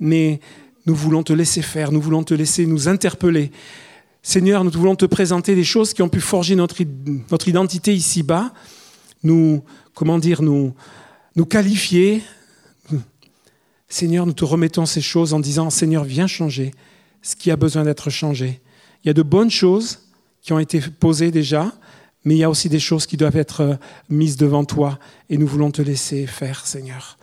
mais 0.00 0.40
nous 0.86 0.94
voulons 0.94 1.22
te 1.22 1.32
laisser 1.32 1.62
faire, 1.62 1.92
nous 1.92 2.00
voulons 2.00 2.24
te 2.24 2.34
laisser 2.34 2.66
nous 2.66 2.88
interpeller. 2.88 3.52
Seigneur, 4.22 4.64
nous 4.64 4.70
voulons 4.70 4.96
te 4.96 5.06
présenter 5.06 5.54
des 5.54 5.64
choses 5.64 5.94
qui 5.94 6.02
ont 6.02 6.08
pu 6.08 6.20
forger 6.20 6.56
notre, 6.56 6.80
identité 7.46 7.94
ici-bas, 7.94 8.52
nous, 9.22 9.62
comment 9.94 10.18
dire, 10.18 10.42
nous, 10.42 10.74
nous 11.36 11.46
qualifier. 11.46 12.22
Seigneur, 13.88 14.26
nous 14.26 14.32
te 14.32 14.44
remettons 14.44 14.86
ces 14.86 15.00
choses 15.00 15.34
en 15.34 15.40
disant, 15.40 15.70
Seigneur, 15.70 16.04
viens 16.04 16.26
changer 16.26 16.72
ce 17.22 17.36
qui 17.36 17.50
a 17.50 17.56
besoin 17.56 17.84
d'être 17.84 18.10
changé. 18.10 18.60
Il 19.02 19.08
y 19.08 19.10
a 19.10 19.14
de 19.14 19.22
bonnes 19.22 19.50
choses 19.50 20.00
qui 20.42 20.52
ont 20.52 20.58
été 20.58 20.80
posées 20.80 21.30
déjà, 21.30 21.72
mais 22.24 22.34
il 22.34 22.38
y 22.38 22.44
a 22.44 22.50
aussi 22.50 22.68
des 22.68 22.80
choses 22.80 23.06
qui 23.06 23.16
doivent 23.16 23.36
être 23.36 23.60
euh, 23.60 23.74
mises 24.08 24.36
devant 24.36 24.64
toi 24.64 24.98
et 25.30 25.36
nous 25.36 25.46
voulons 25.46 25.70
te 25.70 25.82
laisser 25.82 26.26
faire, 26.26 26.66
Seigneur. 26.66 27.18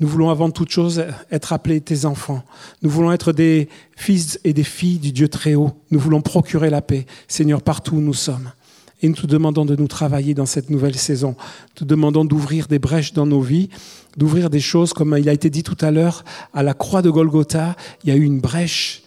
Nous 0.00 0.08
voulons 0.08 0.30
avant 0.30 0.50
toute 0.50 0.70
chose 0.70 1.04
être 1.30 1.52
appelés 1.52 1.80
tes 1.80 2.06
enfants. 2.06 2.42
Nous 2.82 2.90
voulons 2.90 3.12
être 3.12 3.32
des 3.32 3.68
fils 3.96 4.40
et 4.42 4.52
des 4.52 4.64
filles 4.64 4.98
du 4.98 5.12
Dieu 5.12 5.28
très 5.28 5.54
haut. 5.54 5.72
Nous 5.90 6.00
voulons 6.00 6.22
procurer 6.22 6.70
la 6.70 6.82
paix, 6.82 7.06
Seigneur, 7.28 7.62
partout 7.62 7.96
où 7.96 8.00
nous 8.00 8.14
sommes. 8.14 8.50
Et 9.00 9.08
nous 9.08 9.14
te 9.14 9.26
demandons 9.26 9.64
de 9.64 9.76
nous 9.76 9.88
travailler 9.88 10.34
dans 10.34 10.46
cette 10.46 10.70
nouvelle 10.70 10.96
saison. 10.96 11.36
Nous 11.38 11.74
te 11.74 11.84
demandons 11.84 12.24
d'ouvrir 12.24 12.68
des 12.68 12.78
brèches 12.78 13.12
dans 13.12 13.26
nos 13.26 13.40
vies, 13.40 13.68
d'ouvrir 14.16 14.50
des 14.50 14.60
choses, 14.60 14.92
comme 14.92 15.16
il 15.18 15.28
a 15.28 15.32
été 15.32 15.50
dit 15.50 15.62
tout 15.62 15.78
à 15.80 15.90
l'heure, 15.90 16.24
à 16.52 16.62
la 16.62 16.74
croix 16.74 17.02
de 17.02 17.10
Golgotha, 17.10 17.76
il 18.02 18.10
y 18.10 18.12
a 18.12 18.16
eu 18.16 18.24
une 18.24 18.40
brèche 18.40 19.02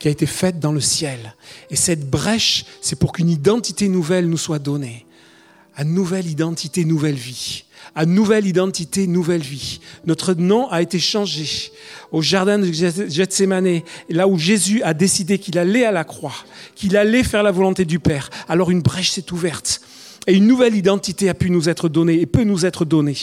qui 0.00 0.08
a 0.08 0.10
été 0.10 0.26
faite 0.26 0.58
dans 0.58 0.72
le 0.72 0.80
ciel. 0.80 1.36
Et 1.70 1.76
cette 1.76 2.10
brèche, 2.10 2.64
c'est 2.80 2.98
pour 2.98 3.12
qu'une 3.12 3.30
identité 3.30 3.88
nouvelle 3.88 4.28
nous 4.28 4.38
soit 4.38 4.58
donnée. 4.58 5.06
Une 5.78 5.94
nouvelle 5.94 6.26
identité, 6.26 6.84
nouvelle 6.84 7.14
vie 7.14 7.64
à 7.94 8.06
nouvelle 8.06 8.46
identité, 8.46 9.06
nouvelle 9.06 9.40
vie. 9.40 9.80
Notre 10.06 10.34
nom 10.34 10.68
a 10.68 10.82
été 10.82 10.98
changé 10.98 11.72
au 12.12 12.22
jardin 12.22 12.58
de 12.58 12.70
Gethsemane, 12.70 13.80
là 14.08 14.28
où 14.28 14.38
Jésus 14.38 14.82
a 14.82 14.94
décidé 14.94 15.38
qu'il 15.38 15.58
allait 15.58 15.84
à 15.84 15.92
la 15.92 16.04
croix, 16.04 16.34
qu'il 16.74 16.96
allait 16.96 17.24
faire 17.24 17.42
la 17.42 17.50
volonté 17.50 17.84
du 17.84 17.98
Père. 17.98 18.30
Alors 18.48 18.70
une 18.70 18.82
brèche 18.82 19.10
s'est 19.10 19.32
ouverte 19.32 19.80
et 20.26 20.34
une 20.34 20.46
nouvelle 20.46 20.76
identité 20.76 21.28
a 21.28 21.34
pu 21.34 21.50
nous 21.50 21.68
être 21.68 21.88
donnée 21.88 22.20
et 22.20 22.26
peut 22.26 22.44
nous 22.44 22.66
être 22.66 22.84
donnée 22.84 23.16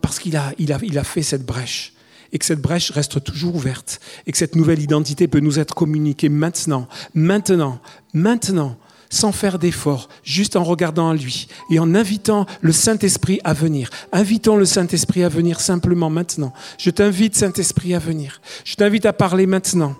parce 0.00 0.18
qu'il 0.18 0.36
a, 0.36 0.52
il 0.58 0.72
a, 0.72 0.78
il 0.82 0.98
a 0.98 1.04
fait 1.04 1.22
cette 1.22 1.44
brèche 1.44 1.93
et 2.34 2.38
que 2.38 2.44
cette 2.44 2.60
brèche 2.60 2.90
reste 2.90 3.22
toujours 3.22 3.54
ouverte 3.54 4.00
et 4.26 4.32
que 4.32 4.36
cette 4.36 4.56
nouvelle 4.56 4.82
identité 4.82 5.28
peut 5.28 5.40
nous 5.40 5.58
être 5.58 5.74
communiquée 5.74 6.28
maintenant, 6.28 6.88
maintenant, 7.14 7.80
maintenant 8.12 8.76
sans 9.08 9.30
faire 9.30 9.60
d'effort, 9.60 10.08
juste 10.24 10.56
en 10.56 10.64
regardant 10.64 11.10
à 11.10 11.14
lui 11.14 11.46
et 11.70 11.78
en 11.78 11.94
invitant 11.94 12.46
le 12.60 12.72
Saint-Esprit 12.72 13.40
à 13.44 13.52
venir. 13.52 13.88
Invitons 14.12 14.56
le 14.56 14.64
Saint-Esprit 14.64 15.22
à 15.22 15.28
venir 15.28 15.60
simplement 15.60 16.10
maintenant. 16.10 16.52
Je 16.78 16.90
t'invite, 16.90 17.36
Saint-Esprit, 17.36 17.94
à 17.94 18.00
venir. 18.00 18.40
Je 18.64 18.74
t'invite 18.74 19.06
à 19.06 19.12
parler 19.12 19.46
maintenant. 19.46 19.94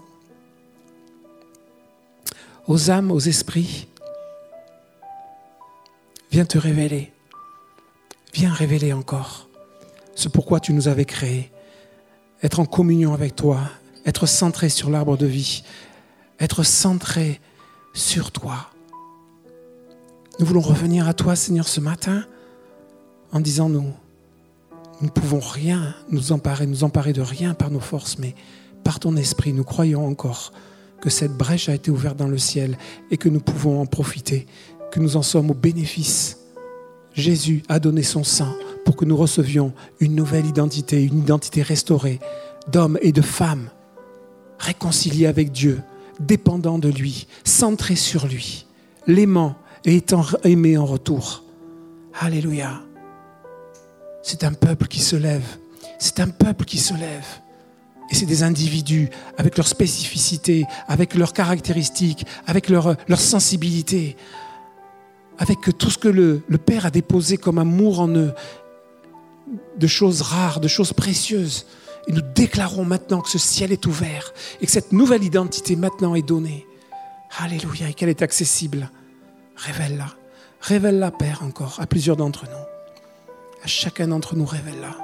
Aux 2.66 2.90
âmes, 2.90 3.12
aux 3.12 3.20
esprits, 3.20 3.86
viens 6.32 6.44
te 6.44 6.58
révéler. 6.58 7.12
Viens 8.32 8.52
révéler 8.52 8.92
encore 8.92 9.48
ce 10.16 10.28
pourquoi 10.28 10.58
tu 10.58 10.72
nous 10.72 10.88
avais 10.88 11.04
créés. 11.04 11.52
Être 12.44 12.60
en 12.60 12.66
communion 12.66 13.14
avec 13.14 13.34
toi, 13.34 13.58
être 14.04 14.26
centré 14.26 14.68
sur 14.68 14.90
l'arbre 14.90 15.16
de 15.16 15.24
vie, 15.24 15.64
être 16.38 16.62
centré 16.62 17.40
sur 17.94 18.32
toi. 18.32 18.70
Nous 20.38 20.44
voulons 20.44 20.60
revenir 20.60 21.08
à 21.08 21.14
toi, 21.14 21.36
Seigneur, 21.36 21.66
ce 21.66 21.80
matin 21.80 22.26
en 23.32 23.40
disant 23.40 23.70
nous, 23.70 23.94
nous 25.00 25.06
ne 25.06 25.10
pouvons 25.10 25.40
rien 25.40 25.94
nous 26.10 26.32
emparer, 26.32 26.66
nous 26.66 26.84
emparer 26.84 27.14
de 27.14 27.22
rien 27.22 27.54
par 27.54 27.70
nos 27.70 27.80
forces, 27.80 28.18
mais 28.18 28.34
par 28.84 29.00
ton 29.00 29.16
esprit, 29.16 29.54
nous 29.54 29.64
croyons 29.64 30.06
encore 30.06 30.52
que 31.00 31.08
cette 31.08 31.32
brèche 31.32 31.70
a 31.70 31.74
été 31.74 31.90
ouverte 31.90 32.18
dans 32.18 32.28
le 32.28 32.38
ciel 32.38 32.76
et 33.10 33.16
que 33.16 33.30
nous 33.30 33.40
pouvons 33.40 33.80
en 33.80 33.86
profiter, 33.86 34.46
que 34.92 35.00
nous 35.00 35.16
en 35.16 35.22
sommes 35.22 35.50
au 35.50 35.54
bénéfice. 35.54 36.38
Jésus 37.14 37.62
a 37.70 37.78
donné 37.78 38.02
son 38.02 38.22
sang 38.22 38.54
pour 38.84 38.96
que 38.96 39.04
nous 39.04 39.16
recevions 39.16 39.72
une 40.00 40.14
nouvelle 40.14 40.46
identité, 40.46 41.02
une 41.02 41.18
identité 41.18 41.62
restaurée 41.62 42.20
d'hommes 42.70 42.98
et 43.02 43.12
de 43.12 43.22
femmes, 43.22 43.68
réconciliés 44.58 45.26
avec 45.26 45.52
Dieu, 45.52 45.80
dépendants 46.20 46.78
de 46.78 46.88
lui, 46.88 47.26
centrés 47.44 47.96
sur 47.96 48.26
lui, 48.26 48.66
l'aimant 49.06 49.56
et 49.84 49.96
étant 49.96 50.24
aimé 50.44 50.76
en 50.76 50.86
retour. 50.86 51.42
Alléluia. 52.20 52.80
C'est 54.22 54.44
un 54.44 54.52
peuple 54.52 54.86
qui 54.86 55.00
se 55.00 55.16
lève. 55.16 55.44
C'est 55.98 56.20
un 56.20 56.28
peuple 56.28 56.64
qui 56.64 56.78
se 56.78 56.94
lève. 56.94 57.26
Et 58.10 58.14
c'est 58.14 58.26
des 58.26 58.42
individus 58.42 59.08
avec 59.38 59.56
leurs 59.56 59.68
spécificités, 59.68 60.64
avec 60.88 61.14
leurs 61.14 61.32
caractéristiques, 61.32 62.26
avec 62.46 62.68
leur, 62.68 62.96
leur 63.08 63.20
sensibilité, 63.20 64.16
avec 65.38 65.58
tout 65.78 65.90
ce 65.90 65.98
que 65.98 66.08
le, 66.08 66.42
le 66.46 66.58
Père 66.58 66.86
a 66.86 66.90
déposé 66.90 67.36
comme 67.36 67.58
amour 67.58 68.00
en 68.00 68.08
eux, 68.08 68.32
de 69.76 69.86
choses 69.86 70.22
rares, 70.22 70.60
de 70.60 70.68
choses 70.68 70.92
précieuses. 70.92 71.66
Et 72.06 72.12
nous 72.12 72.22
déclarons 72.34 72.84
maintenant 72.84 73.20
que 73.20 73.30
ce 73.30 73.38
ciel 73.38 73.72
est 73.72 73.86
ouvert 73.86 74.32
et 74.60 74.66
que 74.66 74.72
cette 74.72 74.92
nouvelle 74.92 75.24
identité 75.24 75.74
maintenant 75.76 76.14
est 76.14 76.22
donnée. 76.26 76.66
Alléluia, 77.38 77.88
et 77.88 77.94
qu'elle 77.94 78.10
est 78.10 78.22
accessible. 78.22 78.90
Révèle-la. 79.56 80.14
Révèle-la, 80.60 81.10
Père, 81.10 81.42
encore, 81.42 81.80
à 81.80 81.86
plusieurs 81.86 82.16
d'entre 82.16 82.44
nous. 82.44 82.64
À 83.62 83.66
chacun 83.66 84.08
d'entre 84.08 84.36
nous, 84.36 84.44
révèle-la. 84.44 84.96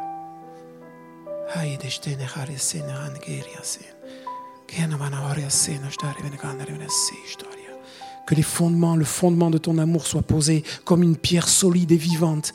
Que 8.26 8.34
les 8.34 8.43
fondements, 8.43 8.97
le 8.97 9.05
fondement 9.05 9.51
de 9.51 9.59
ton 9.59 9.78
amour 9.78 10.07
soit 10.07 10.22
posé 10.22 10.62
comme 10.84 11.03
une 11.03 11.16
pierre 11.16 11.49
solide 11.49 11.91
et 11.91 11.97
vivante. 11.97 12.53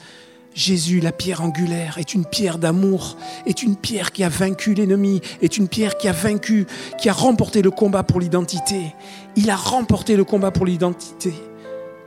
Jésus, 0.56 1.02
la 1.02 1.12
pierre 1.12 1.44
angulaire, 1.44 1.98
est 1.98 2.14
une 2.14 2.26
pierre 2.26 2.58
d'amour, 2.58 3.18
est 3.46 3.62
une 3.62 3.76
pierre 3.76 4.14
qui 4.14 4.24
a 4.24 4.30
vaincu 4.30 4.74
l'ennemi, 4.74 5.20
est 5.42 5.58
une 5.58 5.68
pierre 5.68 5.98
qui 5.98 6.08
a 6.08 6.14
vaincu, 6.14 6.66
qui 6.98 7.10
a 7.10 7.14
remporté 7.14 7.62
le 7.62 7.72
combat 7.72 8.04
pour 8.04 8.22
l'identité. 8.22 8.96
Il 9.36 9.50
a 9.50 9.58
remporté 9.58 10.16
le 10.16 10.24
combat 10.24 10.52
pour 10.52 10.66
l'identité. 10.66 11.34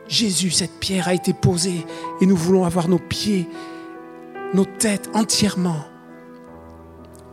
Jésus, 0.09 0.51
cette 0.51 0.81
pierre 0.81 1.09
a 1.09 1.15
été 1.15 1.35
posée 1.35 1.85
et 2.23 2.27
nous 2.27 2.37
voulons 2.37 2.65
avoir 2.65 2.89
nos 2.89 2.99
pieds, 2.99 3.47
nos 4.55 4.65
têtes 4.65 5.11
entièrement 5.13 5.85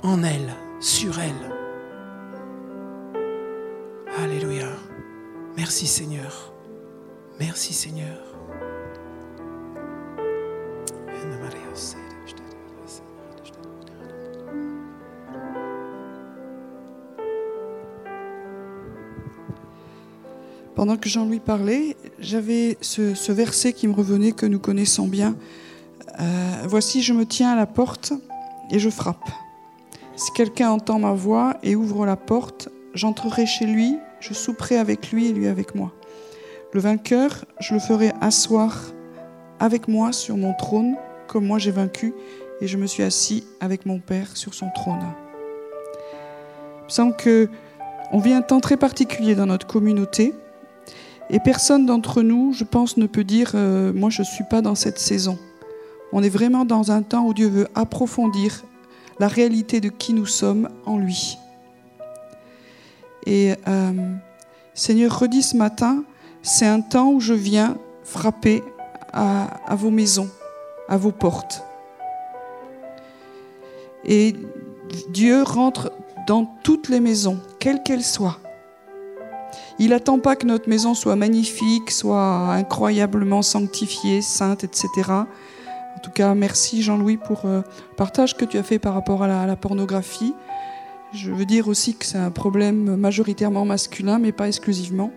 en 0.03 0.22
elle, 0.22 0.53
sur 0.82 1.18
elle. 1.22 1.55
Alléluia. 4.22 4.68
Merci 5.55 5.88
Seigneur. 5.88 6.51
Merci 7.39 7.74
Seigneur. 7.74 8.34
Pendant 20.76 20.97
que 20.97 21.07
Jean-Louis 21.07 21.39
parlait, 21.39 21.95
j'avais 22.19 22.78
ce, 22.82 23.32
verset 23.32 23.73
qui 23.73 23.88
me 23.88 23.93
revenait 23.93 24.34
que 24.34 24.45
nous 24.45 24.59
connaissons 24.59 25.07
bien. 25.07 25.36
Euh, 26.19 26.23
Voici, 26.67 27.01
je 27.01 27.13
me 27.13 27.26
tiens 27.26 27.51
à 27.51 27.55
la 27.55 27.65
porte 27.65 28.13
et 28.71 28.80
je 28.80 28.89
frappe. 28.89 29.30
Si 30.15 30.32
quelqu'un 30.34 30.69
entend 30.69 30.99
ma 30.99 31.13
voix 31.13 31.57
et 31.63 31.76
ouvre 31.76 32.05
la 32.05 32.15
porte, 32.17 32.69
j'entrerai 32.93 33.45
chez 33.45 33.65
lui, 33.65 33.97
je 34.19 34.34
souperai 34.34 34.78
avec 34.78 35.11
lui 35.11 35.28
et 35.28 35.34
lui 35.34 35.47
avec 35.47 35.76
moi. 35.76 35.91
Le 36.73 36.80
vainqueur, 36.80 37.45
je 37.59 37.73
le 37.73 37.80
ferai 37.80 38.11
asseoir 38.21 38.78
avec 39.59 39.88
moi 39.88 40.11
sur 40.11 40.36
mon 40.36 40.53
trône, 40.53 40.95
comme 41.28 41.45
moi 41.45 41.59
j'ai 41.59 41.71
vaincu, 41.71 42.13
et 42.61 42.67
je 42.67 42.78
me 42.78 42.88
suis 42.88 43.03
assis 43.03 43.45
avec 43.59 43.86
mon 43.86 43.99
Père 43.99 44.36
sur 44.36 44.53
son 44.53 44.69
trône. 44.73 45.03
Il 46.82 46.86
me 46.86 46.89
semble 46.89 47.15
que 47.15 47.49
on 48.11 48.19
vit 48.19 48.34
un 48.34 48.41
temps 48.41 48.59
très 48.59 48.78
particulier 48.78 49.36
dans 49.36 49.47
notre 49.47 49.67
communauté 49.67 50.34
et 51.30 51.39
personne 51.39 51.86
d'entre 51.86 52.21
nous, 52.21 52.53
je 52.53 52.63
pense, 52.63 52.97
ne 52.97 53.07
peut 53.07 53.23
dire 53.23 53.51
euh, 53.55 53.91
moi 53.93 54.09
je 54.09 54.21
ne 54.21 54.26
suis 54.26 54.43
pas 54.43 54.61
dans 54.61 54.76
cette 54.76 54.99
saison. 54.99 55.38
On 56.13 56.21
est 56.21 56.30
vraiment 56.30 56.65
dans 56.65 56.91
un 56.91 57.01
temps 57.01 57.26
où 57.26 57.34
Dieu 57.34 57.47
veut 57.47 57.67
approfondir 57.76 58.63
la 59.19 59.28
réalité 59.28 59.82
de 59.82 59.89
qui 59.89 60.13
nous 60.13 60.28
sommes 60.28 60.69
en 60.86 60.97
lui. 60.97 61.38
Et 63.26 63.53
euh, 63.67 63.91
Seigneur, 64.76 65.19
redis 65.19 65.41
ce 65.41 65.57
matin, 65.57 66.03
c'est 66.43 66.67
un 66.67 66.82
temps 66.82 67.09
où 67.11 67.19
je 67.19 67.34
viens 67.34 67.78
frapper 68.03 68.61
à 69.11 69.76
vos 69.76 69.91
maisons, 69.91 70.30
à 70.88 70.97
vos 70.97 71.11
portes. 71.11 71.63
Et 74.05 74.36
Dieu 75.09 75.43
rentre 75.43 75.91
dans 76.27 76.45
toutes 76.63 76.89
les 76.89 76.99
maisons, 76.99 77.39
quelles 77.59 77.83
qu'elles 77.83 78.03
soient. 78.03 78.39
Il 79.77 79.89
n'attend 79.89 80.19
pas 80.19 80.36
que 80.36 80.45
notre 80.45 80.69
maison 80.69 80.93
soit 80.93 81.15
magnifique, 81.15 81.91
soit 81.91 82.53
incroyablement 82.53 83.41
sanctifiée, 83.41 84.21
sainte, 84.21 84.63
etc. 84.63 84.88
En 85.09 85.99
tout 86.01 86.11
cas, 86.11 86.33
merci 86.33 86.81
Jean-Louis 86.81 87.17
pour 87.17 87.45
euh, 87.45 87.61
le 87.89 87.95
partage 87.95 88.38
que 88.38 88.45
tu 88.45 88.57
as 88.57 88.63
fait 88.63 88.79
par 88.79 88.93
rapport 88.93 89.23
à 89.23 89.45
la, 89.45 89.55
pornographie. 89.55 90.33
Je 91.13 91.31
veux 91.31 91.45
dire 91.45 91.67
aussi 91.67 91.95
que 91.95 92.05
c'est 92.05 92.17
un 92.17 92.31
problème 92.31 92.95
majoritairement 92.95 93.65
masculin, 93.65 94.19
mais 94.19 94.31
pas 94.31 94.47
exclusivement. 94.47 95.11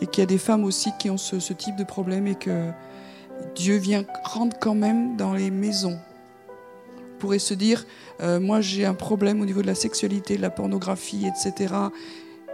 Et 0.00 0.06
qu'il 0.06 0.22
y 0.22 0.24
a 0.24 0.26
des 0.26 0.38
femmes 0.38 0.64
aussi 0.64 0.90
qui 0.98 1.08
ont 1.10 1.18
ce, 1.18 1.52
type 1.52 1.76
de 1.76 1.84
problème 1.84 2.26
et 2.26 2.34
que 2.34 2.70
Dieu 3.54 3.76
vient 3.76 4.04
rendre 4.24 4.56
quand 4.60 4.74
même 4.74 5.16
dans 5.16 5.34
les 5.34 5.50
maisons. 5.50 5.98
On 6.98 7.18
pourrait 7.18 7.38
se 7.38 7.54
dire, 7.54 7.86
euh, 8.20 8.40
moi 8.40 8.60
j'ai 8.60 8.84
un 8.84 8.94
problème 8.94 9.40
au 9.40 9.44
niveau 9.44 9.62
de 9.62 9.66
la 9.66 9.74
sexualité, 9.74 10.36
de 10.36 10.42
la 10.42 10.50
pornographie, 10.50 11.26
etc. 11.26 11.74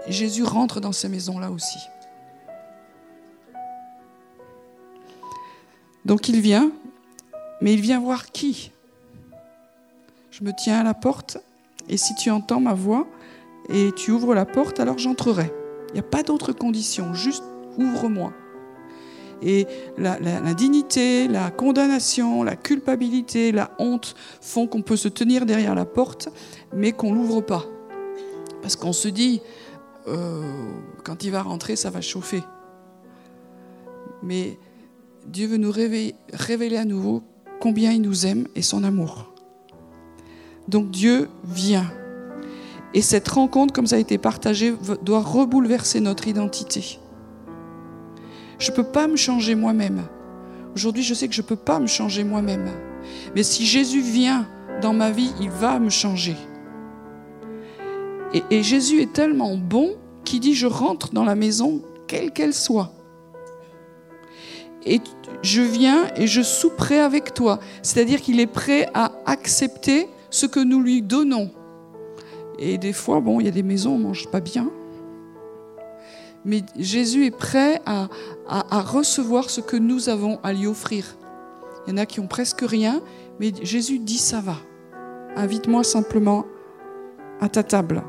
Jésus 0.09 0.43
rentre 0.43 0.81
dans 0.81 0.93
ces 0.93 1.09
maisons-là 1.09 1.51
aussi. 1.51 1.79
Donc 6.05 6.29
il 6.29 6.41
vient, 6.41 6.71
mais 7.61 7.75
il 7.75 7.81
vient 7.81 8.01
voir 8.01 8.31
qui? 8.31 8.73
Je 10.31 10.45
me 10.45 10.53
tiens 10.57 10.81
à 10.81 10.83
la 10.85 10.95
porte, 10.95 11.39
et 11.89 11.97
si 11.97 12.15
tu 12.15 12.31
entends 12.31 12.61
ma 12.61 12.75
voix 12.75 13.07
et 13.69 13.91
tu 13.97 14.11
ouvres 14.11 14.35
la 14.35 14.47
porte, 14.47 14.81
alors 14.81 14.99
j'entrerai. 14.99 15.53
Il 15.89 15.95
n'y 15.95 16.01
a 16.01 16.05
pas 16.05 16.23
d'autre 16.23 16.53
condition, 16.53 17.15
juste 17.15 17.45
ouvre-moi. 17.77 18.33
Et 19.43 19.67
l'indignité, 19.97 21.29
la, 21.29 21.45
la 21.45 21.51
condamnation, 21.51 22.43
la 22.43 22.57
culpabilité, 22.57 23.53
la 23.53 23.71
honte 23.79 24.15
font 24.41 24.67
qu'on 24.67 24.83
peut 24.83 24.97
se 24.97 25.09
tenir 25.09 25.47
derrière 25.47 25.75
la 25.75 25.85
porte, 25.85 26.29
mais 26.75 26.93
qu'on 26.93 27.13
l'ouvre 27.13 27.41
pas. 27.41 27.65
Parce 28.63 28.77
qu'on 28.77 28.93
se 28.93 29.09
dit, 29.09 29.41
euh, 30.09 30.43
quand 31.05 31.25
il 31.25 31.31
va 31.31 31.43
rentrer, 31.43 31.77
ça 31.77 31.91
va 31.91 32.01
chauffer. 32.01 32.43
Mais 34.23 34.59
Dieu 35.27 35.47
veut 35.47 35.57
nous 35.57 35.71
révéler, 35.71 36.15
révéler 36.33 36.77
à 36.77 36.85
nouveau 36.85 37.23
combien 37.61 37.93
il 37.93 38.03
nous 38.03 38.27
aime 38.27 38.47
et 38.55 38.63
son 38.63 38.85
amour. 38.85 39.33
Donc 40.67 40.91
Dieu 40.91 41.29
vient. 41.45 41.91
Et 42.95 43.03
cette 43.03 43.29
rencontre, 43.29 43.73
comme 43.73 43.87
ça 43.87 43.97
a 43.97 43.99
été 43.99 44.19
partagé, 44.19 44.75
doit 45.03 45.21
rebouleverser 45.21 46.01
notre 46.01 46.27
identité. 46.27 46.99
Je 48.59 48.71
ne 48.71 48.77
peux 48.77 48.85
pas 48.85 49.07
me 49.07 49.17
changer 49.17 49.55
moi-même. 49.55 50.03
Aujourd'hui, 50.75 51.03
je 51.03 51.15
sais 51.15 51.29
que 51.29 51.35
je 51.35 51.43
ne 51.43 51.47
peux 51.47 51.57
pas 51.57 51.79
me 51.81 51.87
changer 51.87 52.25
moi-même. 52.25 52.69
Mais 53.35 53.43
si 53.43 53.65
Jésus 53.67 54.01
vient 54.01 54.47
dans 54.81 54.93
ma 54.93 55.11
vie, 55.11 55.33
il 55.41 55.51
va 55.51 55.79
me 55.79 55.91
changer. 55.91 56.37
Et, 58.51 58.63
Jésus 58.63 59.01
est 59.01 59.13
tellement 59.13 59.57
bon 59.57 59.97
qu'il 60.25 60.41
dit, 60.41 60.55
je 60.55 60.67
rentre 60.67 61.13
dans 61.13 61.25
la 61.25 61.35
maison, 61.35 61.83
quelle 62.07 62.31
qu'elle 62.33 62.53
soit. 62.53 62.93
Et 64.85 65.01
je 65.43 65.63
viens 65.63 66.13
et 66.17 66.27
je 66.27 66.43
souperai 66.43 67.01
avec 67.01 67.35
toi. 67.35 67.59
C'est-à-dire 67.83 68.21
qu'il 68.21 68.39
est 68.41 68.47
prêt 68.47 68.89
à 68.95 69.13
accepter 69.25 70.09
ce 70.31 70.47
que 70.47 70.61
nous 70.61 70.81
lui 70.81 71.03
donnons. 71.03 71.51
Et 72.59 72.77
des 72.77 72.93
fois, 72.93 73.21
bon, 73.21 73.41
il 73.41 73.47
y 73.47 73.49
a 73.49 73.53
des 73.53 73.63
maisons 73.63 73.95
on 73.95 73.99
ne 73.99 74.05
mange 74.05 74.29
pas 74.29 74.41
bien. 74.41 74.71
Mais 76.45 76.63
Jésus 76.77 77.27
est 77.27 77.37
prêt 77.37 77.81
à, 77.85 78.09
recevoir 78.83 79.51
ce 79.51 79.61
que 79.61 79.77
nous 79.77 80.09
avons 80.09 80.39
à 80.43 80.53
lui 80.53 80.67
offrir. 80.67 81.17
Il 81.87 81.91
y 81.91 81.93
en 81.95 81.97
a 81.97 82.07
qui 82.07 82.21
ont 82.21 82.27
presque 82.27 82.63
rien, 82.63 83.03
mais 83.41 83.53
Jésus 83.63 83.99
dit 83.99 84.19
ça 84.19 84.41
va. 84.41 84.57
Invite-moi 85.37 85.85
simplement 85.85 86.47
à 87.41 87.49
ta 87.49 87.63
table. 87.63 88.03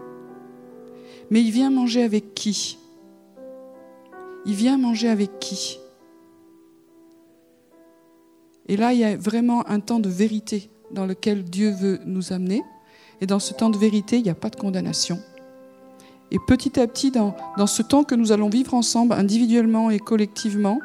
Mais 1.30 1.42
il 1.42 1.52
vient 1.52 1.70
manger 1.70 2.04
avec 2.04 2.34
qui? 2.34 2.78
Il 4.46 4.54
vient 4.54 4.78
manger 4.78 5.10
avec 5.10 5.40
qui? 5.40 5.80
Et 8.68 8.78
là, 8.78 8.94
il 8.94 9.00
y 9.00 9.04
a 9.04 9.18
vraiment 9.18 9.68
un 9.68 9.80
temps 9.80 10.00
de 10.00 10.10
vérité 10.10 10.70
dans 10.92 11.06
lequel 11.06 11.44
Dieu 11.44 11.72
veut 11.72 12.00
nous 12.06 12.34
amener. 12.34 12.64
Et 13.22 13.26
dans 13.26 13.40
ce 13.40 13.54
temps 13.54 13.70
de 13.70 13.78
vérité, 13.78 14.18
il 14.18 14.24
n'y 14.24 14.30
a 14.30 14.36
pas 14.36 14.50
de 14.50 14.56
condamnation. 14.56 15.20
Et 16.32 16.38
petit 16.40 16.80
à 16.80 16.88
petit, 16.88 17.12
dans, 17.12 17.36
ce 17.66 17.82
temps 17.82 18.04
que 18.04 18.16
nous 18.16 18.32
allons 18.32 18.50
vivre 18.50 18.74
ensemble, 18.74 19.14
individuellement 19.14 19.90
et 19.90 20.00
collectivement, 20.00 20.80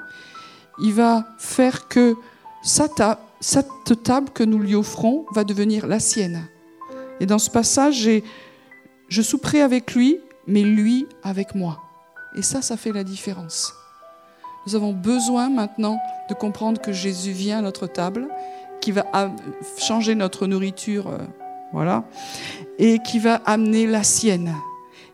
il 0.80 0.92
va 0.92 1.26
faire 1.38 1.88
que 1.88 2.14
cette 2.62 4.02
table 4.02 4.30
que 4.30 4.42
nous 4.42 4.58
lui 4.58 4.74
offrons 4.74 5.26
va 5.32 5.44
devenir 5.44 5.86
la 5.86 6.00
sienne. 6.00 6.48
Et 7.20 7.26
dans 7.26 7.38
ce 7.38 7.50
passage, 7.50 8.08
je 9.08 9.22
souperai 9.22 9.60
avec 9.60 9.94
lui, 9.94 10.18
mais 10.46 10.62
lui 10.62 11.06
avec 11.22 11.54
moi. 11.54 11.80
Et 12.36 12.42
ça, 12.42 12.62
ça 12.62 12.76
fait 12.76 12.92
la 12.92 13.04
différence. 13.04 13.74
Nous 14.66 14.74
avons 14.74 14.92
besoin 14.92 15.50
maintenant 15.50 15.98
de 16.28 16.34
comprendre 16.34 16.80
que 16.80 16.92
Jésus 16.92 17.32
vient 17.32 17.58
à 17.58 17.62
notre 17.62 17.86
table, 17.86 18.28
qui 18.80 18.92
va 18.92 19.04
changer 19.78 20.14
notre 20.14 20.46
nourriture, 20.46 21.08
euh, 21.08 21.18
voilà, 21.72 22.04
et 22.78 22.98
qui 22.98 23.18
va 23.18 23.36
amener 23.44 23.86
la 23.86 24.02
sienne. 24.02 24.54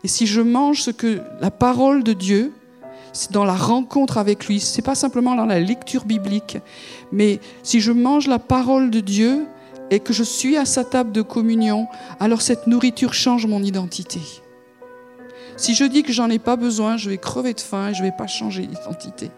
Et 0.03 0.07
si 0.07 0.25
je 0.25 0.41
mange 0.41 0.81
ce 0.81 0.91
que 0.91 1.21
la 1.39 1.51
parole 1.51 2.03
de 2.03 2.13
Dieu, 2.13 2.53
c'est 3.13 3.31
dans 3.31 3.43
la 3.43 3.55
rencontre 3.55 4.17
avec 4.17 4.47
lui, 4.47 4.59
c'est 4.59 4.81
pas 4.81 4.95
simplement 4.95 5.35
dans 5.35 5.45
la 5.45 5.59
lecture 5.59 6.05
biblique, 6.05 6.57
mais 7.11 7.39
si 7.61 7.81
je 7.81 7.91
mange 7.91 8.27
la 8.27 8.39
parole 8.39 8.89
de 8.89 8.99
Dieu 8.99 9.45
et 9.89 9.99
que 9.99 10.13
je 10.13 10.23
suis 10.23 10.57
à 10.57 10.65
sa 10.65 10.85
table 10.85 11.11
de 11.11 11.21
communion, 11.21 11.87
alors 12.19 12.41
cette 12.41 12.67
nourriture 12.67 13.13
change 13.13 13.45
mon 13.45 13.61
identité. 13.61 14.21
Si 15.57 15.75
je 15.75 15.83
dis 15.83 16.03
que 16.03 16.13
j'en 16.13 16.29
ai 16.29 16.39
pas 16.39 16.55
besoin, 16.55 16.97
je 16.97 17.09
vais 17.09 17.17
crever 17.17 17.53
de 17.53 17.59
faim 17.59 17.89
et 17.89 17.93
je 17.93 18.01
vais 18.01 18.13
pas 18.17 18.27
changer 18.27 18.65
d'identité. 18.65 19.29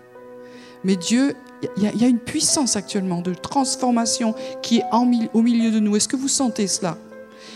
Mais 0.84 0.96
Dieu, 0.96 1.36
il 1.78 2.02
y, 2.02 2.04
a 2.04 2.08
une 2.08 2.20
puissance 2.20 2.76
actuellement 2.76 3.22
de 3.22 3.34
transformation 3.34 4.36
qui 4.62 4.80
est 4.80 4.84
au 4.92 5.42
milieu 5.42 5.72
de 5.72 5.80
nous. 5.80 5.96
Est-ce 5.96 6.08
que 6.08 6.18
vous 6.18 6.28
sentez 6.28 6.68
cela? 6.68 6.98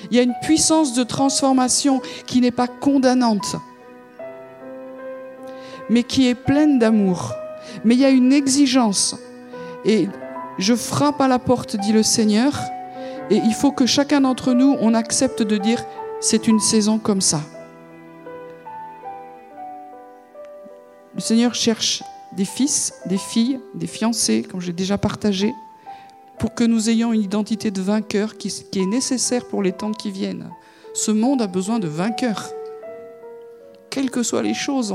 Il 0.10 0.18
y 0.18 0.20
a 0.20 0.24
une 0.24 0.36
puissance 0.41 0.93
de 0.93 1.04
transformation 1.04 2.02
qui 2.26 2.41
n'est 2.41 2.52
pas 2.52 2.68
condamnante, 2.68 3.56
mais 5.89 6.04
qui 6.04 6.28
est 6.28 6.36
pleine 6.36 6.80
d'amour. 6.80 7.34
Mais 7.84 7.95
il 7.95 8.00
y 8.00 8.06
a 8.06 8.10
une 8.10 8.34
exigence. 8.34 9.16
Et 9.86 10.08
je 10.58 10.76
frappe 10.76 11.22
à 11.22 11.28
la 11.28 11.39
porte, 11.39 11.76
dit 11.76 11.91
le 11.91 12.04
Seigneur, 12.04 12.60
et 13.30 13.38
il 13.38 13.54
faut 13.54 13.72
que 13.72 13.86
chacun 13.86 14.22
d'entre 14.22 14.54
nous, 14.54 14.78
on 14.80 14.93
accepte 14.93 15.43
de 15.43 15.58
dire, 15.58 15.84
c'est 16.20 16.48
une 16.48 16.60
saison 16.60 16.98
comme 16.98 17.22
ça. 17.22 17.41
Le 21.14 21.22
Seigneur 21.22 21.54
cherche 21.56 22.04
des 22.36 22.45
fils, 22.45 22.93
des 23.06 23.18
filles, 23.18 23.60
des 23.74 23.88
fiancés, 23.88 24.43
comme 24.43 24.62
j'ai 24.62 24.74
déjà 24.74 24.98
partagé 24.98 25.54
pour 26.39 26.53
que 26.53 26.63
nous 26.63 26.89
ayons 26.89 27.13
une 27.13 27.21
identité 27.21 27.71
de 27.71 27.81
vainqueur 27.81 28.38
qui, 28.38 28.47
est 28.75 28.85
nécessaire 28.85 29.45
pour 29.45 29.63
les 29.63 29.71
temps 29.71 29.91
qui 29.91 30.11
viennent. 30.11 30.49
Ce 30.93 31.11
monde 31.11 31.41
a 31.41 31.47
besoin 31.47 31.79
de 31.79 31.88
vainqueurs. 31.88 32.51
Quelles 33.89 34.11
que 34.11 34.23
soient 34.23 34.43
les 34.43 34.53
choses 34.53 34.93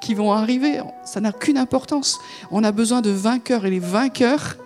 qui 0.00 0.14
vont 0.14 0.32
arriver, 0.32 0.80
ça 1.04 1.20
n'a 1.20 1.32
qu'une 1.32 1.58
importance. 1.58 2.18
On 2.50 2.64
a 2.64 2.72
besoin 2.72 3.00
de 3.00 3.10
vainqueurs 3.10 3.66
et 3.66 3.70
les 3.70 3.78
vainqueurs, 3.78 4.56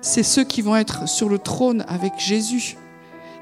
c'est 0.00 0.22
ceux 0.22 0.44
qui 0.44 0.62
vont 0.62 0.76
être 0.76 1.08
sur 1.08 1.28
le 1.28 1.38
trône 1.38 1.84
avec 1.88 2.12
Jésus 2.18 2.76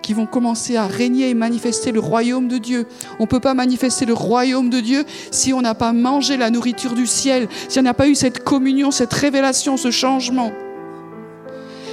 qui 0.07 0.15
vont 0.15 0.27
commencer 0.27 0.77
à 0.77 0.87
régner 0.87 1.31
et 1.31 1.35
manifester 1.35 1.91
le 1.91 1.99
royaume 1.99 2.47
de 2.47 2.59
Dieu. 2.59 2.87
On 3.19 3.25
ne 3.25 3.29
peut 3.29 3.41
pas 3.41 3.55
manifester 3.55 4.05
le 4.05 4.15
royaume 4.15 4.71
de 4.71 4.79
Dieu 4.79 5.05
si 5.33 5.53
on 5.53 5.61
n'a 5.61 5.75
pas 5.75 5.93
mangé 5.93 6.37
la 6.37 6.51
nourriture 6.51 6.95
du 6.95 7.09
ciel, 7.09 7.49
si 7.69 7.81
on 7.81 7.83
n'a 7.83 7.93
pas 7.93 8.07
eu 8.07 8.15
cette 8.15 8.45
communion, 8.45 8.93
cette 8.93 9.13
révélation, 9.13 9.77
ce 9.77 9.91
changement. 9.91 10.53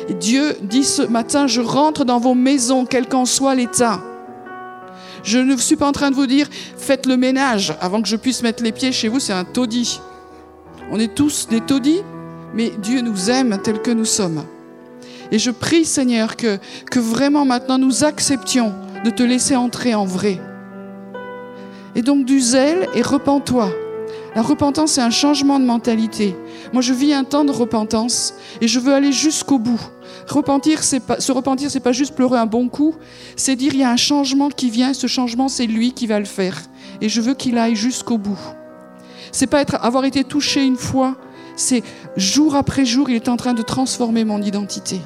Dieu 0.09 0.55
dit 0.61 0.83
ce 0.83 1.01
matin, 1.01 1.47
je 1.47 1.61
rentre 1.61 2.05
dans 2.05 2.19
vos 2.19 2.33
maisons, 2.33 2.85
quel 2.85 3.07
qu'en 3.07 3.25
soit 3.25 3.55
l'état. 3.55 4.01
Je 5.23 5.37
ne 5.39 5.55
suis 5.55 5.77
pas 5.77 5.87
en 5.87 5.93
train 5.93 6.11
de 6.11 6.15
vous 6.15 6.27
dire, 6.27 6.47
faites 6.77 7.05
le 7.05 7.15
ménage 7.15 7.73
avant 7.79 8.01
que 8.01 8.07
je 8.07 8.17
puisse 8.17 8.43
mettre 8.43 8.63
les 8.63 8.73
pieds 8.73 8.91
chez 8.91 9.07
vous, 9.07 9.19
c'est 9.19 9.33
un 9.33 9.45
taudis. 9.45 10.01
On 10.91 10.99
est 10.99 11.15
tous 11.15 11.47
des 11.47 11.61
taudis, 11.61 12.01
mais 12.53 12.71
Dieu 12.81 13.01
nous 13.01 13.29
aime 13.29 13.57
tel 13.63 13.81
que 13.81 13.91
nous 13.91 14.05
sommes. 14.05 14.43
Et 15.31 15.39
je 15.39 15.51
prie, 15.51 15.85
Seigneur, 15.85 16.35
que, 16.35 16.59
que 16.91 16.99
vraiment 16.99 17.45
maintenant 17.45 17.77
nous 17.77 18.03
acceptions 18.03 18.73
de 19.05 19.09
te 19.09 19.23
laisser 19.23 19.55
entrer 19.55 19.95
en 19.95 20.05
vrai. 20.05 20.39
Et 21.95 22.01
donc 22.01 22.25
du 22.25 22.39
zèle 22.39 22.87
et 22.93 23.01
repens-toi. 23.01 23.69
La 24.35 24.41
repentance, 24.41 24.93
c'est 24.93 25.01
un 25.01 25.11
changement 25.11 25.59
de 25.59 25.65
mentalité. 25.65 26.35
Moi, 26.71 26.81
je 26.81 26.93
vis 26.93 27.13
un 27.13 27.23
temps 27.23 27.45
de 27.45 27.51
repentance 27.51 28.33
et 28.61 28.67
je 28.67 28.79
veux 28.79 28.93
aller 28.93 29.11
jusqu'au 29.11 29.59
bout. 29.59 29.79
Repentir, 30.27 30.83
c'est 30.83 31.01
pas, 31.01 31.19
se 31.19 31.31
repentir, 31.31 31.69
c'est 31.69 31.79
pas 31.79 31.91
juste 31.91 32.15
pleurer 32.15 32.39
un 32.39 32.47
bon 32.47 32.67
coup, 32.67 32.95
c'est 33.35 33.55
dire 33.55 33.73
il 33.73 33.81
y 33.81 33.83
a 33.83 33.91
un 33.91 33.97
changement 33.97 34.49
qui 34.49 34.71
vient, 34.71 34.93
ce 34.93 35.05
changement, 35.05 35.49
c'est 35.49 35.67
lui 35.67 35.93
qui 35.93 36.07
va 36.07 36.19
le 36.19 36.25
faire. 36.25 36.57
Et 37.01 37.09
je 37.09 37.21
veux 37.21 37.35
qu'il 37.35 37.57
aille 37.57 37.75
jusqu'au 37.75 38.17
bout. 38.17 38.39
C'est 39.31 39.47
pas 39.47 39.61
être, 39.61 39.75
avoir 39.75 40.05
été 40.05 40.23
touché 40.23 40.63
une 40.63 40.77
fois, 40.77 41.15
c'est 41.55 41.83
jour 42.17 42.55
après 42.55 42.85
jour, 42.85 43.09
il 43.09 43.15
est 43.15 43.29
en 43.29 43.37
train 43.37 43.53
de 43.53 43.61
transformer 43.61 44.23
mon 44.25 44.41
identité. 44.41 44.99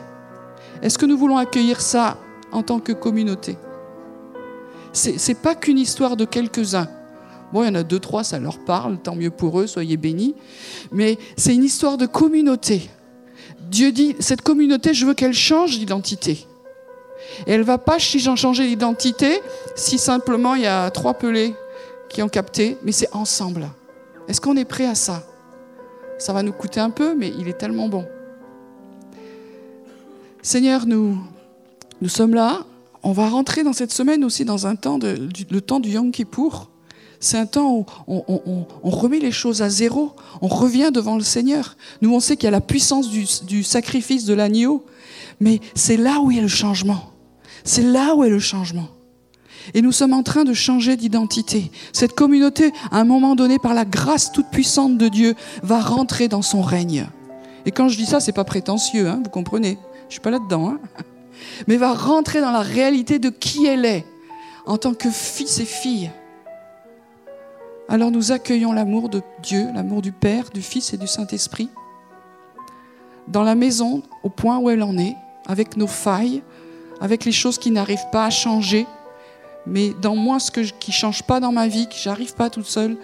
Est-ce 0.82 0.98
que 0.98 1.06
nous 1.06 1.18
voulons 1.18 1.38
accueillir 1.38 1.82
ça 1.82 2.18
en 2.52 2.64
tant 2.64 2.80
que 2.80 2.94
communauté? 2.94 3.58
C'est 4.94 5.42
pas 5.42 5.54
qu'une 5.54 5.78
histoire 5.78 6.16
de 6.16 6.26
quelques-uns. 6.26 6.88
Bon, 7.54 7.64
il 7.64 7.68
y 7.68 7.70
en 7.70 7.76
a 7.76 7.84
deux, 7.84 8.00
trois, 8.00 8.24
ça 8.24 8.39
leur 8.39 8.60
parle, 8.60 8.98
tant 8.98 9.16
mieux 9.16 9.32
pour 9.32 9.60
eux, 9.60 9.68
soyez 9.68 9.98
bénis. 9.98 10.36
Mais 10.91 11.18
c'est 11.38 11.56
une 11.56 11.64
histoire 11.64 11.98
de 11.98 12.06
communauté. 12.06 12.89
Dieu 13.70 13.91
dit, 13.91 14.16
cette 14.20 14.41
communauté, 14.41 14.93
je 14.93 15.06
veux 15.06 15.14
qu'elle 15.14 15.34
change 15.34 15.80
d'identité. 15.80 16.45
Et 17.45 17.52
elle 17.52 17.64
va 17.64 17.78
pas 17.78 17.98
changer 18.00 18.68
d'identité 18.68 19.41
si 19.76 19.98
simplement 19.98 20.56
il 20.56 20.64
y 20.64 20.68
a 20.68 20.89
trois 20.91 21.14
pelés 21.14 21.56
qui 22.10 22.22
ont 22.22 22.30
capté, 22.30 22.78
mais 22.84 22.91
c'est 22.91 23.14
ensemble. 23.14 23.70
Est-ce 24.28 24.41
qu'on 24.41 24.56
est 24.58 24.66
prêt 24.66 24.86
à 24.86 24.95
ça? 24.95 25.24
Ça 26.18 26.34
va 26.34 26.43
nous 26.43 26.54
coûter 26.54 26.80
un 26.80 26.89
peu, 26.89 27.16
mais 27.16 27.32
il 27.38 27.48
est 27.48 27.58
tellement 27.58 27.89
bon. 27.89 28.06
Seigneur, 30.41 30.86
nous, 30.86 31.18
nous 32.02 32.10
sommes 32.10 32.34
là. 32.34 32.66
On 33.04 33.12
va 33.12 33.30
rentrer 33.30 33.64
dans 33.64 33.74
cette 33.74 33.91
semaine 33.91 34.24
aussi 34.24 34.45
dans 34.45 34.68
un 34.68 34.76
temps, 34.76 35.00
le 35.00 35.60
temps 35.60 35.80
du 35.80 35.89
Yom 35.91 36.12
Kippour. 36.12 36.70
C'est 37.20 37.38
un 37.38 37.45
temps 37.45 37.74
où 37.76 37.86
on, 38.07 38.89
remet 38.89 39.20
les 39.20 39.32
choses 39.32 39.61
à 39.61 39.70
zéro, 39.70 40.13
on 40.41 40.47
revient 40.47 40.91
devant 40.93 41.15
le 41.15 41.24
Seigneur. 41.24 41.76
Nous, 42.01 42.13
on 42.13 42.20
sait 42.20 42.36
qu'il 42.36 42.45
y 42.45 42.47
a 42.47 42.51
la 42.51 42.61
puissance 42.61 43.09
du, 43.09 43.63
sacrifice 43.63 44.26
de 44.26 44.34
l'agneau, 44.34 44.86
mais 45.39 45.59
c'est 45.74 45.97
là 45.97 46.20
où 46.22 46.30
il 46.32 46.38
y 46.38 46.39
a 46.39 46.43
le 46.43 46.47
changement. 46.47 47.11
C'est 47.63 47.82
là 47.82 48.15
où 48.15 48.24
est 48.24 48.30
le 48.30 48.39
changement. 48.39 48.88
Et 49.74 49.82
nous 49.82 49.91
sommes 49.91 50.13
en 50.13 50.24
train 50.24 50.45
de 50.45 50.53
changer 50.53 50.95
d'identité. 50.95 51.72
Cette 51.91 52.13
communauté, 52.13 52.72
à 52.91 52.99
un 52.99 53.03
moment 53.03 53.36
donné, 53.36 53.59
par 53.59 53.74
la 53.74 53.84
grâce 53.84 54.32
toute 54.32 54.49
puissante 54.49 54.97
de 54.97 55.07
Dieu, 55.09 55.36
va 55.63 55.82
rentrer 55.82 56.28
dans 56.28 56.41
son 56.41 56.61
règne. 56.61 57.07
Et 57.65 57.72
quand 57.72 57.89
je 57.89 57.97
dis 57.97 58.05
ça, 58.05 58.20
c'est 58.20 58.32
pas 58.32 58.45
prétentieux, 58.45 59.09
hein, 59.09 59.20
vous 59.24 59.30
comprenez. 59.30 59.78
Je 60.07 60.13
suis 60.13 60.22
pas 60.22 60.32
là-dedans, 60.32 60.70
hein. 60.70 60.80
mais 61.68 61.76
va 61.76 61.93
rentrer 61.93 62.39
dans 62.39 62.51
la 62.51 62.61
réalité 62.61 63.20
de 63.20 63.30
qui 63.30 63.65
elle 63.65 63.86
est 63.86 64.05
en 64.65 64.78
tant 64.78 64.93
que 64.93 65.09
fils 65.09 65.59
et 65.59 65.65
fille. 65.65 66.11
Alors 67.90 68.12
nous 68.12 68.32
accueillons 68.32 68.74
l'amour 68.74 69.10
de 69.10 69.22
Dieu, 69.42 69.68
l'amour 69.74 70.02
du 70.02 70.12
Père, 70.12 70.50
du 70.50 70.62
Fils 70.62 70.94
et 70.94 70.98
du 70.98 71.08
Saint-Esprit 71.08 71.70
dans 73.28 73.44
la 73.44 73.56
maison 73.56 74.04
au 74.24 74.30
point 74.30 74.58
où 74.58 74.70
elle 74.70 74.84
en 74.84 74.98
est, 74.98 75.16
avec 75.46 75.78
nos 75.78 75.88
failles, 75.88 76.42
avec 77.00 77.26
les 77.26 77.32
choses 77.32 77.58
qui 77.58 77.72
n'arrivent 77.72 78.10
pas 78.12 78.26
à 78.26 78.30
changer, 78.30 78.86
mais 79.66 79.94
dans 80.02 80.16
moi, 80.16 80.40
ce 80.40 80.52
qui 80.52 80.92
ne 80.92 80.96
change 80.96 81.24
pas 81.24 81.40
dans 81.40 81.52
ma 81.52 81.68
vie, 81.68 81.88
que 81.88 81.96
j'arrive 81.96 82.34
pas 82.34 82.50
toute 82.50 82.66
seule, 82.66 82.98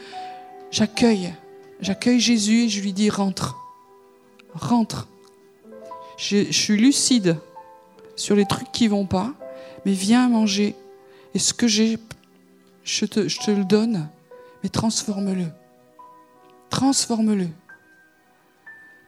j'accueille. 0.71 1.33
J'accueille 1.81 2.19
Jésus 2.19 2.63
et 2.63 2.69
je 2.69 2.81
lui 2.81 2.93
dis 2.93 3.09
rentre. 3.09 3.57
Rentre. 4.53 5.07
Je, 6.17 6.51
suis 6.51 6.77
lucide 6.77 7.37
sur 8.15 8.35
les 8.35 8.45
trucs 8.45 8.71
qui 8.71 8.87
vont 8.87 9.05
pas, 9.05 9.33
mais 9.85 9.91
viens 9.91 10.29
manger. 10.29 10.75
Et 11.33 11.39
ce 11.39 11.53
que 11.53 11.67
j'ai, 11.67 11.97
je 12.85 13.05
te 13.05 13.51
le 13.51 13.65
donne, 13.65 14.07
mais 14.63 14.69
transforme-le. 14.69 15.47
Transforme-le. 16.69 17.47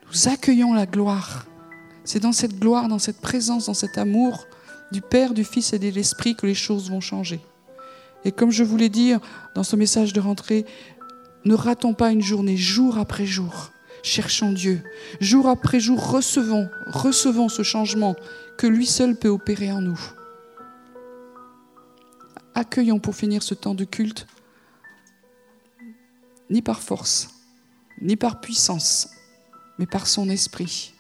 Nous 0.08 0.28
accueillons 0.28 0.74
la 0.74 0.86
gloire. 0.86 1.46
C'est 2.04 2.20
dans 2.20 2.34
cette 2.34 2.60
gloire, 2.60 2.88
dans 2.88 3.00
cette 3.00 3.22
présence, 3.22 3.66
dans 3.66 3.74
cet 3.74 3.98
amour 3.98 4.46
du 4.92 5.02
Père, 5.02 5.34
du 5.34 5.44
Fils 5.44 5.74
et 5.74 5.80
de 5.80 5.90
l'Esprit 5.90 6.36
que 6.36 6.46
les 6.46 6.54
choses 6.54 6.92
vont 6.92 7.02
changer. 7.02 7.40
Et 8.24 8.32
comme 8.32 8.52
je 8.52 8.64
voulais 8.64 8.90
dire 8.90 9.20
dans 9.56 9.64
ce 9.64 9.76
message 9.76 10.14
de 10.14 10.20
rentrée, 10.20 10.66
ne 11.46 11.56
ratons 11.56 11.94
pas 11.94 12.12
une 12.12 12.22
journée, 12.22 12.58
jour 12.58 12.98
après 12.98 13.26
jour. 13.26 13.72
Cherchons 14.04 14.52
Dieu. 14.52 14.84
Jour 15.20 15.48
après 15.48 15.80
jour, 15.80 16.12
recevons, 16.12 16.70
recevons 16.86 17.50
ce 17.50 17.64
changement 17.64 18.16
que 18.58 18.68
lui 18.68 18.86
seul 18.86 19.16
peut 19.16 19.30
opérer 19.30 19.72
en 19.72 19.82
nous. 19.82 20.00
Accueillons 22.54 23.00
pour 23.00 23.16
finir 23.16 23.44
ce 23.44 23.54
temps 23.54 23.76
de 23.76 23.84
culte, 23.84 24.28
ni 26.50 26.62
par 26.62 26.82
force, 26.82 27.30
ni 28.02 28.16
par 28.16 28.42
puissance, 28.42 29.10
mais 29.80 29.86
par 29.86 30.08
son 30.08 30.30
esprit. 30.30 30.94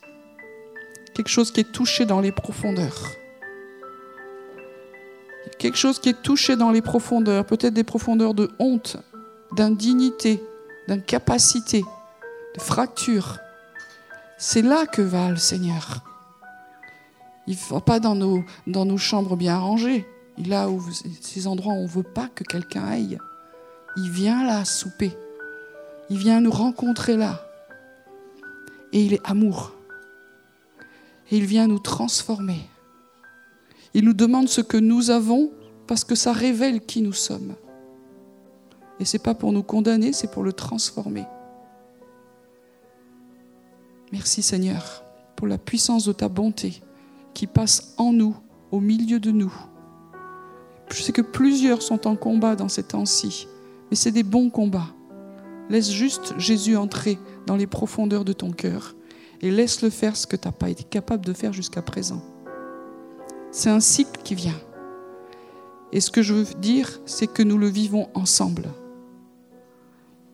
Quelque 1.14 1.30
chose 1.30 1.52
qui 1.52 1.62
est 1.62 1.72
touché 1.72 2.06
dans 2.06 2.20
les 2.20 2.32
profondeurs. 2.32 3.12
Quelque 5.58 5.78
chose 5.78 6.00
qui 6.00 6.10
est 6.10 6.22
touché 6.22 6.56
dans 6.56 6.72
les 6.72 6.82
profondeurs, 6.82 7.46
peut-être 7.46 7.74
des 7.74 7.84
profondeurs 7.84 8.34
de 8.34 8.52
honte, 8.60 8.98
d'indignité, 9.54 10.44
d'incapacité, 10.88 11.84
de 12.56 12.62
fracture. 12.62 13.38
C'est 14.38 14.62
là 14.62 14.86
que 14.86 15.02
va 15.02 15.30
le 15.30 15.38
Seigneur. 15.38 16.04
Il 17.48 17.56
ne 17.56 17.74
va 17.74 17.80
pas 17.80 18.00
dans 18.00 18.16
nos, 18.16 18.98
chambres 18.98 19.38
bien 19.38 19.58
rangées. 19.58 20.06
Il 20.38 20.50
là 20.50 20.70
où 20.70 20.84
ces 21.22 21.48
endroits 21.48 21.74
où 21.74 21.78
on 21.78 21.84
ne 21.84 21.88
veut 21.88 22.04
pas 22.04 22.28
que 22.28 22.44
quelqu'un 22.44 22.84
aille. 22.84 23.18
Il 23.96 24.10
vient 24.10 24.46
là 24.46 24.66
souper. 24.66 25.16
Il 26.10 26.18
vient 26.18 26.42
nous 26.42 26.52
rencontrer 26.52 27.18
là. 27.18 27.42
Et 28.92 29.04
il 29.04 29.14
est 29.14 29.22
amour. 29.24 29.74
Et 31.32 31.38
il 31.38 31.46
vient 31.46 31.68
nous 31.68 31.80
transformer. 31.80 32.60
Il 33.94 34.06
nous 34.06 34.14
demande 34.14 34.50
ce 34.50 34.62
que 34.62 34.78
nous 34.78 35.10
avons 35.10 35.52
parce 35.88 36.04
que 36.04 36.16
ça 36.16 36.34
révèle 36.34 36.82
qui 36.82 37.02
nous 37.02 37.14
sommes. 37.14 37.56
Et 39.00 39.06
ce 39.06 39.18
n'est 39.18 39.24
pas 39.24 39.36
pour 39.36 39.52
nous 39.52 39.64
condamner, 39.64 40.14
c'est 40.14 40.32
pour 40.32 40.44
le 40.44 40.54
transformer. 40.54 41.26
Merci 44.12 44.42
Seigneur 44.42 45.04
pour 45.36 45.48
la 45.48 45.58
puissance 45.58 46.06
de 46.06 46.14
ta 46.14 46.30
bonté 46.30 46.82
qui 47.34 47.48
passe 47.48 47.94
en 47.98 48.14
nous, 48.14 48.36
au 48.72 48.80
milieu 48.80 49.20
de 49.20 49.32
nous. 49.32 49.54
Je 50.90 51.02
sais 51.02 51.12
que 51.12 51.22
plusieurs 51.22 51.82
sont 51.82 52.08
en 52.08 52.16
combat 52.16 52.56
dans 52.56 52.70
ces 52.70 52.84
temps-ci, 52.84 53.48
mais 53.90 53.98
c'est 53.98 54.12
des 54.12 54.24
bons 54.24 54.50
combats. 54.50 54.88
Laisse 55.70 55.92
juste 55.92 56.36
Jésus 56.38 56.76
entrer 56.78 57.18
dans 57.48 57.56
les 57.56 57.68
profondeurs 57.68 58.26
de 58.26 58.34
ton 58.34 58.52
cœur 58.52 58.96
et 59.42 59.52
laisse-le 59.52 59.90
faire 59.90 60.16
ce 60.16 60.28
que 60.28 60.36
tu 60.36 60.48
n'as 60.48 60.52
pas 60.52 60.70
été 60.70 60.84
capable 60.84 61.26
de 61.26 61.34
faire 61.34 61.54
jusqu'à 61.54 61.82
présent. 61.82 62.22
C'est 63.52 63.70
un 63.70 63.80
cycle 63.80 64.22
qui 64.24 64.36
vient. 64.36 64.60
Et 65.92 66.02
ce 66.02 66.12
que 66.12 66.22
je 66.22 66.34
veux 66.34 66.54
dire, 66.60 67.00
c'est 67.06 67.28
que 67.28 67.44
nous 67.44 67.58
le 67.58 67.68
vivons 67.68 68.10
ensemble. 68.14 68.70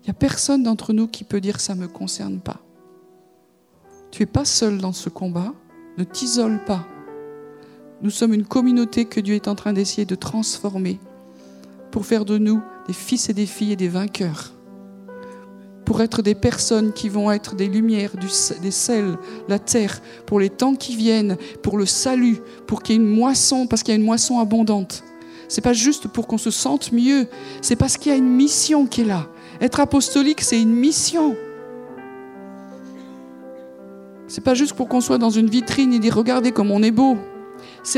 Il 0.02 0.08
n'y 0.08 0.12
a 0.12 0.16
personne 0.16 0.64
d'entre 0.64 0.94
nous 0.94 1.08
qui 1.08 1.24
peut 1.24 1.42
dire 1.42 1.60
ça 1.60 1.76
ne 1.76 1.82
me 1.82 1.88
concerne 1.88 2.40
pas. 2.40 2.62
Tu 4.10 4.24
n'es 4.24 4.28
pas 4.28 4.46
seul 4.46 4.80
dans 4.80 4.94
ce 4.94 5.10
combat, 5.10 5.54
ne 5.98 6.04
t'isole 6.04 6.64
pas. 6.66 6.86
Nous 8.02 8.10
sommes 8.10 8.34
une 8.34 8.46
communauté 8.46 9.06
que 9.06 9.20
Dieu 9.20 9.36
est 9.36 9.48
en 9.48 9.56
train 9.56 9.74
d'essayer 9.74 10.06
de 10.06 10.16
transformer 10.16 11.00
pour 11.92 12.06
faire 12.06 12.26
de 12.26 12.38
nous 12.38 12.62
des 12.88 12.94
fils 12.94 13.30
et 13.30 13.34
des 13.34 13.46
filles 13.46 13.74
et 13.74 13.78
des 13.78 13.88
vainqueurs 13.88 14.54
pour 15.92 16.02
être 16.02 16.22
des 16.22 16.36
personnes 16.36 16.94
qui 16.94 17.10
vont 17.10 17.34
être 17.34 17.54
des 17.54 17.68
lumières, 17.68 18.12
des 18.62 18.72
sels, 18.72 19.18
la 19.50 19.60
terre, 19.60 20.00
pour 20.26 20.39
les 20.39 20.50
temps 20.50 20.74
qui 20.74 20.96
viennent, 20.96 21.36
pour 21.64 21.78
le 21.78 21.86
salut, 21.86 22.38
pour 22.66 22.82
qu'il 22.82 22.96
y 22.96 22.98
ait 22.98 23.02
une 23.02 23.14
moisson, 23.14 23.68
parce 23.68 23.84
qu'il 23.84 23.94
y 23.94 23.98
a 23.98 24.00
une 24.00 24.06
moisson 24.06 24.39
abondante. 24.39 25.04
C'est 25.50 25.60
pas 25.60 25.74
juste 25.74 26.08
pour 26.08 26.28
qu'on 26.28 26.38
se 26.38 26.50
sente 26.50 26.94
mieux, 26.94 27.28
c'est 27.62 27.76
parce 27.76 27.98
qu'il 27.98 28.10
y 28.10 28.16
a 28.16 28.18
une 28.18 28.30
mission 28.30 28.86
qui 28.86 29.02
est 29.02 29.04
là. 29.04 29.28
Être 29.60 29.82
apostolique, 29.82 30.39
c'est 30.39 30.62
une 30.62 30.74
mission. 30.74 31.36
C'est 34.30 34.46
pas 34.46 34.54
juste 34.54 34.76
pour 34.76 34.88
qu'on 34.88 35.02
soit 35.02 35.18
dans 35.18 35.30
une 35.30 35.50
vitrine 35.50 35.92
et 35.92 36.00
dire 36.00 36.16
regardez 36.16 36.54
comme 36.54 36.72
on 36.72 36.84
est 36.84 36.92
beau 36.92 37.18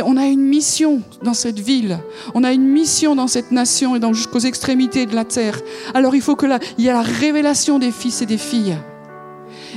on 0.04 0.18
a 0.18 0.26
une 0.26 0.42
mission 0.44 1.02
dans 1.22 1.34
cette 1.34 1.60
ville, 1.60 2.00
on 2.34 2.44
a 2.44 2.54
une 2.54 2.66
mission 2.66 3.16
dans 3.16 3.28
cette 3.28 3.52
nation 3.52 3.96
et 3.96 4.14
jusqu'aux 4.14 4.40
extrémités 4.40 5.06
de 5.06 5.16
la 5.16 5.26
terre. 5.26 5.60
Alors 5.94 6.16
il 6.16 6.22
faut 6.22 6.36
que 6.36 6.46
il 6.78 6.86
y 6.86 6.88
ait 6.88 6.94
la 6.94 7.02
révélation 7.02 7.80
des 7.80 7.92
fils 7.92 8.22
et 8.22 8.26
des 8.26 8.38
filles. 8.38 8.78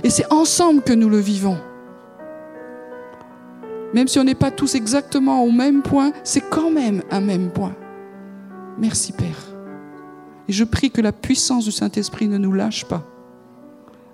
Et 0.05 0.11
c'est 0.11 0.33
ensemble 0.33 0.83
que 0.83 0.93
nous 0.93 1.09
le 1.09 1.19
vivons. 1.19 1.59
Même 3.95 4.09
si 4.09 4.19
on 4.19 4.25
n'est 4.25 4.35
pas 4.35 4.51
tous 4.51 4.75
exactement 4.75 5.43
au 5.43 5.51
même 5.51 5.83
point, 5.83 6.13
c'est 6.23 6.41
quand 6.51 6.71
même 6.71 7.03
un 7.11 7.21
même 7.21 7.51
point. 7.51 7.75
Merci 8.79 9.13
Père. 9.13 9.55
Et 10.49 10.53
je 10.53 10.65
prie 10.65 10.91
que 10.91 11.01
la 11.01 11.13
puissance 11.13 11.65
du 11.65 11.73
Saint-Esprit 11.73 12.29
ne 12.29 12.39
nous 12.39 12.53
lâche 12.53 12.85
pas 12.85 13.05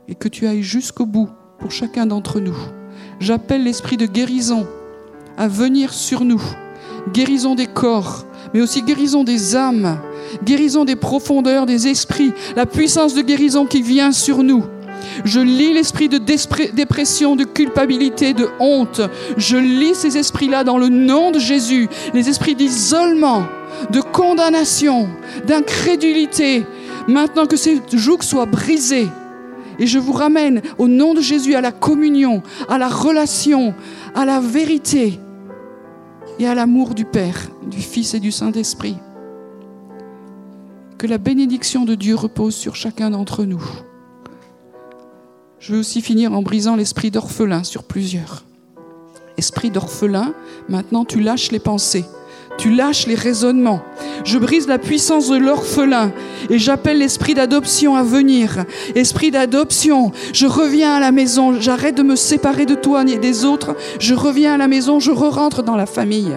et 0.09 0.15
que 0.15 0.29
tu 0.29 0.47
ailles 0.47 0.63
jusqu'au 0.63 1.07
bout 1.07 1.29
pour 1.59 1.71
chacun 1.71 2.07
d'entre 2.07 2.41
nous. 2.41 2.57
J'appelle 3.21 3.65
l'esprit 3.65 3.97
de 3.97 4.07
guérison 4.07 4.67
à 5.37 5.49
venir 5.49 5.93
sur 5.93 6.25
nous. 6.25 6.43
Guérison 7.13 7.55
des 7.55 7.67
corps, 7.67 8.25
mais 8.55 8.61
aussi 8.61 8.83
guérison 8.83 9.25
des 9.25 9.57
âmes, 9.57 9.99
guérison 10.45 10.85
des 10.85 10.97
profondeurs 10.97 11.67
des 11.67 11.89
esprits, 11.89 12.33
la 12.57 12.67
puissance 12.67 13.15
de 13.15 13.23
guérison 13.23 13.67
qui 13.67 13.83
vient 13.83 14.13
sur 14.13 14.43
nous. 14.43 14.65
Je 15.25 15.41
lis 15.41 15.73
l'esprit 15.73 16.09
de 16.09 16.19
dépression, 16.19 17.37
de 17.37 17.45
culpabilité, 17.45 18.35
de 18.35 18.49
honte. 18.61 19.01
Je 19.37 19.57
lis 19.57 19.95
ces 19.95 20.17
esprits-là 20.17 20.65
dans 20.65 20.79
le 20.79 20.89
nom 20.89 21.31
de 21.31 21.39
Jésus. 21.39 21.89
Les 22.15 22.29
esprits 22.29 22.55
d'isolement, 22.55 23.45
de 23.91 24.01
condamnation, 24.01 25.09
d'incrédulité. 25.47 26.65
Maintenant 27.09 27.47
que 27.47 27.57
ces 27.57 27.81
jougs 27.93 28.23
soient 28.23 28.47
brisés. 28.47 29.09
Et 29.79 29.87
je 29.87 29.99
vous 29.99 30.13
ramène 30.13 30.63
au 30.79 30.89
nom 30.89 31.15
de 31.15 31.21
Jésus 31.21 31.55
à 31.55 31.61
la 31.61 31.73
communion, 31.73 32.43
à 32.69 32.79
la 32.79 32.89
relation, 32.89 33.75
à 34.15 34.25
la 34.25 34.41
vérité 34.41 35.19
et 36.39 36.47
à 36.47 36.55
l'amour 36.55 36.95
du 36.95 37.05
Père, 37.05 37.51
du 37.67 37.81
Fils 37.81 38.15
et 38.15 38.21
du 38.21 38.33
Saint-Esprit. 38.33 38.97
Que 40.99 41.07
la 41.07 41.19
bénédiction 41.19 41.85
de 41.85 41.95
Dieu 41.95 42.15
repose 42.15 42.55
sur 42.55 42.77
chacun 42.77 43.11
d'entre 43.11 43.45
nous. 43.45 43.63
Je 45.59 45.75
veux 45.75 45.81
aussi 45.81 46.03
finir 46.03 46.33
en 46.33 46.43
brisant 46.43 46.77
l'esprit 46.77 47.11
d'orphelin 47.11 47.65
sur 47.65 47.85
plusieurs. 47.85 48.45
Esprit 49.37 49.71
d'orphelin, 49.71 50.35
maintenant 50.69 51.05
tu 51.05 51.21
lâches 51.21 51.53
les 51.53 51.61
pensées. 51.61 52.05
Tu 52.59 52.71
lâches 52.71 53.07
les 53.07 53.15
raisonnements. 53.15 53.83
Je 54.25 54.39
brise 54.39 54.69
la 54.69 54.79
puissance 54.79 55.29
de 55.29 55.37
l'orphelin 55.37 56.13
et 56.49 56.59
j'appelle 56.59 56.99
l'esprit 56.99 57.35
d'adoption 57.35 57.97
à 57.97 58.03
venir. 58.03 58.65
Esprit 58.95 59.31
d'adoption, 59.31 60.13
je 60.33 60.47
reviens 60.47 60.95
à 60.95 61.01
la 61.01 61.13
maison. 61.13 61.61
J'arrête 61.61 61.97
de 61.97 62.03
me 62.03 62.17
séparer 62.17 62.67
de 62.67 62.75
toi 62.75 63.05
et 63.07 63.19
des 63.19 63.45
autres. 63.45 63.77
Je 63.99 64.15
reviens 64.15 64.55
à 64.55 64.57
la 64.57 64.69
maison, 64.69 65.01
je 65.01 65.11
re-rentre 65.11 65.63
dans 65.63 65.77
la 65.77 65.87
famille. 65.87 66.37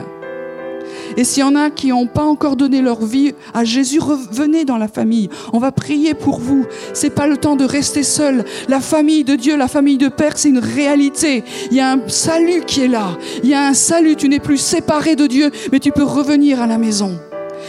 Et 1.18 1.24
s'il 1.24 1.42
y 1.42 1.44
en 1.44 1.56
a 1.56 1.70
qui 1.70 1.88
n'ont 1.88 2.08
pas 2.08 2.24
encore 2.24 2.56
donné 2.56 2.82
leur 2.82 3.04
vie 3.04 3.34
à 3.54 3.64
Jésus, 3.64 4.00
revenez 4.00 4.66
dans 4.66 4.78
la 4.78 4.88
famille. 4.88 5.30
On 5.54 5.60
va 5.60 5.72
prier 5.72 6.14
pour 6.14 6.40
vous. 6.40 6.66
C'est 6.94 7.10
pas 7.10 7.28
le 7.28 7.38
temps 7.38 7.56
de 7.56 7.66
rester 7.66 8.04
seul. 8.04 8.44
La 8.68 8.82
famille 8.82 9.24
de 9.24 9.36
Dieu, 9.36 9.56
la 9.56 9.68
famille 9.68 9.98
de 9.98 10.10
Père, 10.10 10.38
c'est 10.38 10.50
une 10.50 10.60
réalité. 10.60 11.44
Il 11.72 11.78
y 11.78 11.80
a 11.80 11.94
un 11.94 12.08
salut 12.08 12.64
qui 12.66 12.82
est 12.82 12.88
là. 12.88 13.18
Il 13.44 13.50
y 13.50 13.54
a 13.54 13.68
un 13.68 13.74
salut. 13.74 14.16
Tu 14.16 14.30
n'es 14.30 14.40
plus 14.40 14.58
séparé 14.58 15.16
de 15.16 15.28
Dieu, 15.28 15.52
mais 15.72 15.80
tu 15.80 15.92
peux 15.92 16.04
revenir 16.04 16.62
à 16.62 16.68
la 16.68 16.78
maison. 16.78 17.18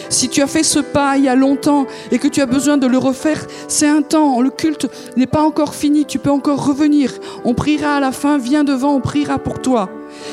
Si 0.09 0.29
tu 0.29 0.43
as 0.43 0.47
fait 0.47 0.63
ce 0.63 0.79
pas 0.79 1.17
il 1.17 1.25
y 1.25 1.29
a 1.29 1.35
longtemps 1.35 1.87
et 2.11 2.19
que 2.19 2.29
tu 2.29 2.41
as 2.41 2.47
besoin 2.47 2.77
de 2.77 2.87
le 2.87 2.99
refaire, 2.99 3.47
c'est 3.69 3.89
un 3.89 4.03
temps. 4.03 4.41
Le 4.41 4.51
culte 4.51 4.89
n'est 5.17 5.27
pas 5.27 5.43
encore 5.43 5.75
fini. 5.75 6.05
Tu 6.05 6.19
peux 6.19 6.31
encore 6.31 6.67
revenir. 6.67 7.13
On 7.45 7.55
priera 7.55 7.97
à 7.97 8.01
la 8.01 8.13
fin. 8.13 8.39
Viens 8.39 8.65
devant, 8.65 8.95
on 8.95 9.01
priera 9.01 9.39
pour 9.39 9.61
toi. 9.61 9.89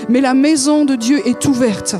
Mais 0.09 0.21
la 0.21 0.33
maison 0.33 0.85
de 0.85 0.95
Dieu 0.95 1.21
est 1.25 1.45
ouverte 1.45 1.95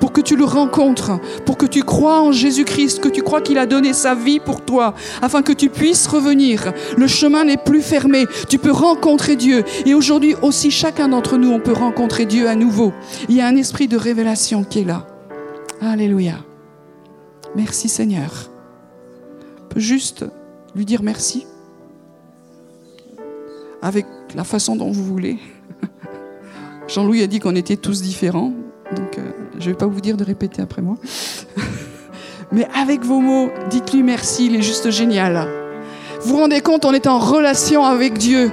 pour 0.00 0.12
que 0.12 0.20
tu 0.20 0.36
le 0.36 0.44
rencontres, 0.44 1.18
pour 1.44 1.56
que 1.56 1.66
tu 1.66 1.82
crois 1.82 2.20
en 2.20 2.32
Jésus-Christ, 2.32 3.00
que 3.00 3.08
tu 3.08 3.22
crois 3.22 3.40
qu'il 3.40 3.58
a 3.58 3.66
donné 3.66 3.92
sa 3.92 4.14
vie 4.14 4.40
pour 4.40 4.64
toi, 4.64 4.94
afin 5.22 5.42
que 5.42 5.52
tu 5.52 5.68
puisses 5.68 6.06
revenir. 6.06 6.72
Le 6.96 7.06
chemin 7.06 7.44
n'est 7.44 7.56
plus 7.56 7.82
fermé, 7.82 8.26
tu 8.48 8.58
peux 8.58 8.72
rencontrer 8.72 9.36
Dieu. 9.36 9.64
Et 9.86 9.94
aujourd'hui 9.94 10.34
aussi, 10.42 10.70
chacun 10.70 11.08
d'entre 11.08 11.36
nous, 11.36 11.50
on 11.50 11.60
peut 11.60 11.72
rencontrer 11.72 12.26
Dieu 12.26 12.48
à 12.48 12.54
nouveau. 12.54 12.92
Il 13.28 13.36
y 13.36 13.40
a 13.40 13.46
un 13.46 13.56
esprit 13.56 13.88
de 13.88 13.96
révélation 13.96 14.64
qui 14.64 14.80
est 14.80 14.84
là. 14.84 15.06
Alléluia. 15.80 16.34
Merci 17.54 17.88
Seigneur. 17.88 18.50
On 19.64 19.68
peut 19.68 19.80
juste 19.80 20.24
lui 20.74 20.84
dire 20.84 21.02
merci 21.02 21.46
avec 23.82 24.06
la 24.34 24.44
façon 24.44 24.76
dont 24.76 24.90
vous 24.90 25.04
voulez. 25.04 25.38
Jean-Louis 26.88 27.22
a 27.22 27.26
dit 27.26 27.38
qu'on 27.38 27.54
était 27.54 27.76
tous 27.76 28.02
différents, 28.02 28.52
donc 28.96 29.18
euh, 29.18 29.23
je 29.58 29.64
ne 29.64 29.70
vais 29.72 29.78
pas 29.78 29.86
vous 29.86 30.00
dire 30.00 30.16
de 30.16 30.24
répéter 30.24 30.62
après 30.62 30.82
moi. 30.82 30.96
Mais 32.52 32.68
avec 32.74 33.04
vos 33.04 33.20
mots, 33.20 33.50
dites-lui 33.70 34.02
merci, 34.02 34.46
il 34.46 34.56
est 34.56 34.62
juste 34.62 34.90
génial. 34.90 35.48
Vous 36.20 36.30
vous 36.30 36.40
rendez 36.40 36.60
compte, 36.60 36.84
on 36.84 36.92
est 36.92 37.06
en 37.06 37.18
relation 37.18 37.84
avec 37.84 38.18
Dieu. 38.18 38.50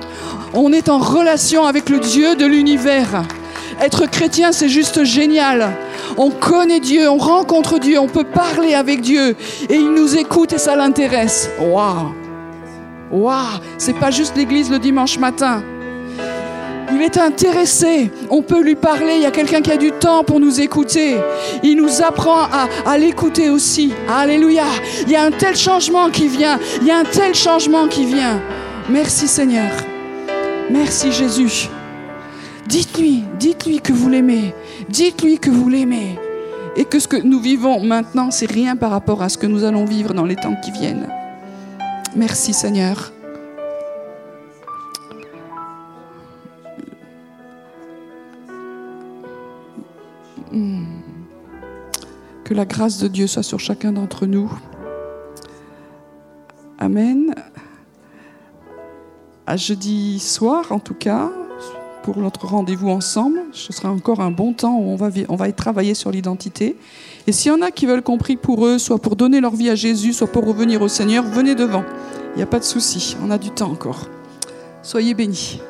On 0.54 0.74
est 0.74 0.90
en 0.90 0.98
relation 0.98 1.66
avec 1.66 1.90
le 1.90 2.00
Dieu 2.00 2.36
de 2.36 2.46
l'univers. 2.46 3.24
Être 3.80 4.06
chrétien, 4.06 4.52
c'est 4.52 4.70
juste 4.70 5.04
génial. 5.04 5.72
On 6.18 6.30
connaît 6.30 6.80
Dieu, 6.80 7.10
on 7.10 7.18
rencontre 7.18 7.80
Dieu, 7.80 8.00
on 8.00 8.08
peut 8.08 8.26
parler 8.26 8.74
avec 8.74 9.02
Dieu 9.02 9.36
et 9.70 9.76
il 9.76 9.94
nous 9.94 10.18
écoute 10.18 10.54
et 10.54 10.58
ça 10.58 10.76
l'intéresse. 10.76 11.50
Waouh! 11.60 12.14
Waouh! 13.12 13.60
C'est 13.78 13.98
pas 13.98 14.12
juste 14.12 14.36
l'église 14.36 14.70
le 14.70 14.80
dimanche 14.80 15.18
matin. 15.18 15.64
Il 16.94 17.02
est 17.02 17.18
intéressé. 17.18 18.12
On 18.30 18.42
peut 18.42 18.62
lui 18.62 18.76
parler. 18.76 19.16
Il 19.16 19.22
y 19.22 19.26
a 19.26 19.32
quelqu'un 19.32 19.62
qui 19.62 19.72
a 19.72 19.78
du 19.78 19.92
temps 19.92 20.24
pour 20.24 20.40
nous 20.40 20.60
écouter. 20.60 21.18
Il 21.64 21.78
nous 21.78 22.02
apprend 22.02 22.48
à, 22.86 22.98
l'écouter 22.98 23.50
aussi. 23.50 23.94
Alléluia. 24.10 24.66
Il 25.04 25.12
y 25.12 25.16
a 25.16 25.24
un 25.24 25.32
tel 25.32 25.56
changement 25.56 26.10
qui 26.10 26.28
vient. 26.28 26.60
Il 26.82 26.88
y 26.88 26.92
a 26.92 26.98
un 26.98 27.04
tel 27.04 27.34
changement 27.34 27.88
qui 27.88 28.06
vient. 28.06 28.42
Merci 28.90 29.28
Seigneur. 29.28 29.72
Merci 30.70 31.12
Jésus. 31.12 31.70
Dites-lui, 32.68 33.24
dites-lui 33.40 33.80
que 33.80 33.94
vous 33.94 34.10
l'aimez. 34.10 34.54
Dites-lui 34.90 35.40
que 35.40 35.50
vous 35.50 35.70
l'aimez. 35.70 36.18
Et 36.76 36.86
que 36.86 37.00
ce 37.00 37.08
que 37.08 37.18
nous 37.18 37.40
vivons 37.40 37.82
maintenant, 37.82 38.32
c'est 38.32 38.50
rien 38.50 38.76
par 38.76 38.92
rapport 38.92 39.22
à 39.22 39.30
ce 39.30 39.38
que 39.38 39.48
nous 39.48 39.64
allons 39.64 39.86
vivre 39.86 40.14
dans 40.14 40.26
les 40.26 40.38
temps 40.38 40.56
qui 40.64 40.72
viennent. 40.72 41.10
Merci 42.16 42.54
Seigneur. 42.54 43.12
Que 52.52 52.56
la 52.58 52.66
grâce 52.66 52.98
de 52.98 53.08
Dieu 53.08 53.28
soit 53.28 53.44
sur 53.44 53.62
chacun 53.62 53.94
d'entre 53.94 54.26
nous. 54.26 54.52
Amen. 56.80 57.34
À 59.48 59.56
jeudi 59.56 60.20
soir, 60.20 60.66
en 60.72 60.80
tout 60.80 60.94
cas, 60.94 61.32
pour 62.04 62.18
notre 62.18 62.48
rendez-vous 62.48 62.90
ensemble. 62.90 63.40
Ce 63.54 63.72
sera 63.72 63.90
encore 63.90 64.20
un 64.20 64.32
bon 64.32 64.52
temps 64.52 64.76
où 64.76 64.90
on 64.90 64.98
va, 64.98 65.12
on 65.30 65.38
va 65.38 65.50
travailler 65.54 65.94
sur 65.94 66.12
l'identité. 66.12 66.76
Et 67.26 67.32
s'il 67.32 67.54
y 67.54 67.56
en 67.56 67.62
a 67.62 67.72
qui 67.72 67.86
veulent 67.86 68.02
qu'on 68.02 68.18
prie 68.18 68.36
pour 68.36 68.66
eux, 68.66 68.80
soit 68.80 69.00
pour 69.00 69.16
donner 69.16 69.40
leur 69.40 69.56
vie 69.56 69.70
à 69.70 69.76
Jésus, 69.76 70.12
soit 70.12 70.28
pour 70.28 70.46
revenir 70.46 70.82
au 70.82 70.90
Seigneur, 70.90 71.24
venez 71.24 71.56
devant. 71.56 71.86
Il 72.34 72.40
n'y 72.40 72.44
a 72.44 72.48
pas 72.48 72.60
de 72.60 72.66
souci, 72.66 73.16
on 73.24 73.32
a 73.32 73.38
du 73.38 73.52
temps 73.52 73.72
encore. 73.72 74.10
Soyez 74.84 75.14
bénis. 75.14 75.62